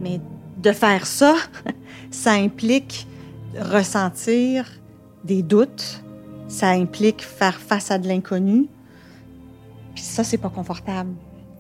Mais 0.00 0.20
de 0.56 0.72
faire 0.72 1.06
ça, 1.06 1.36
ça 2.10 2.32
implique 2.32 3.06
ressentir 3.58 4.66
des 5.24 5.42
doutes, 5.42 6.02
ça 6.48 6.70
implique 6.70 7.22
faire 7.22 7.60
face 7.60 7.90
à 7.90 7.98
de 7.98 8.08
l'inconnu. 8.08 8.66
Puis 9.94 10.02
ça, 10.04 10.24
c'est 10.24 10.38
pas 10.38 10.50
confortable. 10.50 11.10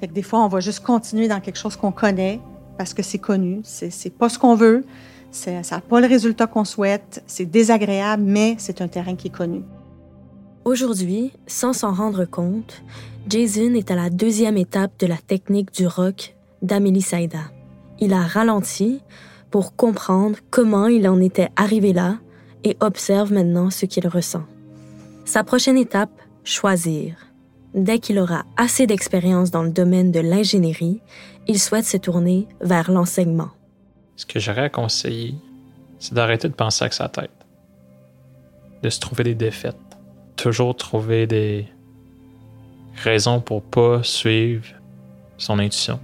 Fait 0.00 0.08
que 0.08 0.12
des 0.12 0.22
fois, 0.22 0.44
on 0.44 0.48
va 0.48 0.60
juste 0.60 0.80
continuer 0.80 1.28
dans 1.28 1.40
quelque 1.40 1.58
chose 1.58 1.76
qu'on 1.76 1.92
connaît 1.92 2.40
parce 2.76 2.94
que 2.94 3.02
c'est 3.02 3.18
connu, 3.18 3.60
c'est 3.64 4.16
pas 4.16 4.28
ce 4.28 4.38
qu'on 4.38 4.54
veut, 4.54 4.84
ça 5.32 5.50
n'a 5.50 5.80
pas 5.80 6.00
le 6.00 6.06
résultat 6.06 6.46
qu'on 6.46 6.64
souhaite, 6.64 7.22
c'est 7.26 7.44
désagréable, 7.44 8.22
mais 8.24 8.54
c'est 8.58 8.80
un 8.80 8.88
terrain 8.88 9.16
qui 9.16 9.26
est 9.26 9.34
connu. 9.34 9.62
Aujourd'hui, 10.64 11.32
sans 11.46 11.72
s'en 11.72 11.92
rendre 11.92 12.24
compte, 12.24 12.82
Jason 13.28 13.74
est 13.74 13.90
à 13.90 13.96
la 13.96 14.10
deuxième 14.10 14.56
étape 14.56 14.92
de 15.00 15.06
la 15.06 15.16
technique 15.16 15.72
du 15.72 15.86
rock 15.86 16.36
d'Amélie 16.62 17.02
Saïda. 17.02 17.40
Il 18.00 18.12
a 18.12 18.22
ralenti 18.22 19.00
pour 19.50 19.76
comprendre 19.76 20.38
comment 20.50 20.86
il 20.86 21.08
en 21.08 21.20
était 21.20 21.48
arrivé 21.56 21.92
là 21.92 22.18
et 22.64 22.76
observe 22.80 23.32
maintenant 23.32 23.70
ce 23.70 23.86
qu'il 23.86 24.06
ressent. 24.08 24.44
Sa 25.24 25.44
prochaine 25.44 25.78
étape, 25.78 26.10
choisir. 26.44 27.14
Dès 27.74 27.98
qu'il 27.98 28.18
aura 28.18 28.44
assez 28.56 28.86
d'expérience 28.86 29.50
dans 29.50 29.62
le 29.62 29.70
domaine 29.70 30.10
de 30.10 30.20
l'ingénierie, 30.20 31.00
il 31.46 31.58
souhaite 31.58 31.84
se 31.84 31.96
tourner 31.96 32.48
vers 32.60 32.90
l'enseignement. 32.90 33.50
Ce 34.16 34.26
que 34.26 34.40
j'aurais 34.40 34.62
à 34.62 34.68
conseiller, 34.68 35.34
c'est 35.98 36.14
d'arrêter 36.14 36.48
de 36.48 36.54
penser 36.54 36.84
avec 36.84 36.94
sa 36.94 37.08
tête, 37.08 37.30
de 38.82 38.90
se 38.90 39.00
trouver 39.00 39.24
des 39.24 39.34
défaites, 39.34 39.76
toujours 40.36 40.74
trouver 40.76 41.26
des 41.26 41.68
raisons 42.96 43.40
pour 43.40 43.62
pas 43.62 44.02
suivre 44.02 44.66
son 45.36 45.58
intuition. 45.58 46.00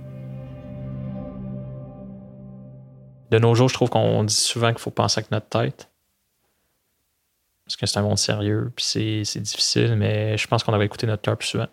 De 3.35 3.39
nos 3.41 3.55
jours, 3.55 3.69
je 3.69 3.75
trouve 3.75 3.91
qu'on 3.91 4.23
dit 4.25 4.35
souvent 4.35 4.71
qu'il 4.71 4.79
faut 4.79 4.91
penser 4.91 5.19
avec 5.19 5.31
notre 5.31 5.49
tête. 5.49 5.91
Parce 7.65 7.77
que 7.77 7.87
c'est 7.87 7.99
un 7.99 8.03
monde 8.03 8.19
sérieux, 8.19 8.71
puis 8.77 8.85
c'est 9.25 9.41
difficile, 9.41 9.97
mais 9.97 10.37
je 10.37 10.47
pense 10.47 10.63
qu'on 10.63 10.73
avait 10.73 10.85
écouté 10.85 11.07
notre 11.07 11.23
cœur 11.23 11.37
plus 11.37 11.49
souvent. 11.49 11.69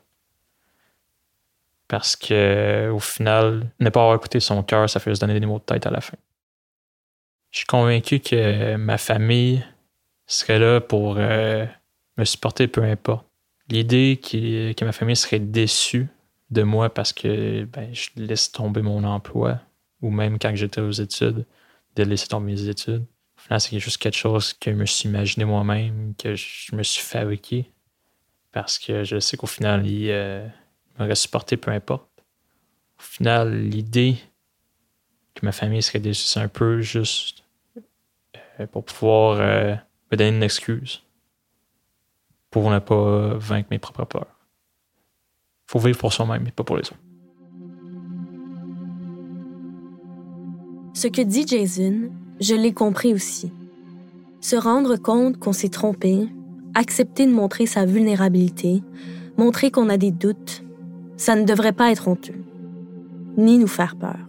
Parce 1.87 2.15
que 2.15 2.89
au 2.89 2.99
final, 2.99 3.69
ne 3.79 3.89
pas 3.89 3.99
avoir 3.99 4.15
écouté 4.15 4.39
son 4.39 4.63
cœur, 4.63 4.89
ça 4.89 4.99
fait 4.99 5.13
se 5.13 5.19
donner 5.19 5.39
des 5.39 5.45
mots 5.45 5.59
de 5.59 5.63
tête 5.63 5.85
à 5.85 5.91
la 5.91 6.01
fin. 6.01 6.17
Je 7.51 7.57
suis 7.57 7.67
convaincu 7.67 8.21
que 8.21 8.77
ma 8.77 8.97
famille 8.97 9.63
serait 10.25 10.59
là 10.59 10.79
pour 10.79 11.15
euh, 11.17 11.65
me 12.17 12.23
supporter 12.23 12.67
peu 12.69 12.83
importe. 12.83 13.25
L'idée 13.69 14.19
que 14.21 14.85
ma 14.85 14.93
famille 14.93 15.17
serait 15.17 15.39
déçue 15.39 16.07
de 16.49 16.63
moi 16.63 16.89
parce 16.89 17.11
que 17.11 17.65
ben, 17.65 17.93
je 17.93 18.09
laisse 18.15 18.51
tomber 18.51 18.81
mon 18.81 19.03
emploi, 19.03 19.59
ou 20.01 20.09
même 20.09 20.39
quand 20.39 20.55
j'étais 20.55 20.81
aux 20.81 20.91
études, 20.91 21.45
de 21.95 22.03
laisser 22.03 22.27
tomber 22.27 22.53
mes 22.53 22.67
études. 22.67 23.05
Au 23.37 23.41
final, 23.41 23.61
c'est 23.61 23.79
juste 23.79 23.97
quelque 23.97 24.17
chose 24.17 24.53
que 24.53 24.71
je 24.71 24.75
me 24.75 24.85
suis 24.85 25.09
imaginé 25.09 25.45
moi-même, 25.45 26.13
que 26.17 26.35
je 26.35 26.75
me 26.75 26.83
suis 26.83 27.01
fabriqué. 27.01 27.71
Parce 28.51 28.79
que 28.79 29.03
je 29.03 29.19
sais 29.19 29.37
qu'au 29.37 29.47
final, 29.47 29.87
il 29.87 30.09
euh, 30.11 30.47
m'aurait 30.99 31.15
supporté 31.15 31.57
peu 31.57 31.71
importe. 31.71 32.09
Au 32.99 33.03
final, 33.03 33.61
l'idée 33.61 34.17
que 35.33 35.45
ma 35.45 35.51
famille 35.51 35.81
serait 35.81 35.99
déçue, 35.99 36.25
c'est 36.25 36.39
un 36.39 36.49
peu 36.49 36.81
juste 36.81 37.43
euh, 38.59 38.67
pour 38.67 38.83
pouvoir 38.83 39.39
euh, 39.39 39.75
me 40.11 40.17
donner 40.17 40.35
une 40.35 40.43
excuse 40.43 41.03
pour 42.49 42.69
ne 42.69 42.79
pas 42.79 43.35
vaincre 43.35 43.69
mes 43.71 43.79
propres 43.79 44.05
peurs. 44.05 44.39
Il 45.67 45.71
faut 45.71 45.79
vivre 45.79 45.97
pour 45.97 46.11
soi-même 46.11 46.45
et 46.45 46.51
pas 46.51 46.65
pour 46.65 46.75
les 46.75 46.81
autres. 46.81 47.10
Ce 51.01 51.07
que 51.07 51.23
dit 51.23 51.47
Jason, 51.47 52.11
je 52.39 52.53
l'ai 52.53 52.73
compris 52.73 53.11
aussi. 53.11 53.51
Se 54.39 54.55
rendre 54.55 54.97
compte 54.97 55.39
qu'on 55.39 55.51
s'est 55.51 55.69
trompé, 55.69 56.29
accepter 56.75 57.25
de 57.25 57.31
montrer 57.31 57.65
sa 57.65 57.87
vulnérabilité, 57.87 58.83
montrer 59.35 59.71
qu'on 59.71 59.89
a 59.89 59.97
des 59.97 60.11
doutes, 60.11 60.63
ça 61.17 61.35
ne 61.35 61.43
devrait 61.43 61.71
pas 61.71 61.89
être 61.89 62.07
honteux, 62.07 62.43
ni 63.35 63.57
nous 63.57 63.65
faire 63.65 63.95
peur. 63.95 64.19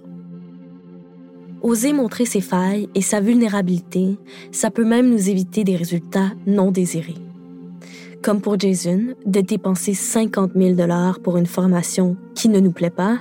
Oser 1.61 1.93
montrer 1.93 2.25
ses 2.25 2.41
failles 2.41 2.89
et 2.95 3.03
sa 3.03 3.21
vulnérabilité, 3.21 4.17
ça 4.51 4.71
peut 4.71 4.87
même 4.87 5.11
nous 5.11 5.29
éviter 5.29 5.65
des 5.65 5.77
résultats 5.77 6.31
non 6.47 6.71
désirés. 6.71 7.21
Comme 8.23 8.41
pour 8.41 8.59
Jason, 8.59 9.09
de 9.27 9.43
dépenser 9.43 9.93
50 9.93 10.53
000 10.57 10.73
dollars 10.73 11.21
pour 11.21 11.37
une 11.37 11.45
formation 11.45 12.17
qui 12.35 12.49
ne 12.49 12.61
nous 12.61 12.73
plaît 12.73 12.89
pas, 12.89 13.19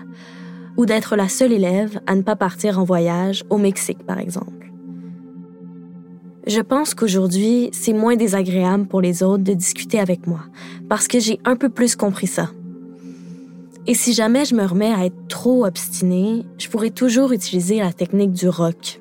ou 0.81 0.87
d'être 0.87 1.15
la 1.15 1.29
seule 1.29 1.51
élève 1.51 2.01
à 2.07 2.15
ne 2.15 2.23
pas 2.23 2.35
partir 2.35 2.79
en 2.79 2.83
voyage 2.83 3.43
au 3.51 3.59
Mexique, 3.59 4.03
par 4.03 4.17
exemple. 4.17 4.71
Je 6.47 6.59
pense 6.59 6.95
qu'aujourd'hui, 6.95 7.69
c'est 7.71 7.93
moins 7.93 8.15
désagréable 8.15 8.87
pour 8.87 8.99
les 8.99 9.21
autres 9.21 9.43
de 9.43 9.53
discuter 9.53 9.99
avec 9.99 10.25
moi, 10.25 10.39
parce 10.89 11.07
que 11.07 11.19
j'ai 11.19 11.39
un 11.45 11.55
peu 11.55 11.69
plus 11.69 11.95
compris 11.95 12.25
ça. 12.25 12.49
Et 13.85 13.93
si 13.93 14.13
jamais 14.13 14.43
je 14.43 14.55
me 14.55 14.65
remets 14.65 14.91
à 14.91 15.05
être 15.05 15.27
trop 15.27 15.67
obstinée, 15.67 16.47
je 16.57 16.67
pourrais 16.67 16.89
toujours 16.89 17.31
utiliser 17.31 17.77
la 17.77 17.93
technique 17.93 18.31
du 18.31 18.49
rock. 18.49 18.99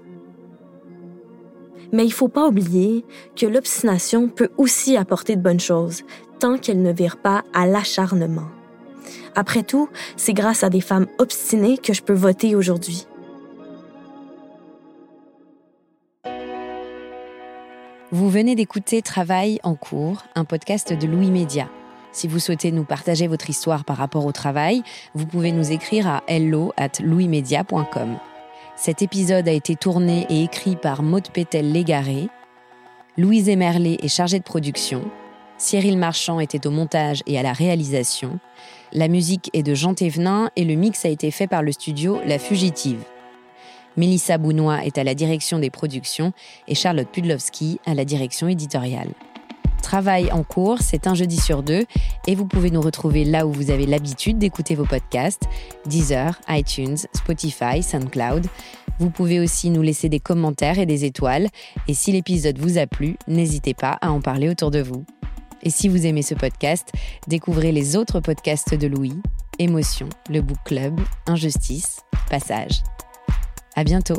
Mais 1.95 2.05
il 2.05 2.13
faut 2.13 2.29
pas 2.29 2.47
oublier 2.47 3.07
que 3.37 3.47
l'obstination 3.47 4.29
peut 4.29 4.51
aussi 4.59 4.99
apporter 4.99 5.35
de 5.35 5.41
bonnes 5.41 5.61
choses, 5.61 6.03
tant 6.41 6.59
qu'elle 6.59 6.83
ne 6.83 6.93
vire 6.93 7.17
pas 7.17 7.43
à 7.55 7.67
l'acharnement. 7.67 8.60
Après 9.35 9.63
tout, 9.63 9.89
c'est 10.17 10.33
grâce 10.33 10.65
à 10.65 10.71
des 10.71 10.81
femmes 10.81 11.07
obstinées 11.19 11.79
que 11.79 11.93
je 11.93 12.03
peux 12.03 12.15
voter 12.15 12.55
aujourd'hui. 12.55 13.07
Vous 18.13 18.29
venez 18.29 18.57
d'écouter 18.57 19.03
Travail 19.03 19.61
en 19.63 19.77
cours, 19.77 20.25
un 20.35 20.45
podcast 20.45 20.93
de 20.93 21.07
Louis 21.07 21.31
Média. 21.31 21.69
Si 22.11 22.27
vous 22.27 22.41
souhaitez 22.41 22.73
nous 22.73 22.83
partager 22.83 23.29
votre 23.29 23.49
histoire 23.51 23.85
par 23.85 23.97
rapport 23.97 24.27
au 24.27 24.33
travail, 24.33 24.83
vous 25.15 25.27
pouvez 25.27 25.53
nous 25.53 25.71
écrire 25.71 26.09
à 26.09 26.23
hello 26.27 26.73
at 26.77 27.01
louismedia.com. 27.01 28.19
Cet 28.75 29.03
épisode 29.03 29.47
a 29.47 29.53
été 29.53 29.77
tourné 29.77 30.27
et 30.29 30.43
écrit 30.43 30.75
par 30.75 31.05
Maude 31.05 31.29
Pétel-Légaré. 31.29 32.29
Louise 33.17 33.49
Emerlet 33.49 33.99
est 34.03 34.09
chargée 34.09 34.39
de 34.39 34.45
production. 34.45 35.03
Cyril 35.61 35.99
Marchand 35.99 36.41
était 36.41 36.67
au 36.67 36.71
montage 36.71 37.23
et 37.27 37.39
à 37.39 37.43
la 37.43 37.53
réalisation. 37.53 38.39
La 38.95 39.09
musique 39.09 39.51
est 39.53 39.63
de 39.63 39.75
Jean 39.75 39.93
Thévenin 39.93 40.51
et 40.57 40.65
le 40.65 40.75
mix 40.75 41.05
a 41.05 41.11
été 41.11 41.31
fait 41.31 41.47
par 41.47 41.63
le 41.63 41.71
studio 41.71 42.19
La 42.25 42.39
Fugitive. 42.39 43.05
Mélissa 43.99 44.39
Bounois 44.39 44.87
est 44.87 44.97
à 44.97 45.05
la 45.05 45.15
direction 45.15 45.59
des 45.59 45.69
productions 45.69 46.33
et 46.67 46.75
Charlotte 46.75 47.09
Pudlowski 47.09 47.79
à 47.85 47.93
la 47.93 48.07
direction 48.07 48.49
éditoriale. 48.49 49.11
Travail 49.83 50.33
en 50.33 50.45
cours, 50.45 50.79
c'est 50.81 51.07
un 51.07 51.15
jeudi 51.15 51.37
sur 51.37 51.63
deux 51.63 51.85
et 52.27 52.35
vous 52.35 52.47
pouvez 52.47 52.71
nous 52.71 52.81
retrouver 52.81 53.27
là 53.27 53.47
où 53.47 53.53
vous 53.53 53.71
avez 53.71 53.85
l'habitude 53.85 54.39
d'écouter 54.39 54.75
vos 54.75 54.87
podcasts, 54.87 55.43
Deezer, 55.85 56.41
iTunes, 56.49 56.97
Spotify, 57.13 57.83
SoundCloud. 57.83 58.47
Vous 58.99 59.11
pouvez 59.11 59.39
aussi 59.41 59.69
nous 59.69 59.83
laisser 59.83 60.09
des 60.09 60.21
commentaires 60.21 60.79
et 60.79 60.87
des 60.87 61.05
étoiles 61.05 61.49
et 61.87 61.93
si 61.93 62.13
l'épisode 62.13 62.59
vous 62.59 62.79
a 62.79 62.87
plu, 62.87 63.17
n'hésitez 63.29 63.75
pas 63.75 63.99
à 64.01 64.11
en 64.11 64.23
parler 64.23 64.49
autour 64.49 64.71
de 64.71 64.81
vous. 64.81 65.05
Et 65.63 65.71
si 65.71 65.89
vous 65.89 66.07
aimez 66.07 66.23
ce 66.23 66.35
podcast, 66.35 66.93
découvrez 67.29 67.73
les 67.73 67.97
autres 67.97 68.21
podcasts 68.21 68.75
de 68.75 68.87
Louis, 68.87 69.21
Émotion, 69.59 70.09
le 70.31 70.41
Book 70.41 70.59
Club, 70.65 70.99
Injustice, 71.27 72.01
Passage. 72.31 72.83
À 73.77 73.85
bientôt. 73.85 74.19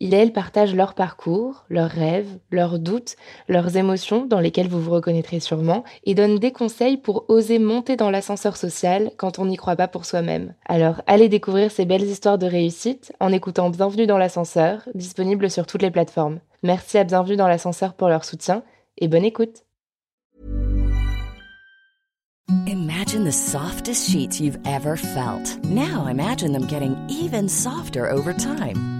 il 0.00 0.14
et 0.14 0.16
elle 0.16 0.32
partagent 0.32 0.74
leur 0.74 0.94
parcours, 0.94 1.64
leurs 1.68 1.90
rêves, 1.90 2.38
leurs 2.50 2.78
doutes, 2.78 3.16
leurs 3.48 3.76
émotions 3.76 4.24
dans 4.24 4.40
lesquelles 4.40 4.68
vous 4.68 4.80
vous 4.80 4.90
reconnaîtrez 4.90 5.40
sûrement, 5.40 5.84
et 6.04 6.14
donnent 6.14 6.38
des 6.38 6.52
conseils 6.52 6.96
pour 6.96 7.26
oser 7.28 7.58
monter 7.58 7.96
dans 7.96 8.10
l'ascenseur 8.10 8.56
social 8.56 9.10
quand 9.18 9.38
on 9.38 9.44
n'y 9.44 9.56
croit 9.56 9.76
pas 9.76 9.88
pour 9.88 10.06
soi-même. 10.06 10.54
Alors 10.66 11.02
allez 11.06 11.28
découvrir 11.28 11.70
ces 11.70 11.84
belles 11.84 12.02
histoires 12.02 12.38
de 12.38 12.46
réussite 12.46 13.12
en 13.20 13.30
écoutant 13.30 13.70
Bienvenue 13.70 14.06
dans 14.06 14.18
l'ascenseur, 14.18 14.88
disponible 14.94 15.50
sur 15.50 15.66
toutes 15.66 15.82
les 15.82 15.90
plateformes. 15.90 16.40
Merci 16.62 16.98
à 16.98 17.04
Bienvenue 17.04 17.36
dans 17.36 17.48
l'ascenseur 17.48 17.94
pour 17.94 18.08
leur 18.08 18.24
soutien 18.24 18.62
et 18.98 19.08
bonne 19.08 19.24
écoute. 19.24 19.64
Imagine 22.66 23.24
the 23.24 23.32
softest 23.32 24.10
sheets 24.10 24.40
you've 24.40 24.58
ever 24.64 24.96
felt. 24.96 25.58
Now 25.64 26.06
imagine 26.08 26.52
them 26.52 26.66
getting 26.66 26.96
even 27.08 27.48
softer 27.48 28.10
over 28.10 28.32
time. 28.32 28.99